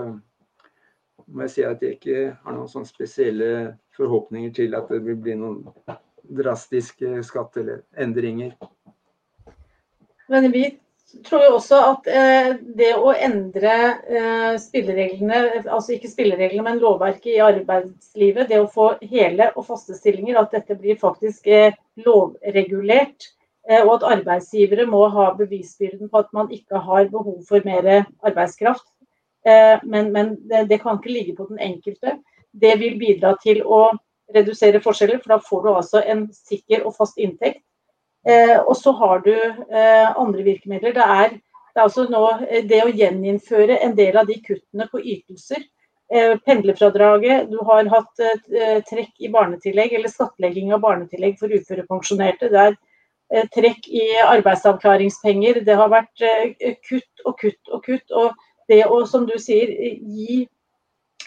må 1.28 1.45
jeg 1.45 1.53
si 1.53 1.64
at 1.68 1.82
jeg 1.84 1.99
ikke 1.99 2.22
har 2.43 2.55
noen 2.55 2.72
sånne 2.72 2.89
spesielle 2.89 3.49
forhåpninger 3.97 4.53
til 4.55 4.76
at 4.78 4.89
det 4.89 5.03
vil 5.05 5.20
bli 5.22 5.36
noen 5.38 5.62
drastiske 6.39 7.20
skatteendringer. 7.26 8.55
Men 10.30 10.51
vi 10.53 10.64
tror 11.26 11.41
jeg 11.43 11.53
også 11.53 11.80
at 11.86 12.07
eh, 12.12 12.49
det 12.78 12.91
å 12.97 13.12
endre 13.14 13.74
eh, 14.10 14.53
spillereglene, 14.62 15.64
altså 15.66 15.95
ikke 15.95 16.12
spillereglene, 16.12 16.66
men 16.66 16.82
lovverket 16.82 17.32
i 17.34 17.41
arbeidslivet, 17.43 18.49
det 18.49 18.62
å 18.62 18.70
få 18.72 18.91
hele 19.10 19.49
og 19.55 19.68
faste 19.70 19.97
stillinger, 19.97 20.39
at 20.39 20.53
dette 20.55 20.78
blir 20.80 20.99
faktisk 21.01 21.47
eh, 21.47 21.78
lovregulert. 22.05 23.32
Eh, 23.70 23.82
og 23.84 23.99
at 23.99 24.07
arbeidsgivere 24.18 24.88
må 24.89 25.05
ha 25.14 25.30
bevisbyrden 25.38 26.10
på 26.10 26.24
at 26.24 26.30
man 26.34 26.51
ikke 26.53 26.82
har 26.86 27.10
behov 27.12 27.41
for 27.47 27.66
mer 27.68 28.05
arbeidskraft. 28.26 28.88
Eh, 29.45 29.78
men, 29.84 30.12
men 30.16 30.36
det, 30.49 30.68
det, 30.70 30.82
kan 30.84 30.99
ikke 30.99 31.14
ligge 31.14 31.36
på 31.38 31.47
den 31.49 31.62
enkelte. 31.64 32.20
Det 32.51 32.76
vil 32.82 32.97
bidra 33.01 33.36
til 33.43 33.62
å 33.66 33.88
redusere 34.36 34.82
forskjeller, 34.84 35.22
for 35.24 35.36
da 35.36 35.41
får 35.41 35.66
du 35.66 35.72
altså 35.74 36.03
en 36.05 36.28
sikker 36.34 36.86
og 36.86 36.95
fast 36.97 37.18
inntekt 37.22 37.64
og 38.67 38.76
så 38.78 38.91
har 38.91 39.22
du 39.24 39.34
eh, 39.34 40.17
andre 40.20 40.43
virkemidler. 40.43 40.93
Det 40.93 41.05
er, 41.05 41.30
det 41.39 41.80
er 41.80 41.86
altså 41.86 42.05
nå 42.11 42.24
eh, 42.49 42.65
det 42.67 42.82
å 42.84 42.91
gjeninnføre 42.91 43.80
en 43.86 43.95
del 43.95 44.20
av 44.20 44.28
de 44.28 44.39
kuttene 44.43 44.89
på 44.91 45.01
ytelser. 45.01 45.67
Pendlerfradraget, 46.09 47.51
du 47.51 47.59
har 47.67 47.86
hatt 47.86 48.22
trekk 48.89 49.11
i 49.22 49.28
barnetillegg 49.30 49.91
eller 49.93 50.09
skattlegging 50.09 50.72
av 50.74 50.80
barnetillegg 50.82 51.36
for 51.38 51.53
uførepensjonerte. 51.53 52.49
Det 52.49 52.63
er 52.63 53.45
trekk 53.53 53.86
i 53.93 54.07
arbeidsavklaringspenger. 54.24 55.59
Det 55.67 55.76
har 55.78 55.91
vært 55.93 56.24
kutt 56.88 57.22
og 57.30 57.38
kutt 57.38 57.70
og 57.70 57.86
kutt. 57.86 58.15
Og 58.24 58.74
det 58.74 58.80
å, 58.88 59.03
som 59.05 59.30
du 59.30 59.36
sier, 59.38 59.70
gi 60.01 60.47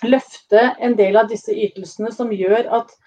løfte 0.03 0.66
en 0.82 0.99
del 0.99 1.20
av 1.22 1.30
disse 1.30 1.55
ytelsene 1.55 2.11
som 2.11 2.34
gjør 2.34 2.66
at 2.80 2.90
Eh, 2.90 3.01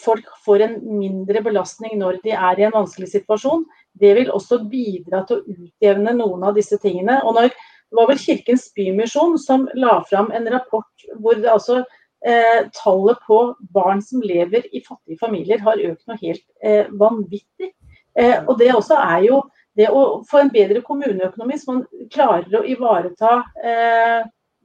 folk 0.00 0.24
får 0.44 0.62
en 0.64 0.76
mindre 0.96 1.42
belastning 1.44 1.98
når 2.00 2.22
de 2.24 2.32
er 2.32 2.60
i 2.60 2.64
en 2.64 2.72
vanskelig 2.72 3.10
situasjon. 3.12 3.66
Det 4.00 4.14
vil 4.16 4.30
også 4.32 4.62
bidra 4.70 5.20
til 5.28 5.36
å 5.36 5.56
utjevne 5.58 6.14
noen 6.16 6.46
av 6.48 6.56
disse 6.56 6.78
tingene. 6.80 7.18
Og 7.28 7.36
når, 7.36 7.50
det 7.90 7.98
var 7.98 8.08
vel 8.08 8.20
Kirkens 8.22 8.68
Bymisjon 8.76 9.36
som 9.42 9.66
la 9.74 9.98
fram 10.08 10.30
en 10.32 10.48
rapport 10.52 11.06
hvor 11.18 11.36
det 11.36 11.50
altså 11.50 11.82
eh, 12.26 12.68
tallet 12.76 13.18
på 13.26 13.40
barn 13.74 14.02
som 14.02 14.22
lever 14.22 14.68
i 14.72 14.82
fattige 14.86 15.18
familier 15.20 15.62
har 15.64 15.80
økt 15.90 16.06
noe 16.06 16.20
helt 16.22 16.44
eh, 16.62 16.86
vanvittig. 17.00 17.72
Eh, 18.18 18.38
og 18.46 18.58
det 18.60 18.72
også 18.74 18.98
er 19.00 19.24
jo 19.26 19.40
det 19.78 19.88
å 19.90 20.20
få 20.28 20.44
en 20.44 20.52
bedre 20.54 20.82
kommuneøkonomi, 20.86 21.58
så 21.58 21.74
man 21.74 22.08
klarer 22.12 22.58
å 22.58 22.66
ivareta 22.66 23.36
eh, 23.62 24.20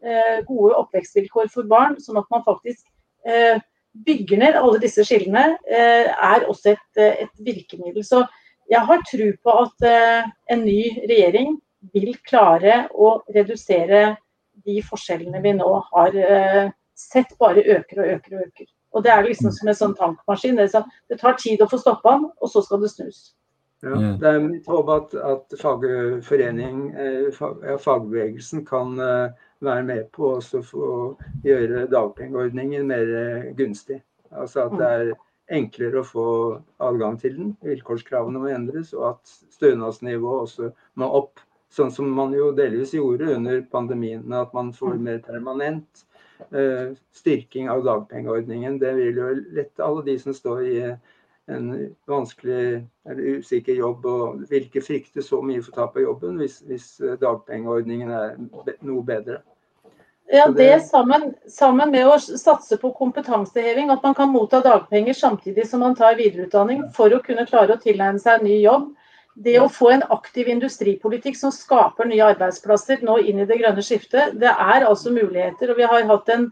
eh, 0.06 0.38
gode 0.48 0.78
oppvekstvilkår 0.84 1.50
for 1.54 1.70
barn, 1.70 1.98
sånn 2.02 2.22
at 2.22 2.30
man 2.34 2.46
faktisk 2.46 2.86
bygger 4.06 4.38
ned 4.42 4.58
alle 4.60 4.82
disse 4.84 5.06
skillene, 5.08 5.58
eh, 5.70 6.10
er 6.12 6.48
også 6.50 6.74
et, 6.74 6.88
eh, 6.98 7.24
et, 7.26 7.34
virkemiddel. 7.40 8.04
Så 8.04 8.26
jeg 8.70 8.82
har 8.82 9.04
tro 9.12 9.32
på 9.44 9.56
at 9.64 9.88
eh, 9.88 10.30
en 10.52 10.66
ny 10.66 10.82
regjering 11.06 11.58
vil 11.94 12.16
klare 12.26 12.86
å 12.94 13.22
redusere 13.34 14.18
de 14.66 14.80
forskjellene 14.82 15.42
vi 15.44 15.54
nå 15.54 15.68
har 15.92 16.16
sett 16.98 17.36
bare 17.38 17.62
øker 17.62 18.02
og 18.02 18.12
øker 18.16 18.38
og 18.38 18.46
øker. 18.48 18.68
Og 18.96 19.04
Det 19.04 19.12
er 19.12 19.26
liksom 19.28 19.52
som 19.52 19.68
en 19.68 19.76
sånn 19.76 19.96
tankmaskin. 20.00 20.56
Det, 20.56 20.70
sånn, 20.72 20.88
tar 21.20 21.36
tid 21.38 21.62
å 21.62 21.68
få 21.70 21.78
stoppa 21.78 22.16
den, 22.16 22.30
og 22.42 22.50
så 22.50 22.64
skal 22.64 22.82
det 22.82 22.90
snus. 22.94 23.36
Ja, 23.84 23.98
det 24.22 24.30
er 24.30 24.40
mitt 24.42 24.68
håp 24.72 24.88
at, 24.90 25.14
at 25.20 25.56
fagforening, 25.60 26.80
fag, 27.36 27.60
ja, 27.68 27.76
fagbevegelsen 27.82 28.64
kan 28.66 28.96
være 28.98 29.84
med 29.86 30.08
på 30.16 30.32
å 30.40 30.96
gjøre 31.46 31.86
dagpengeordningen 31.92 32.88
mer 32.88 33.12
gunstig. 33.60 34.00
Altså 34.32 34.66
at 34.66 34.78
det 34.80 34.90
er 34.90 35.12
enklere 35.60 36.02
å 36.02 36.08
få 36.08 36.28
adgang 36.84 37.18
til 37.22 37.36
den. 37.38 37.52
Vilkårskravene 37.66 38.42
må 38.42 38.50
endres, 38.54 38.94
og 38.98 39.14
at 39.14 39.36
stønadsnivået 39.56 40.48
også 40.48 40.72
må 41.00 41.10
opp. 41.20 41.44
Sånn 41.76 41.92
som 41.92 42.10
man 42.16 42.34
jo 42.34 42.52
delvis 42.56 42.94
gjorde 42.96 43.34
under 43.36 43.62
pandemien, 43.72 44.24
at 44.34 44.54
man 44.56 44.72
får 44.74 44.96
mer 45.02 45.20
permanent 45.26 46.06
uh, 46.54 46.94
styrking 47.16 47.70
av 47.72 47.84
dagpengeordningen. 47.86 48.80
Det 48.80 48.94
vil 48.98 49.20
jo 49.22 49.32
lette 49.58 49.84
alle 49.84 50.06
de 50.08 50.18
som 50.22 50.36
står 50.36 50.64
i 50.66 50.78
en 51.52 51.96
vanskelig 52.10 52.86
eller 53.06 53.40
usikker 53.40 53.78
jobb, 53.78 54.06
og 54.06 54.46
vil 54.50 54.66
ikke 54.66 54.84
frykte 54.86 55.24
så 55.24 55.42
mye 55.46 55.62
for 55.62 55.78
tap 55.78 55.98
av 55.98 56.06
jobben 56.08 56.40
hvis, 56.42 56.62
hvis 56.66 56.88
dagpengeordningen 57.22 58.12
er 58.12 58.40
noe 58.82 59.04
bedre. 59.06 59.42
Ja, 60.34 60.48
det 60.50 60.80
sammen, 60.88 61.36
sammen, 61.48 61.92
med 61.94 62.08
å 62.10 62.16
satse 62.18 62.80
på 62.82 62.90
kompetanseheving, 62.98 63.92
at 63.94 64.02
man 64.04 64.16
kan 64.18 64.32
motta 64.34 64.58
dagpenger 64.66 65.14
samtidig 65.14 65.68
som 65.70 65.84
man 65.86 65.94
tar 65.96 66.18
videreutdanning 66.18 66.88
for 66.96 67.14
å 67.14 67.22
kunne 67.22 67.46
klare 67.46 67.76
å 67.76 67.82
tilegne 67.82 68.22
seg 68.22 68.40
en 68.40 68.48
ny 68.50 68.56
jobb. 68.64 68.88
Det 69.36 69.60
å 69.60 69.70
få 69.70 69.92
en 69.92 70.06
aktiv 70.16 70.50
industripolitikk 70.50 71.38
som 71.38 71.54
skaper 71.54 72.08
nye 72.10 72.32
arbeidsplasser 72.32 73.04
nå 73.06 73.20
inn 73.22 73.44
i 73.44 73.46
det 73.46 73.60
grønne 73.60 73.84
skiftet, 73.86 74.34
det 74.42 74.50
er 74.50 74.88
altså 74.88 75.14
muligheter. 75.14 75.70
og 75.70 75.78
Vi 75.78 75.90
har 75.92 76.08
hatt 76.10 76.32
en 76.34 76.48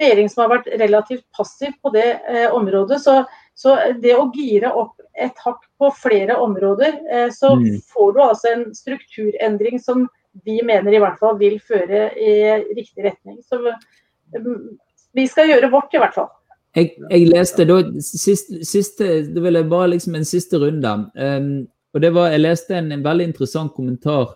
regjering 0.00 0.28
som 0.28 0.44
har 0.44 0.56
vært 0.58 0.72
relativt 0.82 1.24
passiv 1.36 1.72
på 1.80 1.94
det 1.94 2.08
eh, 2.28 2.48
området. 2.52 3.00
Så, 3.06 3.22
så, 3.54 3.76
det 4.02 4.16
å 4.18 4.30
gire 4.34 4.72
opp 4.74 4.98
et 5.14 5.38
hakk 5.44 5.62
på 5.78 5.90
flere 5.94 6.36
områder, 6.42 6.96
eh, 7.10 7.28
så 7.34 7.54
mm. 7.54 7.80
får 7.92 8.14
du 8.14 8.22
altså 8.24 8.50
en 8.50 8.64
strukturendring 8.74 9.78
som 9.82 10.08
vi 10.42 10.58
mener 10.66 10.94
i 10.94 11.02
hvert 11.02 11.20
fall 11.20 11.36
vil 11.38 11.60
føre 11.62 12.08
i 12.18 12.32
riktig 12.74 13.04
retning. 13.06 13.38
Så 13.46 13.60
um, 13.62 14.72
vi 15.14 15.26
skal 15.30 15.52
gjøre 15.52 15.70
vårt, 15.70 15.94
i 15.94 16.00
hvert 16.02 16.16
fall. 16.16 16.32
Jeg, 16.74 16.96
jeg 17.06 17.28
leste 17.30 17.66
da 17.68 17.76
siste, 18.02 18.64
siste, 18.66 19.10
Da 19.30 19.44
vil 19.44 19.60
jeg 19.60 19.70
bare 19.70 19.92
liksom 19.92 20.16
en 20.18 20.26
siste 20.26 20.58
runde. 20.58 20.94
Um, 21.14 21.68
og 21.94 22.02
det 22.02 22.10
var, 22.16 22.32
Jeg 22.34 22.42
leste 22.42 22.74
en, 22.74 22.90
en 22.90 23.04
veldig 23.04 23.28
interessant 23.30 23.70
kommentar 23.76 24.34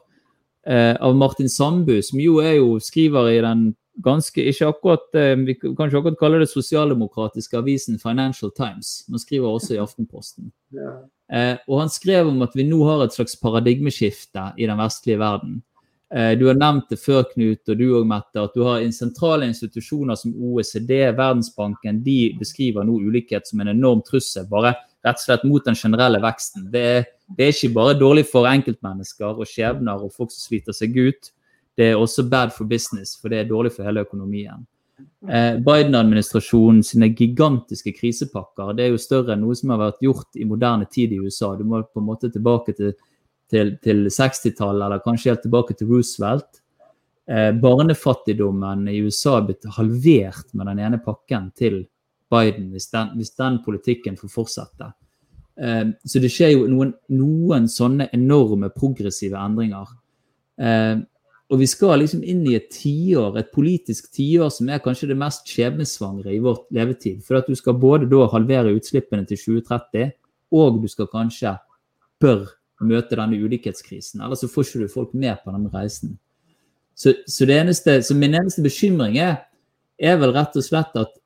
uh, 0.70 0.94
av 0.94 1.18
Martin 1.18 1.50
Sandbu, 1.50 1.96
som 2.06 2.22
jo 2.22 2.38
er 2.38 2.60
jo 2.60 2.76
skriver 2.78 3.32
i 3.32 3.42
den 3.42 3.72
ganske 4.04 4.42
ikke 4.50 4.68
akkurat, 4.72 5.06
uh, 5.14 5.36
Vi 5.46 5.54
kan 5.58 5.88
ikke 5.88 6.02
akkurat 6.02 6.18
kalle 6.20 6.42
det 6.42 6.50
sosialdemokratiske 6.50 7.58
avisen 7.58 7.98
Financial 7.98 8.50
Times. 8.50 9.04
Man 9.08 9.22
skriver 9.22 9.48
også 9.48 9.74
i 9.74 9.82
Aftenposten. 9.82 10.52
Eh, 11.32 11.56
og 11.68 11.80
han 11.82 11.90
skrev 11.92 12.28
om 12.30 12.40
at 12.42 12.54
vi 12.56 12.64
nå 12.64 12.78
har 12.88 13.04
et 13.04 13.12
slags 13.12 13.36
paradigmeskifte 13.36 14.52
i 14.56 14.68
den 14.68 14.78
vestlige 14.80 15.20
verden. 15.20 15.58
Eh, 16.14 16.32
du 16.40 16.46
har 16.48 16.56
nevnt 16.56 16.88
det 16.88 16.96
før, 17.02 17.26
Knut, 17.34 17.68
og 17.68 17.76
du 17.76 17.84
òg, 17.90 18.06
Mette, 18.08 18.40
at 18.40 18.54
du 18.56 18.62
har 18.64 18.84
sentrale 18.96 19.48
institusjoner 19.50 20.16
som 20.16 20.32
OECD, 20.32 20.94
Verdensbanken, 21.12 22.00
de 22.04 22.32
beskriver 22.40 22.86
nå 22.88 22.96
ulikhet 22.96 23.46
som 23.46 23.60
en 23.60 23.74
enorm 23.74 24.00
trussel. 24.06 24.48
bare 24.48 24.74
rett 25.04 25.20
og 25.20 25.24
slett 25.24 25.44
mot 25.44 25.64
den 25.64 25.76
generelle 25.78 26.20
veksten. 26.22 26.70
Det 26.72 26.80
er, 26.80 27.04
det 27.36 27.44
er 27.44 27.52
ikke 27.52 27.74
bare 27.76 27.98
dårlig 27.98 28.24
for 28.26 28.48
enkeltmennesker 28.50 29.36
og 29.36 29.46
skjebner 29.46 30.00
og 30.00 30.14
folk 30.14 30.32
som 30.32 30.48
sliter 30.48 30.76
seg 30.76 30.96
ut. 30.96 31.30
Det 31.78 31.92
er 31.92 32.00
også 32.00 32.26
bad 32.26 32.50
for 32.50 32.66
business, 32.66 33.14
for 33.20 33.30
det 33.30 33.42
er 33.42 33.50
dårlig 33.50 33.70
for 33.76 33.86
hele 33.86 34.02
økonomien. 34.02 34.64
Eh, 35.30 35.60
Biden-administrasjonen 35.62 36.82
sine 36.82 37.12
gigantiske 37.14 37.92
krisepakker 37.94 38.72
det 38.74 38.86
er 38.88 38.96
jo 38.96 38.98
større 38.98 39.36
enn 39.36 39.44
noe 39.46 39.54
som 39.54 39.70
har 39.70 39.84
vært 39.84 40.02
gjort 40.02 40.38
i 40.38 40.46
moderne 40.48 40.88
tid 40.90 41.14
i 41.14 41.20
USA. 41.22 41.52
Du 41.54 41.62
må 41.62 41.84
på 41.86 42.02
en 42.02 42.08
måte 42.08 42.32
tilbake 42.34 42.74
til 42.74 42.96
til, 43.50 43.74
til 43.84 44.06
60-tallet, 44.12 44.84
eller 44.84 45.04
kanskje 45.04 45.32
helt 45.32 45.44
tilbake 45.46 45.76
til 45.76 45.90
Roosevelt. 45.92 46.62
Eh, 47.28 47.50
barnefattigdommen 47.60 48.86
i 48.88 49.00
USA 49.04 49.38
er 49.38 49.48
blitt 49.48 49.68
halvert 49.76 50.54
med 50.56 50.70
den 50.70 50.82
ene 50.86 51.00
pakken 51.04 51.50
til 51.56 51.82
Biden, 52.32 52.70
hvis 52.72 52.90
den, 52.92 53.14
hvis 53.16 53.34
den 53.36 53.60
politikken 53.64 54.16
får 54.20 54.32
fortsette. 54.32 54.90
Eh, 55.60 55.84
så 56.04 56.22
det 56.24 56.32
skjer 56.32 56.54
jo 56.54 56.66
noen, 56.70 56.94
noen 57.12 57.68
sånne 57.72 58.10
enorme 58.16 58.72
progressive 58.74 59.40
endringer. 59.40 59.96
Eh, 60.60 60.96
og 61.48 61.62
vi 61.62 61.66
skal 61.70 62.02
liksom 62.02 62.20
inn 62.28 62.42
i 62.44 62.58
et 62.58 62.68
tiår, 62.74 63.38
et 63.40 63.52
politisk 63.54 64.10
tiår 64.12 64.50
som 64.52 64.68
er 64.68 64.82
kanskje 64.84 65.08
det 65.08 65.16
mest 65.16 65.48
skjebnesvangre 65.48 66.34
i 66.34 66.42
vårt 66.44 66.66
levetid. 66.76 67.22
For 67.24 67.40
at 67.40 67.48
du 67.48 67.56
skal 67.56 67.78
både 67.80 68.08
da 68.10 68.26
halvere 68.34 68.74
utslippene 68.76 69.24
til 69.28 69.40
2030, 69.40 70.10
og 70.52 70.82
du 70.82 70.88
skal 70.92 71.08
kanskje 71.08 71.54
bør 72.20 72.44
møte 72.84 73.16
denne 73.16 73.38
ulikhetskrisen. 73.40 74.20
Ellers 74.20 74.44
så 74.44 74.50
får 74.52 74.66
ikke 74.66 74.82
du 74.82 74.92
folk 74.92 75.14
med 75.16 75.40
på 75.44 75.54
den 75.54 75.66
reisen. 75.72 76.18
Så, 76.98 77.14
så, 77.30 77.46
eneste, 77.46 78.00
så 78.02 78.14
min 78.18 78.36
eneste 78.36 78.62
bekymring 78.62 79.16
er, 79.22 79.36
er, 79.96 80.18
vel 80.20 80.34
rett 80.36 80.56
og 80.58 80.66
slett 80.66 80.96
at, 80.98 81.16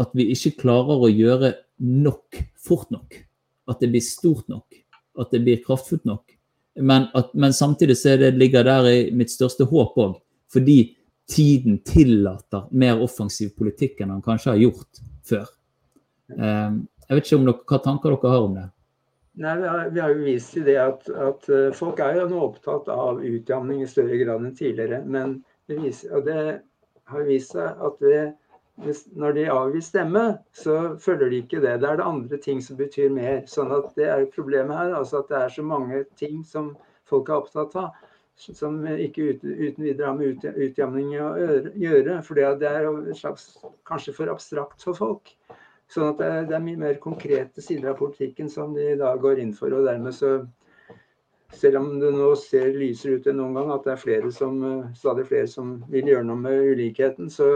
at 0.00 0.10
vi 0.16 0.30
ikke 0.32 0.56
klarer 0.64 1.06
å 1.06 1.12
gjøre 1.12 1.54
nok 1.78 2.42
fort 2.58 2.90
nok. 2.90 3.14
At 3.70 3.82
det 3.84 3.92
blir 3.92 4.02
stort 4.02 4.48
nok. 4.50 4.66
At 5.20 5.30
det 5.30 5.42
blir 5.44 5.62
kraftfullt 5.62 6.08
nok. 6.08 6.32
Men, 6.80 7.08
at, 7.14 7.34
men 7.34 7.52
samtidig 7.52 7.98
så 8.00 8.16
det 8.16 8.32
ligger 8.40 8.64
der 8.64 8.88
i 8.88 8.98
mitt 9.12 9.32
største 9.32 9.66
håp 9.68 9.98
òg. 10.00 10.14
Fordi 10.52 10.78
tiden 11.28 11.80
tillater 11.84 12.68
mer 12.70 13.00
offensiv 13.04 13.52
politikk 13.58 14.00
enn 14.00 14.12
han 14.14 14.24
kanskje 14.24 14.54
har 14.54 14.62
gjort 14.62 15.02
før. 15.28 15.50
Um, 16.32 16.86
jeg 17.08 17.18
vet 17.18 17.26
ikke 17.28 17.38
om 17.40 17.48
dere, 17.48 17.64
Hva 17.68 17.78
tanker 17.84 18.14
dere 18.14 18.32
har 18.32 18.46
om 18.46 18.56
det? 18.56 18.68
Nei, 19.42 19.52
vi 19.60 19.68
har, 19.68 19.90
vi 19.92 20.00
har, 20.00 20.12
jo 20.12 20.24
vist 20.26 20.52
til 20.52 20.66
det 20.68 20.76
at, 20.76 21.06
at, 21.08 21.46
eh, 21.48 21.70
folk 21.72 22.00
er 22.04 22.18
jo 22.18 22.26
nå 22.28 22.40
opptatt 22.50 22.88
av 22.92 23.22
utjamning 23.24 23.80
i 23.80 23.88
større 23.88 24.18
grad 24.20 24.44
enn 24.44 24.56
tidligere. 24.56 24.98
Men 25.08 25.38
det, 25.70 25.78
viser, 25.80 26.20
det 26.26 26.42
har 27.08 27.24
vist 27.24 27.54
seg 27.54 27.80
at 27.86 28.04
det, 28.04 28.18
når 28.80 29.32
de 29.36 29.50
avgir 29.52 29.82
stemme, 29.84 30.38
så 30.52 30.96
følger 30.98 31.30
de 31.30 31.42
ikke 31.42 31.60
det. 31.60 31.80
Det 31.80 31.88
er 31.88 31.96
det 31.96 32.06
andre 32.06 32.36
ting 32.36 32.62
som 32.64 32.76
betyr 32.76 33.10
mer. 33.12 33.42
sånn 33.46 33.72
at 33.72 33.94
Det 33.96 34.08
er 34.08 34.24
problemet 34.34 34.76
her. 34.76 34.94
altså 34.94 35.18
At 35.18 35.28
det 35.28 35.36
er 35.36 35.48
så 35.48 35.62
mange 35.62 36.04
ting 36.16 36.44
som 36.44 36.76
folk 37.04 37.28
er 37.28 37.34
opptatt 37.34 37.76
av, 37.76 37.90
som 38.36 38.86
ikke 38.86 39.36
uten, 39.36 39.84
videre 39.84 40.06
har 40.06 40.16
med 40.16 40.26
ut, 40.26 40.44
utjamning 40.44 41.12
å 41.20 41.36
gjøre. 41.76 42.22
For 42.22 42.34
det 42.34 42.62
er 42.62 43.12
slags, 43.14 43.58
kanskje 43.84 44.14
for 44.14 44.32
abstrakt 44.32 44.82
for 44.82 44.94
folk. 44.94 45.36
Sånn 45.92 46.08
at 46.08 46.18
det 46.18 46.26
er, 46.26 46.44
det 46.48 46.56
er, 46.56 46.64
mye 46.64 46.80
mer 46.80 46.94
konkrete 47.00 47.60
sider 47.60 47.90
av 47.90 47.98
politikken 47.98 48.48
som 48.48 48.72
de 48.74 48.94
da 48.96 49.14
går 49.16 49.38
inn 49.38 49.52
for. 49.52 49.72
og 49.72 49.84
dermed 49.84 50.14
så 50.14 50.46
selv 51.52 51.76
om 51.76 52.00
det 52.00 52.12
nå 52.14 52.30
ser 52.40 52.72
lysere 52.72 53.18
ut 53.20 53.26
enn 53.28 53.36
noen 53.36 53.58
gang, 53.58 53.72
at 53.74 53.84
det 53.84 53.92
er 53.92 54.00
flere 54.00 54.30
som, 54.32 54.62
stadig 54.96 55.26
flere 55.28 55.50
som 55.50 55.82
vil 55.92 56.08
gjøre 56.08 56.24
noe 56.24 56.40
med 56.40 56.70
ulikheten, 56.72 57.28
så, 57.28 57.48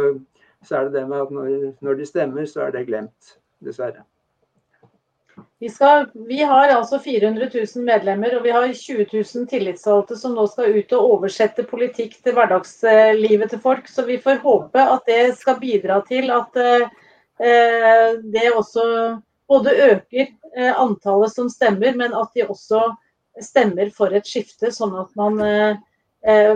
så 0.66 0.80
er 0.80 0.88
det 0.88 0.98
det 0.98 1.06
med 1.08 1.24
at 1.24 1.32
når, 1.32 1.54
når, 1.86 1.98
de 2.00 2.10
stemmer, 2.10 2.44
så 2.50 2.66
er 2.66 2.76
det 2.76 2.86
glemt. 2.90 3.36
Dessverre. 3.64 4.04
Vi, 5.60 5.70
skal, 5.72 6.10
vi, 6.28 6.42
har 6.44 6.74
altså 6.74 6.98
400 7.00 7.48
000 7.54 7.84
medlemmer 7.84 8.34
og 8.36 8.44
vi 8.44 8.52
har 8.52 8.66
20 8.68 9.06
000 9.12 9.46
tillitsvalgte 9.48 10.16
som 10.20 10.34
nå 10.36 10.44
skal 10.52 10.76
ut 10.76 10.92
og 10.96 11.08
oversette 11.14 11.64
politikk 11.70 12.18
til 12.20 12.36
hverdagslivet 12.36 13.52
til 13.52 13.62
folk. 13.64 13.88
Så 13.88 14.04
vi 14.04 14.18
får 14.20 14.42
håpe 14.44 14.84
at 14.96 15.08
det 15.08 15.22
skal 15.40 15.60
bidra 15.62 16.02
til 16.08 16.32
at 16.36 16.60
uh, 16.60 17.06
Eh, 17.40 18.12
det 18.32 18.52
også 18.56 18.82
både 19.48 19.70
øker 19.92 20.26
eh, 20.56 20.80
antallet 20.80 21.32
som 21.32 21.50
stemmer, 21.52 21.92
men 21.96 22.14
at 22.16 22.32
de 22.34 22.46
også 22.48 22.80
stemmer 23.40 23.90
for 23.96 24.14
et 24.16 24.24
skifte, 24.26 24.70
sånn 24.72 24.94
at 24.96 25.10
man 25.20 25.42
eh, 25.44 25.76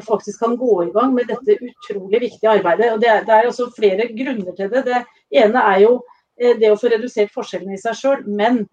faktisk 0.03 0.41
kan 0.43 0.57
gå 0.59 0.85
i 0.85 0.91
gang 0.95 1.15
med 1.15 1.29
dette 1.31 1.55
utrolig 1.63 2.21
viktige 2.25 2.51
arbeidet. 2.51 2.93
Og 2.95 3.01
det 3.03 3.09
er, 3.09 3.25
det 3.27 3.35
er 3.37 3.49
også 3.49 3.69
flere 3.77 4.09
grunner 4.17 4.57
til 4.59 4.71
det. 4.73 4.85
Det 4.89 5.03
ene 5.45 5.63
er 5.75 5.83
jo 5.85 5.93
det 6.59 6.71
å 6.73 6.79
få 6.81 6.91
redusert 6.91 7.31
forskjellene 7.35 7.77
i 7.77 7.83
seg 7.83 7.99
sjøl, 7.99 8.25
men 8.27 8.65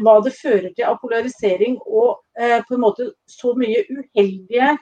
hva 0.00 0.16
det 0.24 0.32
fører 0.34 0.70
til 0.74 0.86
av 0.88 0.96
polarisering 1.02 1.76
og 1.86 2.22
på 2.36 2.76
en 2.76 2.82
måte 2.82 3.10
så 3.30 3.52
mye 3.58 3.84
uheldige 3.90 4.72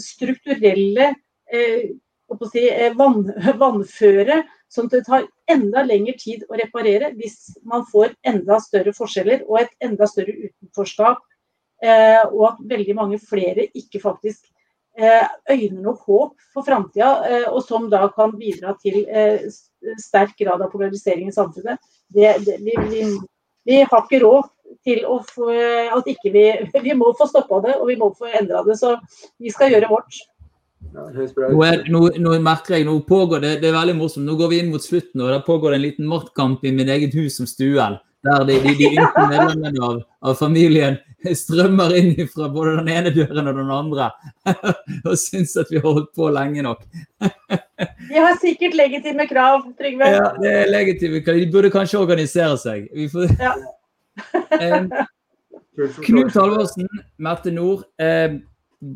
strukturelle 0.00 1.12
si, 2.50 2.64
vann, 2.96 3.32
vannføre 3.62 4.42
som 4.68 4.88
det 4.88 5.04
tar 5.06 5.26
enda 5.50 5.84
lengre 5.86 6.16
tid 6.18 6.44
å 6.48 6.58
reparere 6.58 7.12
hvis 7.18 7.54
man 7.62 7.84
får 7.90 8.14
enda 8.26 8.58
større 8.62 8.94
forskjeller 8.96 9.44
og 9.46 9.60
et 9.62 9.74
enda 9.84 10.08
større 10.10 10.34
utenforskap. 10.48 11.20
Eh, 11.84 12.22
og 12.30 12.44
at 12.48 12.66
veldig 12.70 12.96
mange 12.96 13.20
flere 13.20 13.66
ikke 13.76 14.00
faktisk 14.00 14.46
eh, 14.98 15.26
øyner 15.50 15.82
noe 15.82 15.96
håp 16.06 16.34
for 16.54 16.66
framtida, 16.66 17.12
eh, 17.28 17.46
og 17.50 17.62
som 17.66 17.90
da 17.92 18.06
kan 18.14 18.34
bidra 18.38 18.74
til 18.80 19.02
eh, 19.04 19.46
sterk 20.00 20.36
grad 20.40 20.62
av 20.64 20.72
polarisering 20.72 21.28
i 21.28 21.34
samfunnet. 21.34 21.80
Det, 22.08 22.34
det, 22.46 22.58
vi, 22.64 22.76
vi, 22.90 23.06
vi, 23.66 23.80
har 23.82 24.04
ikke 24.04 24.22
råd 24.24 24.52
til 24.84 25.02
å 25.08 25.18
få, 25.28 25.50
at 25.96 26.06
ikke 26.08 26.32
vi 26.32 26.44
Vi 26.86 26.94
må 26.96 27.12
få 27.18 27.28
stoppa 27.28 27.60
det, 27.64 27.76
og 27.80 27.90
vi 27.90 27.98
må 28.00 28.12
få 28.16 28.30
endra 28.32 28.64
det. 28.66 28.78
Så 28.80 28.94
vi 29.40 29.52
skal 29.52 29.74
gjøre 29.74 29.90
vårt. 29.92 30.22
Nå, 30.94 31.60
er, 31.64 31.80
nå, 31.90 32.00
nå, 32.20 32.34
merker 32.44 32.76
jeg, 32.76 32.84
nå 32.86 32.98
pågår 33.08 33.40
det, 33.42 33.52
det 33.62 33.70
er 33.70 33.76
veldig 33.76 33.96
morsomt. 33.98 34.26
Nå 34.28 34.36
går 34.38 34.52
vi 34.52 34.58
inn 34.62 34.72
mot 34.72 34.84
slutten, 34.84 35.22
og 35.24 35.32
da 35.32 35.40
pågår 35.42 35.72
det 35.72 35.78
en 35.78 35.86
liten 35.88 36.10
maktkamp 36.10 36.64
i 36.64 36.74
mitt 36.76 36.92
eget 36.92 37.16
hus 37.18 37.40
som 37.40 37.48
stuen. 37.50 37.98
Der 38.24 38.44
de, 38.48 38.54
de, 38.64 38.72
de 38.78 38.86
yngste 38.88 39.24
medlemmene 39.28 39.80
av, 39.84 39.98
av, 40.24 40.36
familien 40.38 40.96
strømmer 41.36 41.92
inn 41.98 42.14
fra 42.28 42.48
både 42.52 42.78
den 42.78 42.88
ene 42.94 43.12
døren 43.12 43.50
og 43.50 43.58
den 43.58 43.72
andre. 43.74 44.06
og 45.08 45.18
syns 45.20 45.52
at 45.60 45.72
vi 45.72 45.80
har 45.80 45.90
holdt 45.90 46.12
på 46.16 46.30
lenge 46.32 46.64
nok. 46.64 46.86
de 48.10 48.16
har 48.16 48.38
sikkert 48.40 48.76
legitime 48.80 49.28
krav, 49.28 49.66
Trygve. 49.80 50.08
Ja, 50.16 50.30
det 50.40 50.54
er 50.62 50.72
legitime 50.72 51.20
krav. 51.24 51.42
De 51.42 51.50
burde 51.52 51.72
kanskje 51.74 52.00
organisere 52.00 52.56
seg. 52.60 52.88
Får... 53.12 53.36
Ja. 53.40 53.54
Knut 56.06 56.36
Halvorsen, 56.38 56.88
Mette 57.18 57.52
Nord. 57.52 57.84
Eh, 58.00 58.40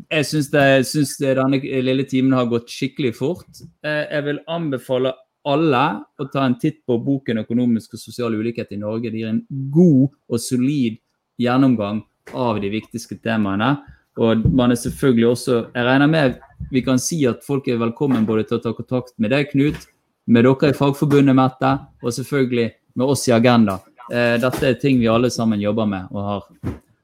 jeg 0.09 0.27
syns, 0.29 1.17
denne 1.21 1.59
lille 1.85 2.05
timen 2.09 2.33
har 2.37 2.49
gått 2.49 2.69
skikkelig 2.71 3.13
fort. 3.17 3.49
Eh, 3.85 4.05
jeg 4.09 4.25
vil 4.25 4.41
anbefale 4.49 5.13
alle 5.47 5.83
å 6.19 6.27
ta 6.31 6.45
en 6.45 6.57
titt 6.59 6.85
på 6.85 6.97
boken 7.03 7.43
'Økonomisk 7.43 7.93
og 7.93 7.99
sosial 7.99 8.35
ulikhet 8.35 8.71
i 8.71 8.77
Norge'. 8.77 9.11
Det 9.11 9.19
gir 9.19 9.29
en 9.29 9.45
god 9.71 10.09
og 10.29 10.39
solid 10.39 10.97
gjennomgang 11.39 12.03
av 12.33 12.59
de 12.61 12.69
viktigste 12.69 13.17
temaene. 13.23 13.77
Og 14.17 14.45
man 14.51 14.71
er 14.71 14.75
selvfølgelig 14.75 15.27
også 15.27 15.71
Jeg 15.73 15.85
regner 15.85 16.07
med 16.07 16.39
vi 16.71 16.81
kan 16.81 16.99
si 16.99 17.25
at 17.25 17.43
folk 17.43 17.67
er 17.67 17.79
velkommen 17.79 18.25
både 18.25 18.43
til 18.43 18.57
å 18.57 18.63
ta 18.63 18.73
kontakt 18.73 19.13
med 19.17 19.31
deg, 19.31 19.49
Knut, 19.51 19.87
med 20.27 20.43
dere 20.43 20.69
i 20.69 20.73
Fagforbundet, 20.75 21.35
Mette, 21.35 21.79
og 22.03 22.13
selvfølgelig 22.13 22.71
med 22.95 23.07
oss 23.07 23.27
i 23.27 23.31
Agenda. 23.31 23.79
Eh, 24.11 24.35
dette 24.41 24.67
er 24.67 24.73
ting 24.73 24.99
vi 24.99 25.07
alle 25.07 25.29
sammen 25.31 25.61
jobber 25.61 25.87
med 25.87 26.11
og 26.11 26.23
har, 26.23 26.43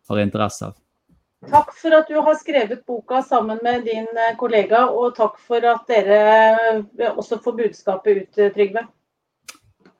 har 0.09 0.19
interesse 0.19 0.65
av. 0.65 0.75
Takk 1.49 1.73
for 1.77 1.95
at 1.97 2.07
du 2.07 2.15
har 2.15 2.35
skrevet 2.35 2.85
boka 2.85 3.21
sammen 3.23 3.59
med 3.63 3.83
din 3.85 4.07
eh, 4.17 4.35
kollega, 4.37 4.87
og 4.89 5.15
takk 5.15 5.39
for 5.39 5.65
at 5.69 5.87
dere 5.87 6.19
eh, 6.97 7.11
også 7.11 7.39
får 7.43 7.57
budskapet 7.59 8.21
ut, 8.21 8.37
eh, 8.37 8.51
Trygve. 8.53 8.85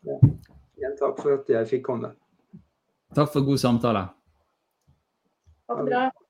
Ja. 0.06 0.20
Igjen 0.76 0.98
takk 1.00 1.22
for 1.22 1.38
at 1.38 1.50
jeg 1.50 1.70
fikk 1.70 1.86
komme. 1.86 2.12
Takk 3.16 3.32
for 3.34 3.46
god 3.48 3.62
samtale. 3.62 4.08
Takk 5.70 5.86
det 5.86 5.94
det. 5.94 6.25